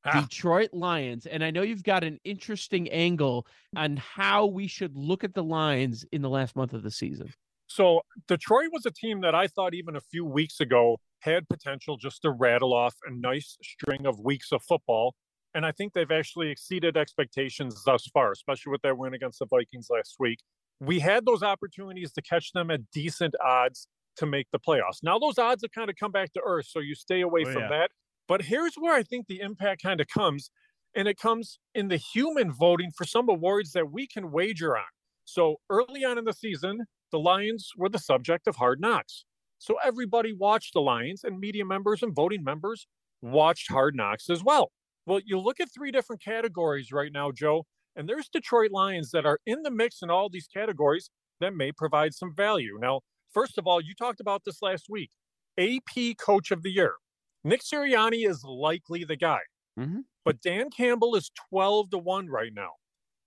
ah. 0.04 0.20
Detroit 0.20 0.70
Lions. 0.72 1.26
And 1.26 1.44
I 1.44 1.50
know 1.50 1.62
you've 1.62 1.85
got 1.85 2.04
an 2.04 2.18
interesting 2.24 2.88
angle 2.90 3.46
on 3.76 3.96
how 3.96 4.46
we 4.46 4.66
should 4.66 4.96
look 4.96 5.24
at 5.24 5.35
the 5.35 5.44
Lions 5.44 6.04
in 6.12 6.22
the 6.22 6.31
last 6.31 6.57
month 6.57 6.72
of 6.72 6.83
the 6.83 6.90
season. 6.90 7.33
So, 7.70 8.00
Detroit 8.28 8.68
was 8.72 8.87
a 8.87 8.90
team 8.90 9.20
that 9.20 9.35
I 9.35 9.46
thought 9.46 9.74
even 9.74 9.94
a 9.94 10.00
few 10.00 10.24
weeks 10.24 10.61
ago 10.61 10.98
had 11.20 11.48
potential 11.48 11.96
just 11.96 12.22
to 12.22 12.31
rattle 12.31 12.72
off 12.72 12.94
a 13.07 13.12
nice 13.12 13.57
string 13.62 14.07
of 14.07 14.18
weeks 14.20 14.52
of 14.52 14.62
football. 14.62 15.14
And 15.54 15.64
I 15.64 15.72
think 15.72 15.92
they've 15.92 16.11
actually 16.11 16.50
exceeded 16.50 16.96
expectations 16.96 17.83
thus 17.85 18.07
far, 18.12 18.33
especially 18.33 18.70
with 18.70 18.83
that 18.83 18.98
win 18.98 19.14
against 19.14 19.38
the 19.38 19.46
Vikings 19.46 19.88
last 19.90 20.16
week. 20.18 20.38
We 20.81 21.00
had 21.00 21.24
those 21.26 21.42
opportunities 21.42 22.12
to 22.12 22.22
catch 22.22 22.52
them 22.52 22.70
at 22.70 22.90
decent 22.92 23.35
odds 23.44 23.88
to 24.18 24.26
make 24.26 24.46
the 24.52 24.59
playoffs. 24.59 25.02
Now, 25.02 25.18
those 25.18 25.38
odds 25.38 25.62
have 25.62 25.72
kind 25.72 25.90
of 25.90 25.96
come 25.96 26.12
back 26.12 26.33
to 26.35 26.40
earth, 26.44 26.66
so 26.66 26.81
you 26.81 26.94
stay 26.94 27.20
away 27.20 27.44
oh, 27.46 27.52
from 27.52 27.62
yeah. 27.62 27.68
that. 27.68 27.90
But 28.28 28.42
here's 28.42 28.74
where 28.74 28.94
I 28.94 29.02
think 29.02 29.26
the 29.26 29.40
impact 29.40 29.83
kind 29.83 30.00
of 30.00 30.07
comes, 30.07 30.50
and 30.94 31.09
it 31.09 31.18
comes 31.18 31.59
in 31.74 31.88
the 31.88 31.96
human 31.96 32.52
voting 32.52 32.90
for 32.96 33.04
some 33.04 33.28
awards 33.28 33.72
that 33.72 33.90
we 33.90 34.07
can 34.07 34.31
wager 34.31 34.76
on. 34.76 34.85
So 35.24 35.57
early 35.70 36.04
on 36.04 36.18
in 36.18 36.24
the 36.24 36.33
season, 36.33 36.85
the 37.11 37.18
Lions 37.18 37.70
were 37.76 37.88
the 37.88 37.98
subject 37.98 38.46
of 38.46 38.57
hard 38.57 38.81
knocks. 38.81 39.24
So 39.59 39.77
everybody 39.85 40.33
watched 40.33 40.75
the 40.75 40.81
Lions, 40.81 41.25
and 41.25 41.38
media 41.38 41.64
members 41.64 42.03
and 42.03 42.14
voting 42.14 42.44
members 42.44 42.87
watched 43.23 43.71
hard 43.71 43.94
knocks 43.97 44.31
as 44.31 44.42
well. 44.44 44.71
Well, 45.07 45.21
you 45.25 45.40
look 45.40 45.59
at 45.61 45.68
three 45.73 45.90
different 45.90 46.23
categories 46.23 46.92
right 46.92 47.11
now, 47.12 47.33
Joe, 47.33 47.64
and 47.97 48.09
there's 48.09 48.29
Detroit 48.29 48.71
Lions 48.71 49.11
that 49.11 49.27
are 49.27 49.40
in 49.47 49.62
the 49.62 49.71
mix 49.71 50.03
in 50.03 50.11
all 50.11 50.29
these 50.29 50.47
categories 50.47 51.11
that 51.40 51.55
may 51.55 51.73
provide 51.73 52.14
some 52.14 52.35
value. 52.35 52.79
Now, 52.81 53.01
first 53.33 53.59
of 53.59 53.66
all, 53.66 53.81
you 53.81 53.94
talked 53.94 54.21
about 54.21 54.42
this 54.44 54.62
last 54.62 54.87
week 54.88 55.11
AP 55.59 56.16
Coach 56.18 56.51
of 56.51 56.62
the 56.62 56.71
Year. 56.71 56.94
Nick 57.42 57.62
Sirianni 57.62 58.29
is 58.29 58.44
likely 58.44 59.05
the 59.05 59.16
guy, 59.16 59.40
mm-hmm. 59.79 60.01
but 60.25 60.40
Dan 60.40 60.71
Campbell 60.71 61.16
is 61.16 61.31
12 61.51 61.90
to 61.90 61.99
1 61.99 62.29
right 62.29 62.53
now. 62.55 62.73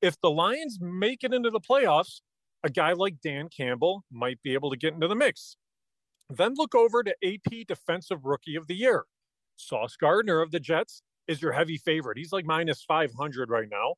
If 0.01 0.19
the 0.21 0.31
Lions 0.31 0.77
make 0.81 1.23
it 1.23 1.33
into 1.33 1.49
the 1.49 1.59
playoffs, 1.59 2.21
a 2.63 2.69
guy 2.69 2.93
like 2.93 3.15
Dan 3.23 3.49
Campbell 3.55 4.03
might 4.11 4.41
be 4.43 4.53
able 4.53 4.69
to 4.71 4.77
get 4.77 4.93
into 4.93 5.07
the 5.07 5.15
mix. 5.15 5.57
Then 6.37 6.53
look 6.55 6.75
over 6.75 7.03
to 7.03 7.15
AP 7.23 7.67
Defensive 7.67 8.25
Rookie 8.25 8.55
of 8.55 8.67
the 8.67 8.75
Year. 8.75 9.05
Sauce 9.55 9.95
Gardner 9.95 10.41
of 10.41 10.51
the 10.51 10.59
Jets 10.59 11.03
is 11.27 11.41
your 11.41 11.51
heavy 11.51 11.77
favorite. 11.77 12.17
He's 12.17 12.31
like 12.31 12.45
minus 12.45 12.83
500 12.83 13.49
right 13.49 13.67
now. 13.69 13.95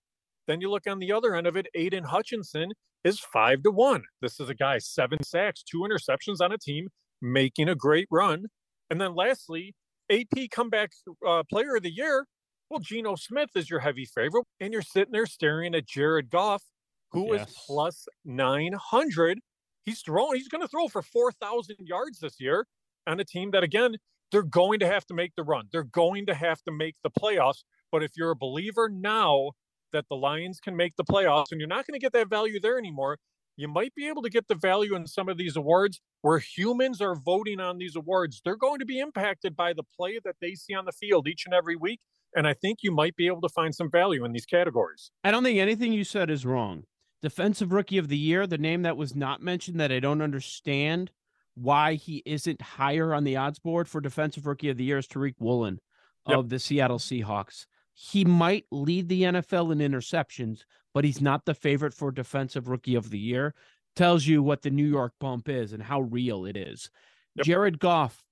Then 0.48 0.60
you 0.60 0.70
look 0.70 0.88
on 0.88 1.00
the 1.00 1.12
other 1.12 1.36
end 1.36 1.48
of 1.48 1.56
it, 1.56 1.68
Aidan 1.74 2.04
Hutchinson 2.04 2.72
is 3.04 3.20
five 3.20 3.64
to 3.64 3.72
one. 3.72 4.04
This 4.22 4.40
is 4.40 4.50
a 4.50 4.56
guy, 4.56 4.78
seven 4.80 5.24
sacks, 5.24 5.64
two 5.64 5.80
interceptions 5.80 6.42
on 6.42 6.52
a 6.52 6.58
team, 6.58 6.90
making 7.22 7.70
a 7.70 7.76
great 7.76 8.08
run. 8.12 8.46
And 8.90 9.00
then 9.00 9.16
lastly, 9.16 9.74
AP 10.12 10.50
comeback 10.52 10.92
uh, 11.26 11.44
player 11.50 11.76
of 11.78 11.84
the 11.84 11.94
year. 11.94 12.26
Well, 12.70 12.80
Geno 12.80 13.16
Smith 13.16 13.50
is 13.56 13.70
your 13.70 13.80
heavy 13.80 14.06
favorite, 14.06 14.46
and 14.60 14.74
you're 14.74 14.82
sitting 14.82 15.12
there 15.12 15.26
staring 15.26 15.76
at 15.76 15.88
Jared 15.88 16.30
Goff, 16.30 16.64
who 17.12 17.34
yes. 17.34 17.50
is 17.50 17.56
plus 17.68 18.08
900. 18.26 19.40
He's 19.86 20.02
throwing, 20.02 20.38
he's 20.38 20.48
going 20.48 20.62
to 20.62 20.68
throw 20.68 20.88
for 20.88 21.02
4,000 21.02 21.78
yards 21.80 22.20
this 22.20 22.40
year 22.40 22.68
on 23.06 23.20
a 23.20 23.26
team 23.26 23.52
that, 23.52 23.64
again, 23.64 23.98
they're 24.32 24.44
going 24.44 24.80
to 24.80 24.88
have 24.88 25.06
to 25.08 25.14
make 25.14 25.34
the 25.36 25.44
run. 25.44 25.68
They're 25.72 25.84
going 25.84 26.26
to 26.26 26.34
have 26.34 26.62
to 26.64 26.72
make 26.72 26.96
the 27.04 27.12
playoffs. 27.12 27.64
But 27.92 28.04
if 28.04 28.12
you're 28.16 28.32
a 28.32 28.36
believer 28.36 28.90
now 28.90 29.52
that 29.92 30.06
the 30.10 30.16
Lions 30.16 30.60
can 30.60 30.76
make 30.76 30.96
the 30.96 31.04
playoffs 31.04 31.52
and 31.52 31.60
you're 31.60 31.68
not 31.68 31.86
going 31.86 32.00
to 32.00 32.04
get 32.04 32.14
that 32.14 32.30
value 32.30 32.60
there 32.60 32.80
anymore, 32.80 33.20
you 33.56 33.68
might 33.68 33.94
be 33.94 34.08
able 34.08 34.24
to 34.24 34.30
get 34.30 34.48
the 34.48 34.56
value 34.56 34.96
in 34.96 35.06
some 35.06 35.30
of 35.30 35.38
these 35.38 35.56
awards 35.56 36.02
where 36.22 36.40
humans 36.40 37.00
are 37.02 37.14
voting 37.14 37.60
on 37.60 37.78
these 37.78 37.96
awards. 37.96 38.42
They're 38.44 38.58
going 38.58 38.80
to 38.80 38.86
be 38.86 39.00
impacted 39.00 39.56
by 39.56 39.74
the 39.74 39.84
play 39.84 40.20
that 40.24 40.38
they 40.42 40.56
see 40.56 40.74
on 40.74 40.86
the 40.86 40.92
field 40.92 41.28
each 41.28 41.46
and 41.46 41.54
every 41.54 41.76
week. 41.76 42.00
And 42.36 42.48
I 42.48 42.56
think 42.56 42.80
you 42.82 42.92
might 42.92 43.16
be 43.16 43.28
able 43.28 43.42
to 43.42 43.50
find 43.50 43.76
some 43.76 43.92
value 43.92 44.26
in 44.26 44.32
these 44.32 44.48
categories. 44.48 45.12
I 45.24 45.30
don't 45.30 45.44
think 45.44 45.60
anything 45.60 45.94
you 45.94 46.04
said 46.04 46.32
is 46.32 46.48
wrong. 46.48 46.86
Defensive 47.24 47.72
Rookie 47.72 47.98
of 47.98 48.10
the 48.10 48.18
Year, 48.18 48.46
the 48.46 48.58
name 48.58 48.84
that 48.84 48.98
was 48.98 49.16
not 49.16 49.42
mentioned 49.42 49.80
that 49.80 49.92
I 49.92 50.00
don't 50.00 50.22
understand 50.22 51.10
why 51.56 51.96
he 51.96 52.22
isn't 52.26 52.62
higher 52.62 53.14
on 53.14 53.24
the 53.24 53.38
odds 53.38 53.60
board 53.60 53.88
for 53.88 54.02
Defensive 54.02 54.46
Rookie 54.46 54.70
of 54.70 54.78
the 54.78 54.84
Year 54.84 54.98
is 55.00 55.08
Tariq 55.08 55.36
Woolen 55.40 55.80
yep. 56.28 56.38
of 56.38 56.50
the 56.50 56.60
Seattle 56.60 57.00
Seahawks. 57.00 57.66
He 57.94 58.26
might 58.26 58.66
lead 58.72 59.08
the 59.08 59.24
NFL 59.24 59.72
in 59.72 59.80
interceptions, 59.80 60.62
but 60.94 61.04
he's 61.04 61.22
not 61.22 61.46
the 61.46 61.54
favorite 61.54 61.94
for 61.94 62.12
defensive 62.12 62.68
rookie 62.68 62.96
of 62.96 63.10
the 63.10 63.20
year. 63.20 63.54
Tells 63.96 64.26
you 64.26 64.42
what 64.42 64.64
the 64.64 64.72
New 64.72 64.88
York 64.88 65.14
bump 65.20 65.48
is 65.48 65.74
and 65.74 65.84
how 65.84 66.02
real 66.02 66.46
it 66.46 66.58
is. 66.58 66.90
Yep. 67.36 67.46
Jared 67.46 67.80
Goff. 67.80 68.24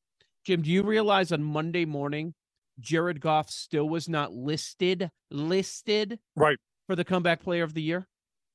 Jim, 0.43 0.63
do 0.63 0.71
you 0.71 0.81
realize 0.81 1.31
on 1.31 1.43
Monday 1.43 1.85
morning, 1.85 2.33
Jared 2.79 3.21
Goff 3.21 3.51
still 3.51 3.87
was 3.87 4.09
not 4.09 4.33
listed, 4.33 5.11
listed 5.29 6.17
right 6.35 6.57
for 6.87 6.95
the 6.95 7.05
comeback 7.05 7.43
player 7.43 7.63
of 7.63 7.75
the 7.75 7.83
year? 7.83 8.07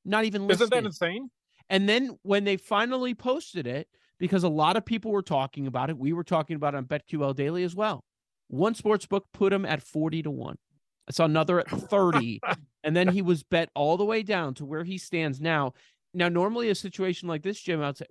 Not 0.07 0.25
even 0.25 0.47
listed. 0.47 0.67
Isn't 0.67 0.71
that 0.71 0.87
insane? 0.87 1.31
And 1.69 1.89
then 1.89 2.17
when 2.23 2.45
they 2.45 2.57
finally 2.57 3.15
posted 3.15 3.67
it, 3.67 3.89
because 4.19 4.45
a 4.45 4.49
lot 4.49 4.77
of 4.77 4.85
people 4.85 5.11
were 5.11 5.23
talking 5.23 5.67
about 5.67 5.91
it, 5.91 5.99
we 5.99 6.13
were 6.13 6.25
talking 6.25 6.57
about 6.57 6.75
it 6.75 6.79
on 6.79 6.85
BetQL 6.87 7.35
Daily 7.35 7.65
as 7.65 7.75
well. 7.75 8.05
One 8.49 8.75
sports 8.75 9.07
book 9.07 9.27
put 9.33 9.53
him 9.53 9.67
at 9.67 9.83
40 9.83 10.23
to 10.23 10.31
1. 10.31 10.57
I 11.09 11.13
saw 11.13 11.25
another 11.25 11.61
at 11.61 11.69
30. 11.69 12.41
and 12.85 12.97
then 12.97 13.09
he 13.09 13.21
was 13.21 13.43
bet 13.43 13.69
all 13.75 13.97
the 13.97 14.05
way 14.05 14.23
down 14.23 14.55
to 14.55 14.65
where 14.65 14.85
he 14.85 14.97
stands 14.97 15.41
now. 15.41 15.73
Now, 16.15 16.29
normally 16.29 16.71
a 16.71 16.75
situation 16.75 17.29
like 17.29 17.43
this, 17.43 17.61
Jim, 17.61 17.83
I'd 17.83 17.99
say 17.99 18.07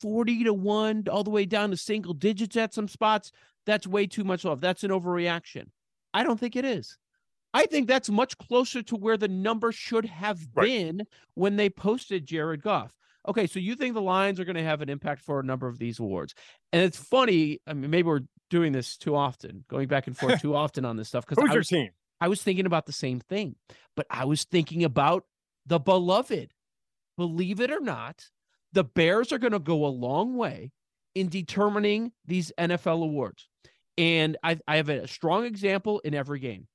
40 0.00 0.44
to 0.44 0.54
1, 0.54 1.04
all 1.10 1.24
the 1.24 1.30
way 1.30 1.44
down 1.44 1.70
to 1.70 1.76
single 1.76 2.14
digits 2.14 2.56
at 2.56 2.72
some 2.72 2.88
spots. 2.88 3.32
That's 3.66 3.86
way 3.86 4.06
too 4.06 4.24
much 4.24 4.44
love. 4.44 4.60
That's 4.60 4.84
an 4.84 4.90
overreaction. 4.90 5.66
I 6.14 6.22
don't 6.22 6.40
think 6.40 6.56
it 6.56 6.64
is. 6.64 6.96
I 7.52 7.66
think 7.66 7.88
that's 7.88 8.08
much 8.08 8.38
closer 8.38 8.82
to 8.84 8.96
where 8.96 9.16
the 9.16 9.28
number 9.28 9.72
should 9.72 10.06
have 10.06 10.40
right. 10.54 10.66
been 10.66 11.06
when 11.34 11.56
they 11.56 11.68
posted 11.68 12.26
Jared 12.26 12.62
Goff. 12.62 12.96
Okay, 13.28 13.46
so 13.46 13.58
you 13.58 13.74
think 13.74 13.94
the 13.94 14.00
Lions 14.00 14.40
are 14.40 14.44
going 14.44 14.56
to 14.56 14.62
have 14.62 14.80
an 14.80 14.88
impact 14.88 15.22
for 15.22 15.40
a 15.40 15.44
number 15.44 15.68
of 15.68 15.78
these 15.78 15.98
awards. 15.98 16.34
And 16.72 16.82
it's 16.82 16.96
funny. 16.96 17.60
I 17.66 17.74
mean, 17.74 17.90
maybe 17.90 18.06
we're 18.06 18.22
doing 18.48 18.72
this 18.72 18.96
too 18.96 19.14
often, 19.14 19.64
going 19.68 19.88
back 19.88 20.06
and 20.06 20.16
forth 20.16 20.40
too 20.42 20.54
often 20.54 20.84
on 20.84 20.96
this 20.96 21.08
stuff. 21.08 21.26
Because 21.26 21.42
who's 21.42 21.54
your 21.54 21.62
team? 21.62 21.90
I 22.20 22.28
was 22.28 22.42
thinking 22.42 22.66
about 22.66 22.86
the 22.86 22.92
same 22.92 23.20
thing, 23.20 23.56
but 23.96 24.06
I 24.10 24.24
was 24.24 24.44
thinking 24.44 24.84
about 24.84 25.24
the 25.66 25.78
beloved. 25.78 26.52
Believe 27.16 27.60
it 27.60 27.70
or 27.70 27.80
not, 27.80 28.24
the 28.72 28.84
Bears 28.84 29.32
are 29.32 29.38
going 29.38 29.52
to 29.52 29.58
go 29.58 29.84
a 29.84 29.88
long 29.88 30.36
way 30.36 30.70
in 31.14 31.28
determining 31.28 32.12
these 32.24 32.52
NFL 32.58 33.02
awards. 33.02 33.48
And 33.98 34.36
I, 34.42 34.58
I 34.66 34.76
have 34.76 34.88
a 34.88 35.06
strong 35.06 35.44
example 35.44 36.00
in 36.00 36.14
every 36.14 36.38
game. 36.38 36.66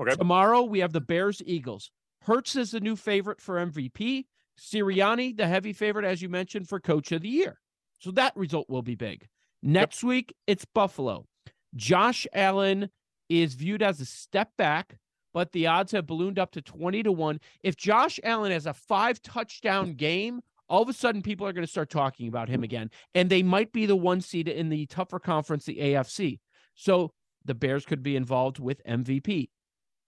Okay. 0.00 0.14
Tomorrow 0.14 0.62
we 0.62 0.80
have 0.80 0.92
the 0.92 1.00
Bears 1.00 1.42
Eagles. 1.44 1.90
Hurts 2.22 2.56
is 2.56 2.70
the 2.70 2.80
new 2.80 2.96
favorite 2.96 3.40
for 3.40 3.56
MVP. 3.56 4.24
Sirianni, 4.58 5.36
the 5.36 5.46
heavy 5.46 5.72
favorite, 5.72 6.04
as 6.04 6.20
you 6.20 6.28
mentioned, 6.28 6.68
for 6.68 6.80
coach 6.80 7.12
of 7.12 7.22
the 7.22 7.28
year. 7.28 7.58
So 7.98 8.10
that 8.12 8.36
result 8.36 8.68
will 8.68 8.82
be 8.82 8.94
big. 8.94 9.26
Next 9.62 10.02
yep. 10.02 10.08
week, 10.08 10.34
it's 10.46 10.64
Buffalo. 10.64 11.26
Josh 11.74 12.26
Allen 12.32 12.90
is 13.28 13.54
viewed 13.54 13.82
as 13.82 14.00
a 14.00 14.06
step 14.06 14.50
back, 14.56 14.96
but 15.32 15.52
the 15.52 15.66
odds 15.66 15.92
have 15.92 16.06
ballooned 16.06 16.38
up 16.38 16.50
to 16.52 16.62
20 16.62 17.02
to 17.04 17.12
1. 17.12 17.40
If 17.62 17.76
Josh 17.76 18.18
Allen 18.24 18.52
has 18.52 18.66
a 18.66 18.74
five 18.74 19.22
touchdown 19.22 19.94
game, 19.94 20.40
all 20.68 20.82
of 20.82 20.88
a 20.88 20.92
sudden 20.92 21.22
people 21.22 21.46
are 21.46 21.52
going 21.52 21.66
to 21.66 21.70
start 21.70 21.90
talking 21.90 22.28
about 22.28 22.48
him 22.48 22.62
again. 22.62 22.90
And 23.14 23.28
they 23.28 23.42
might 23.42 23.72
be 23.72 23.86
the 23.86 23.96
one 23.96 24.20
seed 24.20 24.48
in 24.48 24.68
the 24.68 24.86
tougher 24.86 25.18
conference, 25.18 25.64
the 25.64 25.76
AFC. 25.76 26.38
So 26.74 27.12
the 27.44 27.54
Bears 27.54 27.84
could 27.84 28.02
be 28.02 28.16
involved 28.16 28.58
with 28.58 28.84
MVP. 28.84 29.48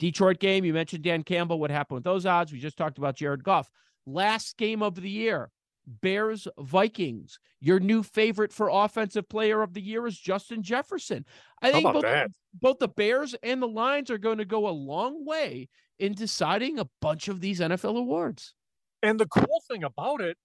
Detroit 0.03 0.41
game, 0.41 0.65
you 0.65 0.75
mentioned 0.75 1.05
Dan 1.05 1.23
Campbell. 1.23 1.61
What 1.61 1.71
happened 1.71 1.95
with 1.95 2.03
those 2.03 2.27
odds? 2.27 2.53
We 2.53 2.59
just 2.59 2.77
talked 2.77 2.99
about 2.99 3.15
Jared 3.15 3.45
Goff. 3.45 3.71
Last 4.05 4.57
game 4.57 4.83
of 4.83 4.97
the 4.97 5.09
year, 5.09 5.53
Bears 5.87 6.49
Vikings. 6.59 7.39
Your 7.61 7.79
new 7.79 8.03
favorite 8.03 8.53
for 8.53 8.69
offensive 8.69 9.29
player 9.29 9.63
of 9.63 9.75
the 9.75 9.81
year 9.81 10.05
is 10.09 10.19
Justin 10.19 10.61
Jefferson. 10.61 11.25
I 11.63 11.69
How 11.69 11.73
think 11.75 11.93
both, 11.93 12.03
that? 12.03 12.31
both 12.53 12.81
the 12.81 12.89
Bears 12.89 13.37
and 13.45 13.63
the 13.63 13.69
Lions 13.69 14.11
are 14.11 14.19
going 14.19 14.39
to 14.39 14.45
go 14.45 14.67
a 14.67 14.71
long 14.71 15.25
way 15.25 15.69
in 16.01 16.15
deciding 16.15 16.81
a 16.81 16.89
bunch 17.01 17.29
of 17.29 17.41
these 17.41 17.61
NFL 17.61 17.97
awards. 17.97 18.55
And 19.05 19.21
the 19.21 19.29
cool 19.29 19.63
thing 19.71 19.85
about 19.85 20.21
it 20.21 20.37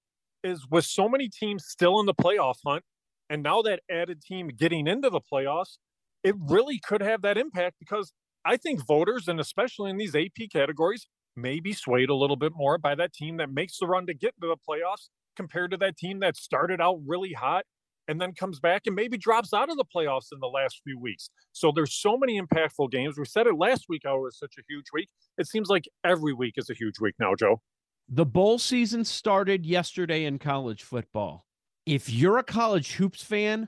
is 0.44 0.68
with 0.70 0.86
so 0.86 1.10
many 1.10 1.30
teams 1.30 1.66
still 1.66 2.00
in 2.00 2.06
the 2.06 2.14
playoff 2.14 2.58
hunt, 2.64 2.84
and 3.28 3.42
now 3.42 3.64
that 3.64 3.80
added 3.90 4.22
team 4.22 4.50
getting 4.50 4.86
into 4.86 5.10
the 5.10 5.22
playoffs, 5.34 5.80
it 6.24 6.36
really 6.38 6.78
could 6.78 7.02
have 7.02 7.24
that 7.24 7.40
impact 7.40 7.78
because 7.80 8.14
I 8.48 8.56
think 8.56 8.86
voters, 8.88 9.28
and 9.28 9.42
especially 9.42 9.90
in 9.90 9.98
these 9.98 10.16
AP 10.16 10.50
categories, 10.54 11.06
may 11.36 11.60
be 11.60 11.74
swayed 11.74 12.10
a 12.10 12.16
little 12.16 12.38
bit 12.38 12.54
more 12.56 12.78
by 12.78 12.96
that 12.96 13.14
team 13.14 13.36
that 13.38 13.52
makes 13.52 13.78
the 13.78 13.88
run 13.88 14.08
to 14.08 14.14
get 14.14 14.34
to 14.42 14.48
the 14.48 14.56
playoffs 14.56 15.10
compared 15.36 15.72
to 15.72 15.78
that 15.78 15.98
team 15.98 16.22
that 16.22 16.38
started 16.38 16.80
out 16.80 16.98
really 17.06 17.34
hot 17.34 17.66
and 18.08 18.22
then 18.22 18.34
comes 18.34 18.62
back 18.62 18.84
and 18.86 18.96
maybe 18.96 19.18
drops 19.18 19.54
out 19.54 19.70
of 19.70 19.76
the 19.76 19.84
playoffs 19.84 20.28
in 20.32 20.40
the 20.40 20.48
last 20.48 20.80
few 20.86 20.98
weeks. 20.98 21.30
So 21.52 21.74
there's 21.76 21.94
so 21.94 22.18
many 22.18 22.40
impactful 22.40 22.90
games. 22.90 23.18
We 23.18 23.26
said 23.26 23.48
it 23.48 23.56
last 23.56 23.88
week 23.90 24.04
how 24.06 24.16
it 24.16 24.22
was 24.22 24.40
such 24.40 24.56
a 24.58 24.64
huge 24.70 24.86
week. 24.94 25.10
It 25.38 25.46
seems 25.46 25.68
like 25.68 25.84
every 26.06 26.34
week 26.34 26.54
is 26.56 26.70
a 26.70 26.74
huge 26.74 27.02
week 27.02 27.16
now, 27.20 27.36
Joe. 27.36 27.62
The 28.08 28.26
bowl 28.26 28.60
season 28.60 29.04
started 29.04 29.66
yesterday 29.66 30.24
in 30.24 30.40
college 30.40 30.84
football. 30.84 31.46
If 31.86 32.10
you're 32.10 32.38
a 32.38 32.44
college 32.44 32.94
hoops 32.94 33.22
fan, 33.22 33.68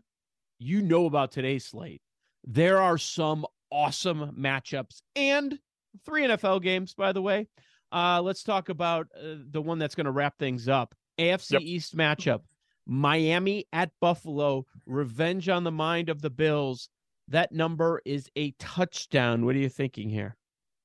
you 0.58 0.82
know 0.82 1.06
about 1.06 1.34
today's 1.34 1.66
slate. 1.66 2.02
There 2.46 2.80
are 2.80 2.98
some 2.98 3.46
awesome 3.72 4.36
matchups 4.38 5.01
and 5.15 5.57
three 6.05 6.24
NFL 6.26 6.61
games, 6.61 6.93
by 6.93 7.11
the 7.11 7.22
way. 7.22 7.47
Uh, 7.91 8.22
let's 8.22 8.43
talk 8.43 8.70
about 8.70 9.07
uh, 9.15 9.36
the 9.49 9.61
one 9.61 9.80
that's 9.80 9.95
going 9.95 10.05
to 10.05 10.11
wrap 10.11 10.38
things 10.38 10.67
up. 10.67 10.93
AFC 11.20 11.51
Yep. 11.51 11.61
East 11.61 11.97
matchup 11.97 12.41
Miami 12.86 13.65
at 13.72 13.91
Buffalo, 14.01 14.65
revenge 14.88 15.47
on 15.47 15.63
the 15.63 15.72
mind 15.72 16.09
of 16.09 16.22
the 16.22 16.30
Bills. 16.30 16.89
That 17.28 17.51
number 17.51 18.01
is 18.03 18.28
a 18.36 18.51
touchdown. 18.57 19.45
What 19.45 19.55
are 19.55 19.59
you 19.59 19.70
thinking 19.70 20.09
here? 20.09 20.36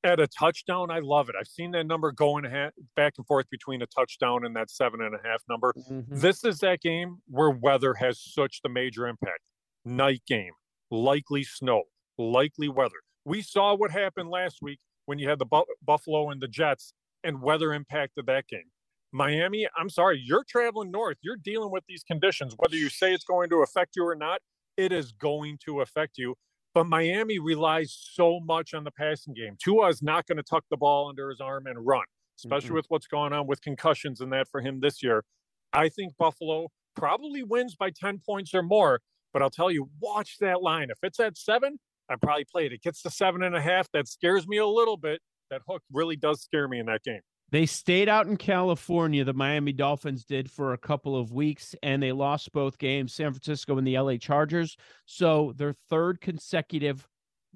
At 0.02 0.20
a 0.20 0.26
touchdown, 0.26 0.90
I 0.90 0.98
love 0.98 1.30
it. 1.30 1.34
I've 1.40 1.46
seen 1.46 1.70
that 1.70 1.86
number 1.86 2.12
going 2.12 2.44
ha- 2.44 2.72
back 2.94 3.14
and 3.16 3.26
forth 3.26 3.48
between 3.48 3.80
a 3.80 3.86
touchdown 3.86 4.44
and 4.44 4.54
that 4.54 4.70
seven 4.70 5.00
and 5.00 5.14
a 5.14 5.18
half 5.26 5.42
number. 5.48 5.72
Mm-hmm. 5.72 6.18
This 6.18 6.44
is 6.44 6.58
that 6.58 6.82
game 6.82 7.22
where 7.26 7.48
weather 7.48 7.94
has 7.94 8.20
such 8.20 8.60
the 8.62 8.68
major 8.68 9.06
impact. 9.06 9.40
Night 9.86 10.22
game, 10.26 10.52
likely 10.90 11.42
snow, 11.42 11.84
likely 12.18 12.68
weather. 12.68 12.96
We 13.24 13.42
saw 13.42 13.74
what 13.74 13.90
happened 13.90 14.30
last 14.30 14.58
week 14.62 14.78
when 15.06 15.18
you 15.18 15.28
had 15.28 15.38
the 15.38 15.46
Bu- 15.46 15.64
Buffalo 15.84 16.30
and 16.30 16.40
the 16.40 16.48
Jets, 16.48 16.92
and 17.22 17.40
weather 17.40 17.72
impacted 17.72 18.26
that 18.26 18.46
game. 18.48 18.70
Miami, 19.12 19.66
I'm 19.78 19.88
sorry, 19.88 20.20
you're 20.22 20.44
traveling 20.48 20.90
north. 20.90 21.18
You're 21.22 21.36
dealing 21.36 21.70
with 21.70 21.84
these 21.88 22.02
conditions. 22.02 22.54
Whether 22.58 22.76
you 22.76 22.88
say 22.88 23.14
it's 23.14 23.24
going 23.24 23.48
to 23.50 23.62
affect 23.62 23.96
you 23.96 24.04
or 24.06 24.16
not, 24.16 24.40
it 24.76 24.92
is 24.92 25.12
going 25.12 25.58
to 25.64 25.80
affect 25.80 26.18
you. 26.18 26.34
But 26.74 26.88
Miami 26.88 27.38
relies 27.38 27.96
so 28.12 28.40
much 28.40 28.74
on 28.74 28.82
the 28.82 28.90
passing 28.90 29.32
game. 29.32 29.56
Tua 29.62 29.88
is 29.88 30.02
not 30.02 30.26
going 30.26 30.38
to 30.38 30.42
tuck 30.42 30.64
the 30.70 30.76
ball 30.76 31.08
under 31.08 31.30
his 31.30 31.40
arm 31.40 31.66
and 31.66 31.86
run, 31.86 32.04
especially 32.38 32.70
Mm-mm. 32.70 32.74
with 32.74 32.86
what's 32.88 33.06
going 33.06 33.32
on 33.32 33.46
with 33.46 33.62
concussions 33.62 34.20
and 34.20 34.32
that 34.32 34.48
for 34.48 34.60
him 34.60 34.80
this 34.80 35.00
year. 35.02 35.24
I 35.72 35.88
think 35.88 36.16
Buffalo 36.18 36.68
probably 36.96 37.44
wins 37.44 37.76
by 37.76 37.90
10 37.90 38.20
points 38.26 38.52
or 38.52 38.62
more. 38.62 39.00
But 39.32 39.42
I'll 39.42 39.50
tell 39.50 39.70
you, 39.70 39.90
watch 40.00 40.38
that 40.40 40.62
line. 40.62 40.90
If 40.90 40.98
it's 41.02 41.18
at 41.20 41.36
seven, 41.36 41.78
I 42.10 42.16
probably 42.16 42.44
play 42.44 42.66
it. 42.66 42.72
It 42.72 42.82
gets 42.82 43.02
to 43.02 43.10
seven 43.10 43.42
and 43.42 43.56
a 43.56 43.60
half. 43.60 43.90
That 43.92 44.08
scares 44.08 44.46
me 44.46 44.58
a 44.58 44.66
little 44.66 44.96
bit. 44.96 45.20
That 45.50 45.62
hook 45.68 45.82
really 45.92 46.16
does 46.16 46.42
scare 46.42 46.68
me 46.68 46.78
in 46.78 46.86
that 46.86 47.02
game. 47.02 47.20
They 47.50 47.66
stayed 47.66 48.08
out 48.08 48.26
in 48.26 48.36
California, 48.36 49.22
the 49.22 49.32
Miami 49.32 49.72
Dolphins 49.72 50.24
did 50.24 50.50
for 50.50 50.72
a 50.72 50.78
couple 50.78 51.16
of 51.16 51.30
weeks, 51.30 51.74
and 51.82 52.02
they 52.02 52.10
lost 52.10 52.52
both 52.52 52.78
games, 52.78 53.14
San 53.14 53.32
Francisco 53.32 53.78
and 53.78 53.86
the 53.86 53.98
LA 53.98 54.16
Chargers. 54.16 54.76
So 55.06 55.52
their 55.56 55.74
third 55.88 56.20
consecutive 56.20 57.06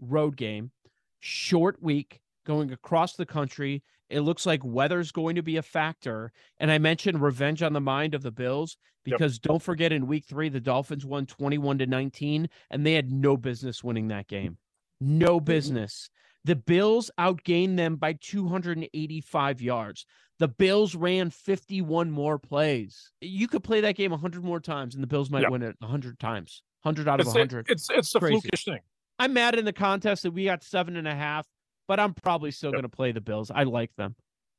road 0.01 0.37
game, 0.37 0.71
short 1.19 1.83
week, 1.83 2.21
going 2.47 2.71
across 2.73 3.17
the 3.17 3.27
country. 3.27 3.83
It 4.11 4.21
looks 4.21 4.47
like 4.47 4.65
weather's 4.65 5.13
going 5.13 5.37
to 5.37 5.43
be 5.43 5.57
a 5.57 5.63
factor. 5.63 6.33
And 6.59 6.71
I 6.71 6.79
mentioned 6.79 7.21
revenge 7.21 7.63
on 7.63 7.73
the 7.73 7.81
mind 7.81 8.15
of 8.15 8.23
the 8.23 8.31
Bills 8.33 8.77
Yep. 9.05 9.19
because 9.19 9.39
don't 9.39 9.63
forget 9.63 9.93
in 9.93 10.07
week 10.07 10.25
three, 10.27 10.49
the 10.49 10.61
Dolphins 10.61 11.05
won 11.07 11.25
21 11.27 11.79
to 11.79 11.87
19, 11.87 12.49
and 12.71 12.85
they 12.87 12.93
had 12.95 13.11
no 13.11 13.37
business 13.37 13.83
winning 13.83 14.09
that 14.09 14.27
game. 14.29 14.59
No 15.01 15.41
business. 15.41 16.11
The 16.45 16.57
Bills 16.57 17.11
outgained 17.19 17.77
them 17.77 17.97
by 17.97 18.15
285 18.21 19.61
yards. 19.63 20.07
The 20.39 20.49
Bills 20.49 20.95
ran 20.95 21.31
51 21.31 22.11
more 22.11 22.39
plays. 22.39 23.11
You 23.21 23.49
could 23.49 23.65
play 23.65 23.81
that 23.81 23.97
game 23.97 24.11
100 24.13 24.45
more 24.45 24.61
times, 24.61 24.95
and 24.95 25.03
the 25.03 25.07
Bills 25.09 25.31
might 25.31 25.43
Yeah. 25.43 25.49
win 25.51 25.63
it 25.63 25.77
100 25.81 26.19
times. 26.19 26.63
100 26.83 27.09
out 27.09 27.21
of 27.21 27.27
It's, 27.27 27.35
100. 27.35 27.67
it's, 27.71 27.89
it's 27.91 28.13
the 28.13 28.21
flukish 28.21 28.65
thing. 28.65 28.81
I'm 29.19 29.33
mad 29.33 29.57
in 29.57 29.65
the 29.65 29.73
contest 29.73 30.23
that 30.23 30.31
we 30.31 30.45
got 30.45 30.63
seven 30.63 30.97
and 30.97 31.09
a 31.09 31.15
half, 31.15 31.47
but 31.89 31.99
I'm 31.99 32.15
probably 32.15 32.51
still 32.53 32.69
Yep. 32.71 32.75
going 32.75 32.83
to 32.91 32.97
play 32.97 33.13
the 33.13 33.21
Bills. 33.21 33.51
I 33.51 33.65
like 33.65 33.95
them. 33.97 34.15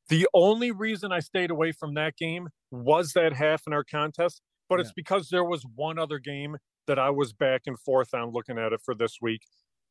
The 0.09 0.27
only 0.33 0.71
reason 0.71 1.11
I 1.11 1.19
stayed 1.19 1.51
away 1.51 1.71
from 1.71 1.93
that 1.93 2.17
game 2.17 2.49
was 2.71 3.13
that 3.13 3.33
half 3.33 3.63
in 3.67 3.73
our 3.73 3.83
contest, 3.83 4.41
but 4.67 4.79
it's 4.79 4.91
because 4.91 5.29
there 5.29 5.45
was 5.45 5.63
one 5.75 5.99
other 5.99 6.19
game 6.19 6.57
that 6.87 6.97
I 6.99 7.11
was 7.11 7.31
back 7.31 7.61
and 7.67 7.79
forth 7.79 8.13
on 8.13 8.31
looking 8.31 8.57
at 8.57 8.73
it 8.73 8.81
for 8.83 8.95
this 8.95 9.17
week. 9.21 9.43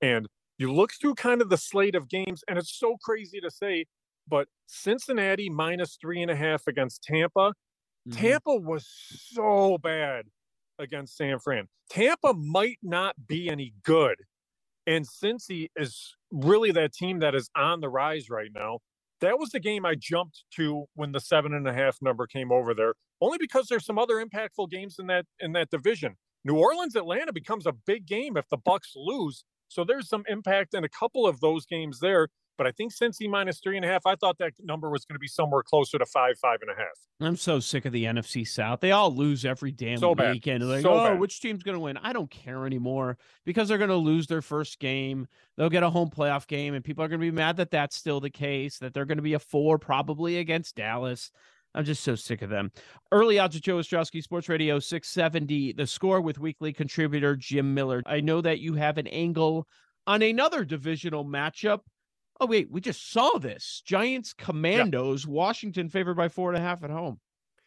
And 0.03 0.27
you 0.59 0.73
look 0.73 0.91
through 1.01 1.15
kind 1.15 1.41
of 1.41 1.51
the 1.51 1.57
slate 1.57 1.95
of 1.95 2.09
games, 2.09 2.43
and 2.49 2.59
it's 2.59 2.77
so 2.77 2.97
crazy 3.03 3.41
to 3.41 3.51
say, 3.51 3.87
but 4.27 4.49
Cincinnati 4.67 5.49
minus 5.49 5.97
three 6.01 6.21
and 6.21 6.31
a 6.31 6.37
half 6.37 6.67
against 6.67 7.03
Tampa. 7.05 7.55
Mhm. 8.09 8.13
Tampa 8.17 8.57
was 8.57 8.89
so 8.89 9.79
bad 9.79 10.27
against 10.81 11.17
San 11.17 11.39
Fran. 11.39 11.69
Tampa 11.91 12.35
might 12.35 12.79
not 12.83 13.27
be 13.29 13.49
any 13.49 13.75
good. 13.85 14.25
And 14.89 15.07
Cincy 15.07 15.69
is 15.77 16.17
really 16.33 16.73
that 16.73 16.95
team 16.95 17.19
that 17.19 17.35
is 17.35 17.51
on 17.55 17.81
the 17.83 17.91
rise 17.91 18.31
right 18.31 18.49
now. 18.55 18.79
That 19.21 19.39
was 19.39 19.51
the 19.51 19.61
game 19.61 19.85
I 19.85 19.97
jumped 19.97 20.45
to 20.57 20.87
when 20.95 21.13
the 21.13 21.21
seven 21.21 21.53
and 21.53 21.69
a 21.69 21.75
half 21.75 21.99
number 22.01 22.27
came 22.27 22.51
over 22.51 22.73
there, 22.73 22.95
only 23.21 23.37
because 23.39 23.67
there's 23.69 23.85
some 23.85 23.99
other 23.99 24.25
impactful 24.25 24.71
games 24.71 24.97
in 24.99 25.07
that 25.09 25.27
in 25.41 25.53
that 25.53 25.69
division. 25.69 26.17
New 26.43 26.57
Orleans 26.57 26.97
Atlanta 26.97 27.35
becomes 27.35 27.67
a 27.67 27.73
big 27.87 28.07
game 28.07 28.39
if 28.39 28.49
the 28.49 28.57
Bucs 28.57 28.97
lose. 28.97 29.45
So 29.69 29.85
there's 29.85 30.09
some 30.09 30.25
impact 30.27 30.73
in 30.73 30.85
a 30.85 30.89
couple 30.89 31.27
of 31.27 31.41
those 31.41 31.67
games 31.67 32.01
there. 32.01 32.29
But 32.59 32.67
I 32.67 32.73
think 32.73 32.93
Cincy 32.93 33.31
minus 33.31 33.61
three 33.61 33.77
and 33.77 33.85
a 33.85 33.89
half, 33.89 34.05
I 34.05 34.17
thought 34.17 34.37
that 34.39 34.53
number 34.61 34.91
was 34.91 35.05
going 35.05 35.15
to 35.15 35.21
be 35.21 35.29
somewhere 35.29 35.63
closer 35.63 35.97
to 35.97 36.05
five, 36.05 36.39
five 36.39 36.59
and 36.61 36.71
a 36.71 36.75
half. 36.75 36.99
I'm 37.21 37.37
so 37.37 37.61
sick 37.61 37.85
of 37.85 37.93
the 37.93 38.05
NFC 38.05 38.47
South. 38.47 38.81
They 38.81 38.91
all 38.91 39.15
lose 39.15 39.45
every 39.45 39.71
damn 39.71 39.99
So 39.99 40.15
bad. 40.15 40.45
like, 40.45 40.83
So 40.83 40.93
oh, 40.93 41.09
bad. 41.09 41.21
which 41.21 41.41
team's 41.41 41.63
going 41.63 41.77
to 41.77 41.81
win? 41.81 41.97
I 41.97 42.13
don't 42.13 42.31
care 42.31 42.67
anymore 42.67 43.17
because 43.47 43.69
they're 43.69 43.79
going 43.79 43.89
to 43.89 43.97
lose 43.97 44.27
their 44.27 44.43
first 44.43 44.81
game. 44.81 45.29
They'll 45.57 45.71
get 45.71 45.83
a 45.85 45.91
home 45.91 46.11
playoff 46.11 46.47
game, 46.47 46.75
and 46.75 46.85
people 46.85 47.05
are 47.05 47.09
going 47.09 47.21
to 47.21 47.27
be 47.27 47.31
mad 47.31 47.57
that 47.57 47.71
that's 47.71 47.97
still 47.97 48.21
the 48.21 48.31
case, 48.31 48.79
that 48.79 48.93
they're 48.93 49.07
going 49.07 49.19
to 49.19 49.23
be 49.23 49.35
a 49.35 49.39
four 49.39 49.79
probably 49.79 50.39
against 50.39 50.75
Dallas. 50.77 51.31
I'm 51.75 51.85
just 51.85 52.03
so 52.03 52.15
sick 52.15 52.43
of 52.43 52.51
them. 52.51 52.73
Early 53.13 53.39
odds 53.39 53.55
of 53.55 53.63
Joe 53.63 53.77
Ostrowski, 53.77 54.23
Sports 54.23 54.49
Radio 54.49 54.79
670, 54.81 55.75
the 55.75 55.87
score 55.87 56.21
with 56.21 56.39
weekly 56.39 56.73
contributor 56.73 57.37
Jim 57.37 57.75
Miller. 57.75 58.03
I 58.07 58.21
know 58.21 58.41
that 58.41 58.59
you 58.59 58.75
have 58.75 58.99
an 58.99 59.07
angle 59.07 59.69
on 60.07 60.23
another 60.23 60.65
divisional 60.65 61.25
matchup. 61.25 61.81
Oh, 62.41 62.47
wait, 62.47 62.71
we 62.71 62.81
just 62.81 63.11
saw 63.11 63.39
this. 63.39 63.83
Giants 63.85 64.33
Commanders, 64.33 65.27
Washington 65.27 65.89
favored 65.89 66.17
by 66.17 66.29
four 66.29 66.51
and 66.51 66.59
a 66.59 66.61
half 66.61 66.85
at 66.85 66.91
home. 66.91 67.19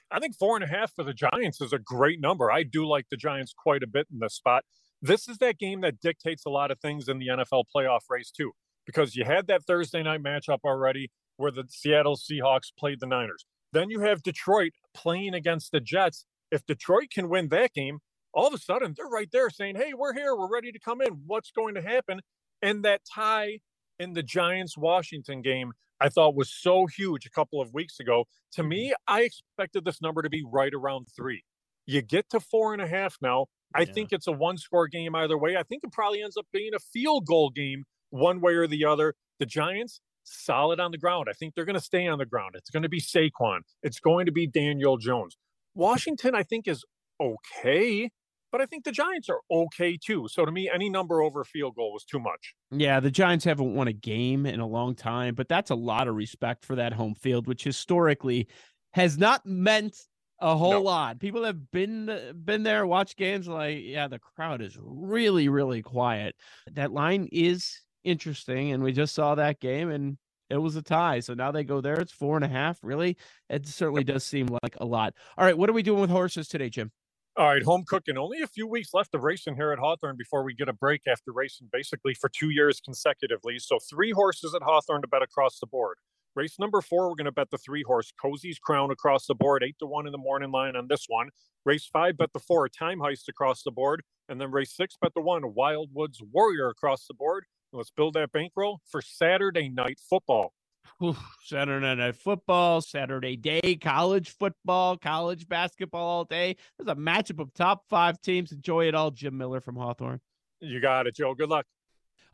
I 0.10 0.20
think 0.20 0.36
four 0.36 0.56
and 0.56 0.64
a 0.64 0.68
half 0.68 0.94
for 0.94 1.04
the 1.04 1.14
Giants 1.14 1.62
is 1.62 1.74
a 1.74 1.80
great 1.80 2.22
number. 2.22 2.52
I 2.52 2.64
do 2.64 2.86
like 2.86 3.08
the 3.10 3.18
Giants 3.18 3.54
quite 3.54 3.84
a 3.84 3.88
bit 3.88 4.08
in 4.12 4.20
this 4.20 4.36
spot. 4.36 4.64
This 5.02 5.28
is 5.28 5.40
that 5.40 5.58
game 5.58 5.82
that 5.82 6.00
dictates 6.00 6.46
a 6.46 6.50
lot 6.50 6.72
of 6.72 6.80
things 6.80 7.10
in 7.10 7.20
the 7.20 7.28
NFL 7.28 7.66
playoff 7.76 8.02
race, 8.10 8.32
too, 8.32 8.52
because 8.86 9.16
you 9.16 9.26
had 9.26 9.48
that 9.48 9.64
Thursday 9.64 10.04
night 10.04 10.24
matchup 10.24 10.60
already 10.64 11.10
where 11.38 11.52
the 11.52 11.66
Seattle 11.70 12.16
Seahawks 12.16 12.72
played 12.78 13.00
the 13.00 13.08
Niners. 13.08 13.46
Then 13.74 13.90
you 13.90 14.02
have 14.02 14.22
Detroit 14.22 14.74
playing 14.94 15.34
against 15.34 15.72
the 15.72 15.80
Jets. 15.80 16.26
If 16.52 16.66
Detroit 16.66 17.10
can 17.14 17.30
win 17.30 17.50
that 17.50 17.74
game, 17.74 18.00
all 18.34 18.48
of 18.48 18.54
a 18.54 18.58
sudden 18.58 18.94
they're 18.96 19.08
right 19.08 19.30
there 19.32 19.50
saying, 19.50 19.76
Hey, 19.76 19.94
we're 19.94 20.14
here. 20.14 20.36
We're 20.36 20.52
ready 20.52 20.72
to 20.72 20.80
come 20.80 21.02
in. 21.02 21.22
What's 21.26 21.52
going 21.52 21.76
to 21.76 21.82
happen? 21.82 22.20
And 22.62 22.84
that 22.84 23.02
tie 23.12 23.60
in 24.02 24.14
the 24.14 24.24
Giants 24.24 24.78
Washington 24.78 25.42
game, 25.42 25.74
I 26.00 26.10
thought 26.10 26.36
was 26.36 26.52
so 26.52 26.88
huge 26.88 27.26
a 27.26 27.30
couple 27.30 27.62
of 27.62 27.74
weeks 27.74 28.00
ago. 28.00 28.26
To 28.54 28.64
me, 28.64 28.88
mm-hmm. 28.88 29.14
I 29.16 29.22
expected 29.22 29.86
this 29.86 30.02
number 30.02 30.22
to 30.22 30.30
be 30.30 30.44
right 30.44 30.74
around 30.74 31.08
three. 31.16 31.44
You 31.86 32.02
get 32.02 32.30
to 32.32 32.40
four 32.40 32.74
and 32.74 32.82
a 32.82 32.88
half 32.88 33.18
now. 33.22 33.48
I 33.76 33.82
Yeah. 33.82 33.94
think 33.94 34.12
it's 34.12 34.28
a 34.28 34.32
one 34.32 34.58
score 34.58 34.88
game 34.88 35.16
either 35.16 35.38
way. 35.38 35.56
I 35.56 35.64
think 35.64 35.84
it 35.84 35.92
probably 35.92 36.22
ends 36.22 36.38
up 36.38 36.48
being 36.52 36.74
a 36.74 36.80
field 36.80 37.26
goal 37.26 37.50
game 37.50 37.86
one 38.10 38.42
way 38.42 38.54
or 38.54 38.68
the 38.68 38.86
other. 38.86 39.16
The 39.40 39.46
Giants, 39.46 40.02
solid 40.24 40.80
on 40.80 40.92
the 40.92 40.98
ground. 40.98 41.28
I 41.30 41.34
think 41.34 41.56
they're 41.56 41.66
going 41.66 41.76
to 41.76 41.80
stay 41.80 42.08
on 42.08 42.20
the 42.20 42.26
ground. 42.26 42.56
It's 42.56 42.70
going 42.70 42.84
to 42.84 42.90
be 42.90 43.02
Saquon. 43.02 43.62
It's 43.82 44.00
going 44.00 44.26
to 44.26 44.32
be 44.32 44.48
Daniel 44.48 44.98
Jones. 44.98 45.38
Washington, 45.74 46.36
I 46.36 46.44
think, 46.44 46.68
is 46.68 46.84
okay, 47.20 48.10
but 48.52 48.62
I 48.62 48.66
think 48.66 48.84
the 48.84 48.92
Giants 48.92 49.30
are 49.30 49.40
okay 49.50 49.98
too. 49.98 50.28
So 50.30 50.46
to 50.46 50.52
me, 50.52 50.70
any 50.70 50.90
number 50.90 51.22
over 51.22 51.44
field 51.44 51.76
goal 51.76 51.94
was 51.94 52.04
too 52.04 52.20
much. 52.20 52.54
Yeah, 52.72 53.00
the 53.00 53.12
Giants 53.12 53.46
haven't 53.46 53.74
won 53.74 53.88
a 53.88 53.94
game 53.94 54.46
in 54.46 54.60
a 54.60 54.68
long 54.68 54.96
time, 54.96 55.36
but 55.36 55.48
that's 55.48 55.70
a 55.72 55.76
lot 55.76 56.08
of 56.08 56.16
respect 56.16 56.66
for 56.66 56.76
that 56.76 56.94
home 56.94 57.16
field, 57.16 57.48
which 57.48 57.64
historically 57.64 58.48
has 58.94 59.18
not 59.18 59.46
meant 59.46 59.96
A 60.44 60.56
whole 60.58 60.72
No. 60.72 60.82
lot. 60.82 61.20
People 61.20 61.44
have 61.44 61.70
been 61.72 62.34
been 62.44 62.64
there, 62.64 62.88
watched 62.88 63.16
games. 63.16 63.48
Like, 63.48 63.78
yeah, 63.84 64.08
the 64.08 64.18
crowd 64.18 64.60
is 64.62 64.76
really, 64.82 65.50
really 65.50 65.84
quiet. 65.84 66.36
That 66.72 66.92
line 66.92 67.30
is 67.32 67.80
interesting, 68.04 68.72
and 68.72 68.82
we 68.82 68.92
just 68.92 69.14
saw 69.14 69.36
that 69.36 69.60
game, 69.60 69.92
and 69.92 70.18
it 70.50 70.58
was 70.58 70.76
a 70.76 70.82
tie. 70.82 71.20
So 71.20 71.36
now 71.36 71.52
they 71.52 71.64
go 71.64 71.80
there. 71.80 72.00
It's 72.00 72.12
four 72.12 72.38
and 72.38 72.44
a 72.44 72.48
half. 72.48 72.80
Really, 72.82 73.18
it 73.50 73.68
certainly 73.68 74.04
does 74.04 74.24
seem 74.24 74.48
like 74.64 74.76
a 74.80 74.86
lot. 74.86 75.14
All 75.38 75.46
right, 75.46 75.56
what 75.56 75.70
are 75.70 75.74
we 75.74 75.84
doing 75.84 76.02
with 76.02 76.10
horses 76.10 76.48
today, 76.48 76.70
Jim? 76.72 76.92
All 77.38 77.48
right, 77.48 77.64
home 77.64 77.86
cooking. 77.88 78.18
Only 78.18 78.42
a 78.42 78.48
few 78.48 78.68
weeks 78.68 78.94
left 78.94 79.16
of 79.16 79.24
racing 79.24 79.56
here 79.56 79.72
at 79.72 79.80
Hawthorne 79.80 80.18
before 80.18 80.44
we 80.44 80.54
get 80.54 80.68
a 80.68 80.74
break 80.74 81.04
after 81.08 81.32
racing 81.32 81.70
basically 81.72 82.14
for 82.14 82.30
two 82.30 82.50
years 82.50 82.82
consecutively. 82.82 83.58
So 83.58 83.80
three 83.80 84.12
horses 84.12 84.54
at 84.54 84.62
Hawthorne 84.62 85.02
to 85.02 85.08
bet 85.08 85.22
across 85.22 85.58
the 85.58 85.66
board. 85.66 85.98
Race 86.36 86.60
number 86.60 86.82
four, 86.82 87.08
we're 87.08 87.16
going 87.16 87.26
to 87.26 87.32
bet 87.32 87.50
the 87.50 87.58
three 87.58 87.84
horse 87.84 88.12
Cozy's 88.22 88.60
Crown 88.60 88.92
across 88.92 89.28
the 89.28 89.36
board, 89.36 89.64
eight 89.64 89.78
to 89.80 89.86
one 89.86 90.06
in 90.06 90.12
the 90.12 90.18
morning 90.18 90.52
line 90.52 90.76
on 90.76 90.88
this 90.90 91.06
one. 91.08 91.30
Race 91.64 91.90
five, 91.92 92.18
bet 92.18 92.34
the 92.34 92.40
four 92.40 92.68
Time 92.68 93.00
Heist 93.00 93.30
across 93.30 93.64
the 93.64 93.72
board, 93.72 94.04
and 94.28 94.40
then 94.40 94.52
race 94.52 94.76
six, 94.76 94.98
bet 95.02 95.14
the 95.16 95.22
one 95.22 95.44
Wildwoods 95.44 96.22
Warrior 96.34 96.68
across 96.68 97.08
the 97.08 97.14
board. 97.14 97.46
Let's 97.72 97.92
build 97.92 98.16
that 98.16 98.34
bankroll 98.34 98.82
for 98.90 99.02
Saturday 99.02 99.70
night 99.70 100.00
football. 100.10 100.54
Whew, 101.00 101.16
Saturday 101.44 101.96
night 101.96 102.16
football, 102.16 102.82
Saturday 102.82 103.36
day, 103.36 103.78
college 103.82 104.30
football, 104.30 104.98
college 104.98 105.48
basketball 105.48 106.08
all 106.08 106.26
day. 106.26 106.58
There's 106.78 106.90
a 106.90 107.00
matchup 107.00 107.40
of 107.40 107.54
top 107.54 107.86
five 107.90 108.22
teams. 108.22 108.52
Enjoy 108.52 108.88
it 108.88 108.96
all. 108.96 109.12
Jim 109.12 109.38
Miller 109.38 109.62
from 109.62 109.76
Hawthorne. 109.76 110.22
You 110.60 110.80
got 110.80 111.08
it, 111.08 111.16
Joe. 111.16 111.34
Good 111.34 111.50
luck. 111.50 111.66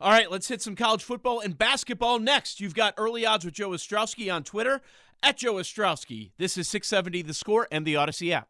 All 0.00 0.10
right, 0.10 0.30
let's 0.30 0.46
hit 0.46 0.62
some 0.62 0.76
college 0.76 1.02
football 1.02 1.40
and 1.40 1.58
basketball 1.58 2.20
next. 2.20 2.60
You've 2.60 2.74
got 2.74 2.94
early 2.96 3.26
odds 3.26 3.44
with 3.44 3.54
Joe 3.54 3.70
Ostrowski 3.70 4.32
on 4.32 4.44
Twitter 4.44 4.80
at 5.22 5.38
Joe 5.38 5.54
Ostrowski. 5.54 6.30
This 6.38 6.56
is 6.56 6.68
670 6.68 7.22
The 7.22 7.34
Score 7.34 7.66
and 7.72 7.84
the 7.84 7.94
Audacy 7.94 8.30
app. 8.30 8.48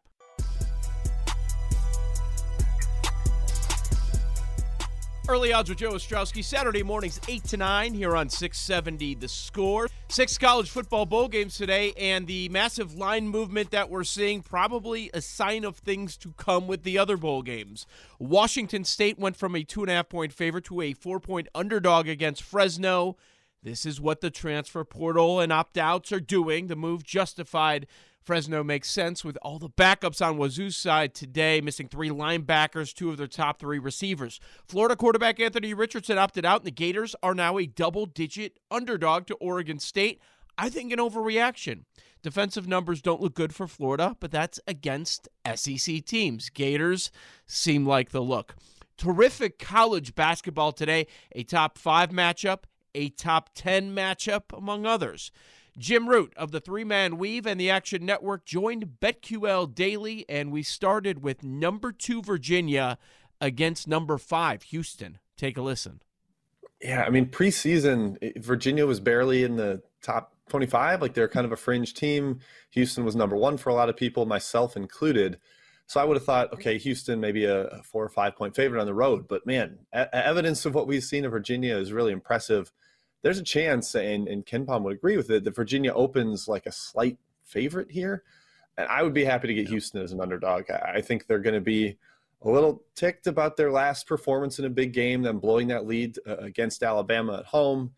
Early 5.29 5.53
odds 5.53 5.69
with 5.69 5.77
Joe 5.77 5.91
Ostrowski, 5.91 6.43
Saturday 6.43 6.81
mornings 6.81 7.21
8 7.27 7.43
to 7.43 7.57
9 7.57 7.93
here 7.93 8.15
on 8.15 8.29
670 8.29 9.13
The 9.13 9.27
Score. 9.27 9.87
Six 10.07 10.39
college 10.39 10.71
football 10.71 11.05
bowl 11.05 11.27
games 11.27 11.55
today, 11.55 11.93
and 11.99 12.25
the 12.25 12.49
massive 12.49 12.95
line 12.95 13.27
movement 13.27 13.69
that 13.69 13.91
we're 13.91 14.03
seeing 14.03 14.41
probably 14.41 15.11
a 15.13 15.21
sign 15.21 15.65
of 15.65 15.77
things 15.77 16.17
to 16.17 16.31
come 16.31 16.65
with 16.65 16.81
the 16.81 16.97
other 16.97 17.15
bowl 17.15 17.43
games. 17.43 17.85
Washington 18.17 18.83
State 18.83 19.19
went 19.19 19.35
from 19.37 19.55
a 19.55 19.63
two 19.63 19.83
and 19.83 19.91
a 19.91 19.93
half 19.93 20.09
point 20.09 20.33
favorite 20.33 20.63
to 20.63 20.81
a 20.81 20.93
four 20.93 21.19
point 21.19 21.47
underdog 21.53 22.07
against 22.07 22.41
Fresno. 22.41 23.15
This 23.61 23.85
is 23.85 24.01
what 24.01 24.21
the 24.21 24.31
transfer 24.31 24.83
portal 24.83 25.39
and 25.39 25.53
opt 25.53 25.77
outs 25.77 26.11
are 26.11 26.19
doing. 26.19 26.67
The 26.67 26.75
move 26.75 27.03
justified. 27.03 27.85
Fresno 28.29 28.63
makes 28.63 28.91
sense 28.91 29.25
with 29.25 29.39
all 29.41 29.57
the 29.57 29.71
backups 29.71 30.23
on 30.23 30.37
Wazzu's 30.37 30.77
side 30.77 31.15
today, 31.15 31.61
missing 31.61 31.87
three 31.87 32.11
linebackers, 32.11 32.93
two 32.93 33.09
of 33.09 33.17
their 33.17 33.25
top 33.25 33.59
three 33.59 33.79
receivers. 33.79 34.39
Florida 34.67 34.95
quarterback 34.95 35.39
Anthony 35.39 35.73
Richardson 35.73 36.19
opted 36.19 36.45
out, 36.45 36.59
and 36.59 36.67
the 36.67 36.71
Gators 36.71 37.15
are 37.23 37.33
now 37.33 37.57
a 37.57 37.65
double 37.65 38.05
digit 38.05 38.59
underdog 38.69 39.25
to 39.25 39.35
Oregon 39.37 39.79
State. 39.79 40.21
I 40.59 40.69
think 40.69 40.93
an 40.93 40.99
overreaction. 40.99 41.85
Defensive 42.21 42.67
numbers 42.67 43.01
don't 43.01 43.19
look 43.19 43.33
good 43.33 43.55
for 43.55 43.65
Florida, 43.65 44.15
but 44.19 44.29
that's 44.29 44.59
against 44.67 45.27
SEC 45.55 46.05
teams. 46.05 46.51
Gators 46.51 47.09
seem 47.47 47.83
like 47.83 48.11
the 48.11 48.21
look. 48.21 48.55
Terrific 48.95 49.57
college 49.57 50.13
basketball 50.13 50.71
today, 50.71 51.07
a 51.31 51.41
top 51.41 51.79
five 51.79 52.11
matchup, 52.11 52.65
a 52.93 53.09
top 53.09 53.49
10 53.55 53.95
matchup, 53.95 54.55
among 54.55 54.85
others. 54.85 55.31
Jim 55.77 56.09
Root 56.09 56.33
of 56.35 56.51
the 56.51 56.59
Three 56.59 56.83
Man 56.83 57.17
Weave 57.17 57.45
and 57.45 57.59
the 57.59 57.69
Action 57.69 58.05
Network 58.05 58.45
joined 58.45 58.97
BetQL 59.01 59.73
Daily, 59.73 60.25
and 60.27 60.51
we 60.51 60.63
started 60.63 61.23
with 61.23 61.43
number 61.43 61.91
two 61.91 62.21
Virginia 62.21 62.97
against 63.41 63.87
number 63.87 64.17
five 64.17 64.63
Houston. 64.63 65.19
Take 65.37 65.57
a 65.57 65.61
listen. 65.61 66.01
Yeah, 66.81 67.03
I 67.03 67.09
mean, 67.09 67.27
preseason, 67.27 68.17
eh, 68.21 68.31
Virginia 68.37 68.85
was 68.85 68.99
barely 68.99 69.43
in 69.43 69.55
the 69.55 69.81
top 70.01 70.33
25. 70.49 71.01
Like 71.01 71.13
they're 71.13 71.27
kind 71.27 71.45
of 71.45 71.51
a 71.51 71.57
fringe 71.57 71.93
team. 71.93 72.39
Houston 72.71 73.05
was 73.05 73.15
number 73.15 73.35
one 73.35 73.57
for 73.57 73.69
a 73.69 73.73
lot 73.73 73.89
of 73.89 73.97
people, 73.97 74.25
myself 74.25 74.75
included. 74.75 75.39
So 75.87 75.99
I 75.99 76.03
would 76.03 76.17
have 76.17 76.25
thought, 76.25 76.53
okay, 76.53 76.77
Houston 76.77 77.19
maybe 77.19 77.45
a, 77.45 77.81
four 77.83 78.03
or 78.03 78.09
five 78.09 78.35
point 78.35 78.55
favorite 78.55 78.79
on 78.79 78.85
the 78.85 78.93
road. 78.93 79.27
But 79.27 79.45
man, 79.45 79.79
evidence 79.91 80.65
of 80.65 80.75
what 80.75 80.87
we've 80.87 81.03
seen 81.03 81.25
of 81.25 81.31
Virginia 81.31 81.75
is 81.77 81.91
really 81.91 82.11
impressive. 82.11 82.71
There's 83.21 83.39
a 83.39 83.43
chance, 83.43 83.95
and, 83.95 84.27
and 84.27 84.45
KenPom 84.45 84.81
would 84.83 84.95
agree 84.95 85.17
with 85.17 85.29
it, 85.29 85.43
that 85.43 85.55
Virginia 85.55 85.93
opens 85.93 86.47
like 86.47 86.65
a 86.65 86.71
slight 86.71 87.17
favorite 87.43 87.91
here. 87.91 88.23
And 88.77 88.87
I 88.87 89.03
would 89.03 89.13
be 89.13 89.25
happy 89.25 89.47
to 89.47 89.53
get 89.53 89.67
Houston 89.67 90.01
as 90.01 90.13
an 90.13 90.21
underdog. 90.21 90.71
I, 90.71 90.93
I 90.95 91.01
think 91.01 91.27
they're 91.27 91.39
going 91.39 91.55
to 91.55 91.61
be 91.61 91.97
a 92.41 92.49
little 92.49 92.83
ticked 92.95 93.27
about 93.27 93.57
their 93.57 93.71
last 93.71 94.07
performance 94.07 94.59
in 94.59 94.65
a 94.65 94.69
big 94.69 94.93
game, 94.93 95.21
them 95.21 95.39
blowing 95.39 95.67
that 95.67 95.85
lead 95.85 96.17
uh, 96.27 96.37
against 96.37 96.83
Alabama 96.83 97.39
at 97.39 97.45
home. 97.45 97.91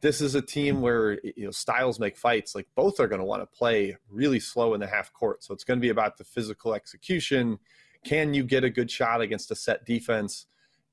This 0.00 0.20
is 0.20 0.34
a 0.34 0.42
team 0.42 0.80
where 0.80 1.18
you 1.24 1.44
know 1.44 1.50
styles 1.50 1.98
make 1.98 2.16
fights. 2.16 2.54
Like 2.54 2.68
both 2.74 3.00
are 3.00 3.08
going 3.08 3.18
to 3.18 3.24
want 3.24 3.42
to 3.42 3.46
play 3.46 3.96
really 4.08 4.40
slow 4.40 4.72
in 4.74 4.80
the 4.80 4.86
half 4.86 5.12
court, 5.12 5.42
so 5.42 5.52
it's 5.52 5.64
going 5.64 5.78
to 5.78 5.82
be 5.82 5.90
about 5.90 6.16
the 6.16 6.24
physical 6.24 6.74
execution. 6.74 7.58
Can 8.04 8.32
you 8.32 8.44
get 8.44 8.64
a 8.64 8.70
good 8.70 8.90
shot 8.90 9.20
against 9.20 9.50
a 9.50 9.54
set 9.54 9.84
defense? 9.84 10.46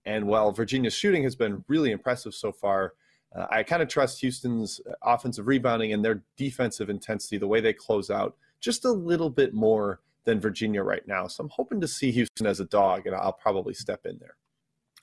And 0.03 0.27
while 0.27 0.51
Virginia's 0.51 0.93
shooting 0.93 1.23
has 1.23 1.35
been 1.35 1.63
really 1.67 1.91
impressive 1.91 2.33
so 2.33 2.51
far, 2.51 2.93
uh, 3.35 3.45
I 3.49 3.63
kind 3.63 3.81
of 3.81 3.87
trust 3.87 4.21
Houston's 4.21 4.81
offensive 5.01 5.47
rebounding 5.47 5.93
and 5.93 6.03
their 6.03 6.23
defensive 6.37 6.89
intensity, 6.89 7.37
the 7.37 7.47
way 7.47 7.61
they 7.61 7.73
close 7.73 8.09
out, 8.09 8.35
just 8.59 8.85
a 8.85 8.91
little 8.91 9.29
bit 9.29 9.53
more 9.53 10.01
than 10.23 10.39
Virginia 10.39 10.83
right 10.83 11.07
now. 11.07 11.27
So 11.27 11.43
I'm 11.43 11.49
hoping 11.49 11.79
to 11.81 11.87
see 11.87 12.11
Houston 12.11 12.47
as 12.47 12.59
a 12.59 12.65
dog, 12.65 13.07
and 13.07 13.15
I'll 13.15 13.33
probably 13.33 13.73
step 13.73 14.05
in 14.05 14.17
there. 14.19 14.35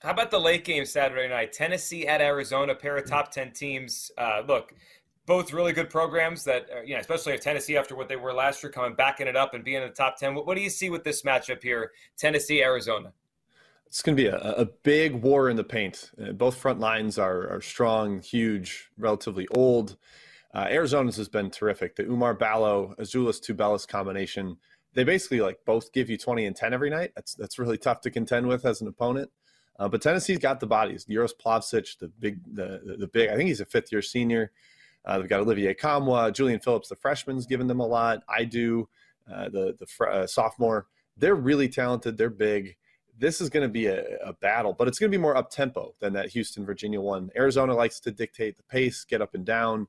How 0.00 0.10
about 0.10 0.30
the 0.30 0.38
late 0.38 0.64
game 0.64 0.84
Saturday 0.84 1.28
night? 1.28 1.52
Tennessee 1.52 2.06
at 2.06 2.20
Arizona, 2.20 2.74
pair 2.74 2.96
of 2.96 3.06
top 3.06 3.30
10 3.30 3.52
teams. 3.52 4.10
Uh, 4.18 4.42
look, 4.46 4.74
both 5.24 5.52
really 5.52 5.72
good 5.72 5.88
programs 5.88 6.44
that, 6.44 6.68
uh, 6.70 6.82
you 6.82 6.92
know, 6.94 7.00
especially 7.00 7.32
if 7.32 7.40
Tennessee 7.40 7.76
after 7.76 7.96
what 7.96 8.08
they 8.08 8.16
were 8.16 8.34
last 8.34 8.62
year, 8.62 8.70
coming 8.70 8.94
backing 8.94 9.26
it 9.26 9.36
up 9.36 9.54
and 9.54 9.64
being 9.64 9.80
in 9.80 9.88
the 9.88 9.94
top 9.94 10.18
10. 10.18 10.34
What, 10.34 10.46
what 10.46 10.56
do 10.56 10.62
you 10.62 10.68
see 10.68 10.90
with 10.90 11.04
this 11.04 11.22
matchup 11.22 11.62
here, 11.62 11.92
Tennessee, 12.18 12.62
Arizona? 12.62 13.12
It's 13.94 14.02
going 14.02 14.16
to 14.16 14.22
be 14.24 14.26
a, 14.26 14.36
a 14.36 14.64
big 14.64 15.22
war 15.22 15.48
in 15.48 15.54
the 15.56 15.62
paint. 15.62 16.10
Uh, 16.20 16.32
both 16.32 16.56
front 16.56 16.80
lines 16.80 17.16
are, 17.16 17.48
are 17.48 17.60
strong, 17.60 18.20
huge, 18.20 18.90
relatively 18.98 19.46
old. 19.54 19.96
Uh, 20.52 20.66
Arizona's 20.68 21.16
has 21.16 21.28
been 21.28 21.48
terrific. 21.48 21.94
The 21.94 22.02
Oumar 22.02 22.36
Ballo, 22.36 22.96
Azuolas 22.98 23.40
Tubelis 23.40 23.86
combination, 23.86 24.56
they 24.94 25.04
basically 25.04 25.40
like 25.42 25.60
both 25.64 25.92
give 25.92 26.10
you 26.10 26.18
20 26.18 26.44
and 26.44 26.56
10 26.56 26.74
every 26.74 26.90
night. 26.90 27.12
That's 27.14 27.36
that's 27.36 27.56
really 27.56 27.78
tough 27.78 28.00
to 28.00 28.10
contend 28.10 28.48
with 28.48 28.66
as 28.66 28.80
an 28.80 28.88
opponent. 28.88 29.30
Uh, 29.78 29.86
but 29.86 30.02
Tennessee's 30.02 30.38
got 30.38 30.58
the 30.58 30.66
bodies. 30.66 31.06
Uros 31.08 31.30
Plavsic, 31.32 31.96
the 32.00 32.08
big, 32.08 32.40
the, 32.52 32.96
the, 32.98 33.06
big. 33.06 33.30
I 33.30 33.36
think 33.36 33.46
he's 33.46 33.60
a 33.60 33.64
fifth 33.64 33.92
year 33.92 34.02
senior. 34.02 34.50
Uh, 35.04 35.20
they've 35.20 35.28
got 35.28 35.38
Olivier 35.38 35.72
Nkamhoua, 35.72 36.34
Julian 36.34 36.58
Phillips, 36.58 36.88
the 36.88 36.96
freshman's 36.96 37.46
given 37.46 37.68
them 37.68 37.78
a 37.78 37.86
lot. 37.86 38.24
I 38.28 38.42
do, 38.42 38.88
uh, 39.32 39.50
the 39.50 39.76
the 39.78 39.86
fr- 39.86 40.08
uh, 40.08 40.26
sophomore. 40.26 40.88
They're 41.16 41.36
really 41.36 41.68
talented. 41.68 42.18
They're 42.18 42.28
big. 42.28 42.74
This 43.18 43.40
is 43.40 43.48
going 43.48 43.62
to 43.62 43.68
be 43.68 43.86
a, 43.86 44.02
a 44.24 44.32
battle, 44.32 44.72
but 44.72 44.88
it's 44.88 44.98
going 44.98 45.10
to 45.10 45.16
be 45.16 45.20
more 45.22 45.36
up 45.36 45.50
tempo 45.50 45.94
than 46.00 46.12
that 46.14 46.30
Houston 46.30 46.66
Virginia 46.66 47.00
one. 47.00 47.30
Arizona 47.36 47.74
likes 47.74 48.00
to 48.00 48.10
dictate 48.10 48.56
the 48.56 48.62
pace, 48.64 49.04
get 49.04 49.22
up 49.22 49.34
and 49.34 49.44
down. 49.44 49.86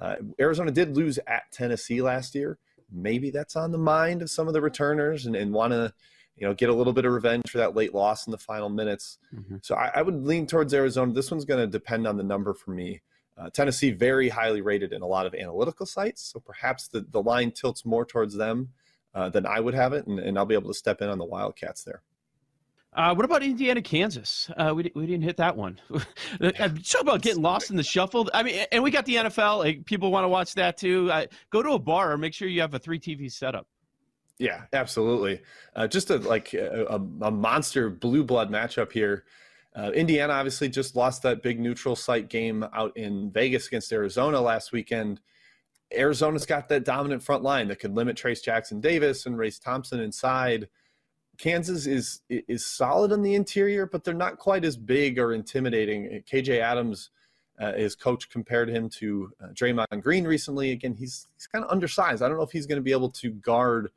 Uh, 0.00 0.16
Arizona 0.40 0.70
did 0.70 0.96
lose 0.96 1.18
at 1.26 1.50
Tennessee 1.52 2.02
last 2.02 2.34
year. 2.34 2.58
Maybe 2.90 3.30
that's 3.30 3.56
on 3.56 3.72
the 3.72 3.78
mind 3.78 4.22
of 4.22 4.30
some 4.30 4.48
of 4.48 4.54
the 4.54 4.60
returners 4.60 5.26
and, 5.26 5.36
and 5.36 5.52
want 5.52 5.72
to, 5.72 5.92
you 6.36 6.46
know, 6.46 6.54
get 6.54 6.70
a 6.70 6.74
little 6.74 6.92
bit 6.92 7.04
of 7.04 7.12
revenge 7.12 7.50
for 7.50 7.58
that 7.58 7.76
late 7.76 7.94
loss 7.94 8.26
in 8.26 8.30
the 8.30 8.38
final 8.38 8.68
minutes. 8.68 9.18
Mm-hmm. 9.34 9.56
So 9.62 9.74
I, 9.74 9.92
I, 9.96 10.02
would 10.02 10.24
lean 10.24 10.46
towards 10.46 10.74
Arizona. 10.74 11.12
This 11.12 11.30
one's 11.30 11.44
going 11.44 11.60
to 11.60 11.66
depend 11.66 12.06
on 12.06 12.16
the 12.16 12.22
number 12.22 12.54
for 12.54 12.70
me. 12.70 13.00
Uh, 13.36 13.48
Tennessee 13.50 13.90
very 13.90 14.28
highly 14.28 14.60
rated 14.60 14.92
in 14.92 15.02
a 15.02 15.06
lot 15.06 15.24
of 15.24 15.34
analytical 15.34 15.86
sites, 15.86 16.22
so 16.22 16.38
perhaps 16.38 16.88
the, 16.88 17.00
the 17.00 17.22
line 17.22 17.50
tilts 17.50 17.84
more 17.84 18.04
towards 18.04 18.36
them 18.36 18.68
uh, 19.14 19.30
than 19.30 19.46
I 19.46 19.58
would 19.60 19.74
have 19.74 19.94
it, 19.94 20.06
and, 20.06 20.18
and 20.18 20.38
I'll 20.38 20.44
be 20.46 20.54
able 20.54 20.68
to 20.68 20.78
step 20.78 21.00
in 21.00 21.08
on 21.08 21.18
the 21.18 21.24
Wildcats 21.24 21.82
there. 21.82 22.02
Uh, 22.94 23.14
what 23.14 23.24
about 23.24 23.42
Indiana, 23.42 23.80
Kansas? 23.80 24.50
Uh, 24.56 24.72
we, 24.74 24.92
we 24.94 25.06
didn't 25.06 25.22
hit 25.22 25.38
that 25.38 25.56
one. 25.56 25.80
Talk 26.40 27.00
about 27.00 27.22
getting 27.22 27.40
lost 27.40 27.70
in 27.70 27.76
the 27.76 27.82
shuffle. 27.82 28.28
I 28.34 28.42
mean, 28.42 28.66
and 28.70 28.82
we 28.82 28.90
got 28.90 29.06
the 29.06 29.16
NFL. 29.16 29.58
Like, 29.58 29.86
people 29.86 30.10
want 30.10 30.24
to 30.24 30.28
watch 30.28 30.54
that 30.54 30.76
too. 30.76 31.10
Uh, 31.10 31.26
go 31.50 31.62
to 31.62 31.70
a 31.70 31.78
bar. 31.78 32.18
Make 32.18 32.34
sure 32.34 32.48
you 32.48 32.60
have 32.60 32.74
a 32.74 32.78
three 32.78 33.00
TV 33.00 33.32
setup. 33.32 33.66
Yeah, 34.38 34.62
absolutely. 34.72 35.40
Uh, 35.74 35.86
just 35.86 36.10
a 36.10 36.16
like 36.16 36.52
a, 36.52 37.00
a, 37.20 37.30
monster 37.30 37.88
blue 37.88 38.24
blood 38.24 38.50
matchup 38.50 38.90
here. 38.92 39.24
Uh, 39.74 39.90
Indiana 39.92 40.32
obviously 40.32 40.68
just 40.68 40.96
lost 40.96 41.22
that 41.22 41.42
big 41.42 41.60
neutral 41.60 41.96
site 41.96 42.28
game 42.28 42.66
out 42.74 42.96
in 42.96 43.30
Vegas 43.30 43.68
against 43.68 43.92
Arizona 43.92 44.40
last 44.40 44.72
weekend. 44.72 45.20
Arizona's 45.94 46.44
got 46.44 46.68
that 46.68 46.84
dominant 46.84 47.22
front 47.22 47.42
line 47.42 47.68
that 47.68 47.78
could 47.78 47.94
limit 47.94 48.16
Trayce 48.16 48.42
Jackson 48.42 48.80
Davis 48.80 49.26
and 49.26 49.38
Race 49.38 49.58
Thompson 49.58 50.00
inside. 50.00 50.68
Kansas 51.38 51.86
is 51.86 52.20
is 52.28 52.64
solid 52.64 53.12
on 53.12 53.22
the 53.22 53.34
interior, 53.34 53.86
but 53.86 54.04
they're 54.04 54.14
not 54.14 54.38
quite 54.38 54.64
as 54.64 54.76
big 54.76 55.18
or 55.18 55.32
intimidating. 55.32 56.22
KJ 56.30 56.60
Adams, 56.60 57.10
uh, 57.58 57.72
his 57.72 57.94
coach, 57.94 58.28
compared 58.28 58.68
him 58.68 58.88
to 58.90 59.32
uh, 59.42 59.48
Draymond 59.48 60.02
Green 60.02 60.24
recently. 60.24 60.72
Again, 60.72 60.94
he's 60.94 61.28
he's 61.34 61.46
kind 61.46 61.64
of 61.64 61.70
undersized. 61.70 62.22
I 62.22 62.28
don't 62.28 62.36
know 62.36 62.44
if 62.44 62.52
he's 62.52 62.66
going 62.66 62.76
to 62.76 62.82
be 62.82 62.92
able 62.92 63.10
to 63.10 63.30
guard 63.30 63.90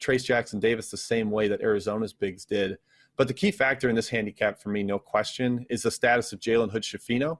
Trayce 0.00 0.24
Jackson 0.24 0.60
Davis 0.60 0.90
the 0.90 0.96
same 0.96 1.30
way 1.30 1.48
that 1.48 1.62
Arizona's 1.62 2.12
bigs 2.12 2.44
did. 2.44 2.78
But 3.16 3.28
the 3.28 3.34
key 3.34 3.50
factor 3.50 3.88
in 3.88 3.96
this 3.96 4.08
handicap 4.08 4.60
for 4.60 4.70
me, 4.70 4.82
no 4.82 4.98
question, 4.98 5.66
is 5.68 5.82
the 5.82 5.90
status 5.90 6.32
of 6.32 6.40
Jalen 6.40 6.70
Hood 6.70 6.82
Schifino, 6.82 7.38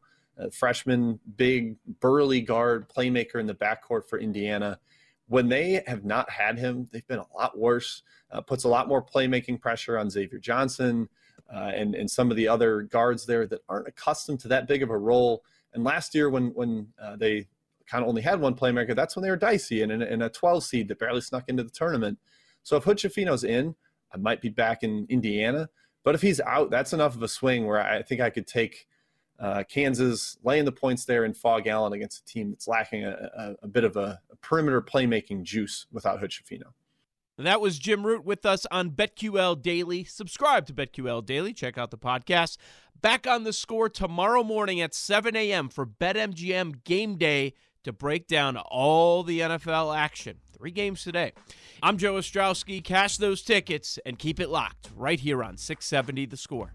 freshman, 0.53 1.19
big, 1.37 1.77
burly 2.01 2.41
guard, 2.41 2.89
playmaker 2.89 3.37
in 3.37 3.47
the 3.47 3.55
backcourt 3.55 4.07
for 4.09 4.19
Indiana. 4.19 4.79
When 5.33 5.49
they 5.49 5.83
have 5.87 6.05
not 6.05 6.29
had 6.29 6.59
him, 6.59 6.91
they've 6.93 7.07
been 7.07 7.19
a 7.19 7.35
lot 7.35 7.57
worse. 7.57 8.03
Uh, 8.31 8.43
puts 8.43 8.65
a 8.65 8.69
lot 8.69 8.87
more 8.87 9.03
playmaking 9.03 9.63
pressure 9.63 9.97
on 9.97 10.11
Xavier 10.11 10.39
Johnson 10.39 11.09
uh, 11.51 11.71
and 11.75 11.95
and 11.95 12.11
some 12.11 12.31
of 12.31 12.37
the 12.37 12.49
other 12.49 12.83
guards 12.83 13.25
there 13.25 13.47
that 13.47 13.63
aren't 13.67 13.89
accustomed 13.89 14.41
to 14.41 14.49
that 14.49 14.69
big 14.69 14.83
of 14.83 14.91
a 14.91 14.99
role. 14.99 15.43
And 15.73 15.85
last 15.85 16.15
year, 16.15 16.29
when 16.29 16.49
when 16.49 16.89
uh, 17.01 17.17
they 17.17 17.47
kind 17.87 18.05
of 18.05 18.11
only 18.11 18.21
had 18.21 18.43
one 18.43 18.55
playmaker, 18.55 18.95
that's 18.95 19.17
when 19.17 19.23
they 19.23 19.31
were 19.31 19.39
dicey 19.39 19.81
and 19.81 19.91
in, 19.91 20.21
a 20.21 20.29
12 20.29 20.65
seed 20.65 20.89
that 20.89 20.99
barely 20.99 21.23
snuck 21.23 21.45
into 21.49 21.63
the 21.63 21.71
tournament. 21.71 22.19
So 22.63 22.77
if 22.77 22.85
Hood 22.85 22.99
Schifino's 22.99 23.43
in, 23.43 23.75
I 24.13 24.19
might 24.19 24.43
be 24.43 24.51
back 24.51 24.83
in 24.83 25.07
Indiana. 25.09 25.71
But 26.05 26.15
if 26.15 26.21
he's 26.21 26.41
out, 26.43 26.71
that's 26.71 26.93
enough 26.93 27.15
of 27.17 27.23
a 27.23 27.29
swing 27.29 27.67
where 27.67 27.81
I 27.81 28.03
think 28.03 28.21
I 28.21 28.29
could 28.29 28.47
take 28.47 28.87
uh, 29.43 29.65
Kansas 29.65 30.39
laying 30.45 30.65
the 30.65 30.73
points 30.73 31.05
there 31.05 31.25
in 31.25 31.35
Phog 31.35 31.67
Allen 31.67 31.93
against 31.93 32.21
a 32.21 32.25
team 32.25 32.51
that's 32.51 32.69
lacking 32.69 33.05
a, 33.05 33.29
a, 33.37 33.55
a 33.65 33.69
bit 33.69 33.83
of 33.83 33.97
a, 33.97 34.21
a, 34.31 34.37
perimeter 34.37 34.81
playmaking 34.81 35.43
juice 35.43 35.87
without 35.91 36.21
Hood 36.21 36.31
Schifino. 36.31 36.73
And 37.37 37.47
that 37.47 37.61
was 37.61 37.79
Jim 37.79 38.07
Root 38.07 38.25
with 38.25 38.47
us 38.47 38.67
on 38.71 38.91
BetQL 38.91 39.61
Daily. 39.61 40.05
Subscribe 40.05 40.67
to 40.67 40.73
BetQL 40.73 41.27
Daily. 41.27 41.53
Check 41.53 41.77
out 41.77 41.91
the 41.91 41.99
podcast. 41.99 42.57
Back 43.01 43.27
on 43.27 43.43
the 43.43 43.53
score 43.53 43.89
tomorrow 43.89 44.45
morning 44.45 44.81
at 44.81 44.95
7 44.95 45.35
a.m. 45.35 45.69
for 45.69 45.85
BetMGM 45.85 46.85
Game 46.85 47.17
Day 47.17 47.55
to 47.83 47.93
break 47.93 48.29
down 48.29 48.57
all 48.57 49.25
the 49.25 49.41
NFL 49.41 49.97
action. 49.97 50.39
Three 50.57 50.71
games 50.71 51.03
today. 51.03 51.33
I'm 51.83 51.99
Joe 51.99 52.15
Ostrowski. 52.15 52.85
Cash 52.85 53.17
those 53.17 53.43
tickets 53.43 53.99
and 54.07 54.21
keep 54.21 54.39
it 54.39 54.51
locked 54.51 54.91
right 54.95 55.19
here 55.19 55.43
on 55.43 55.57
670 55.57 56.27
The 56.27 56.37
Score. 56.37 56.75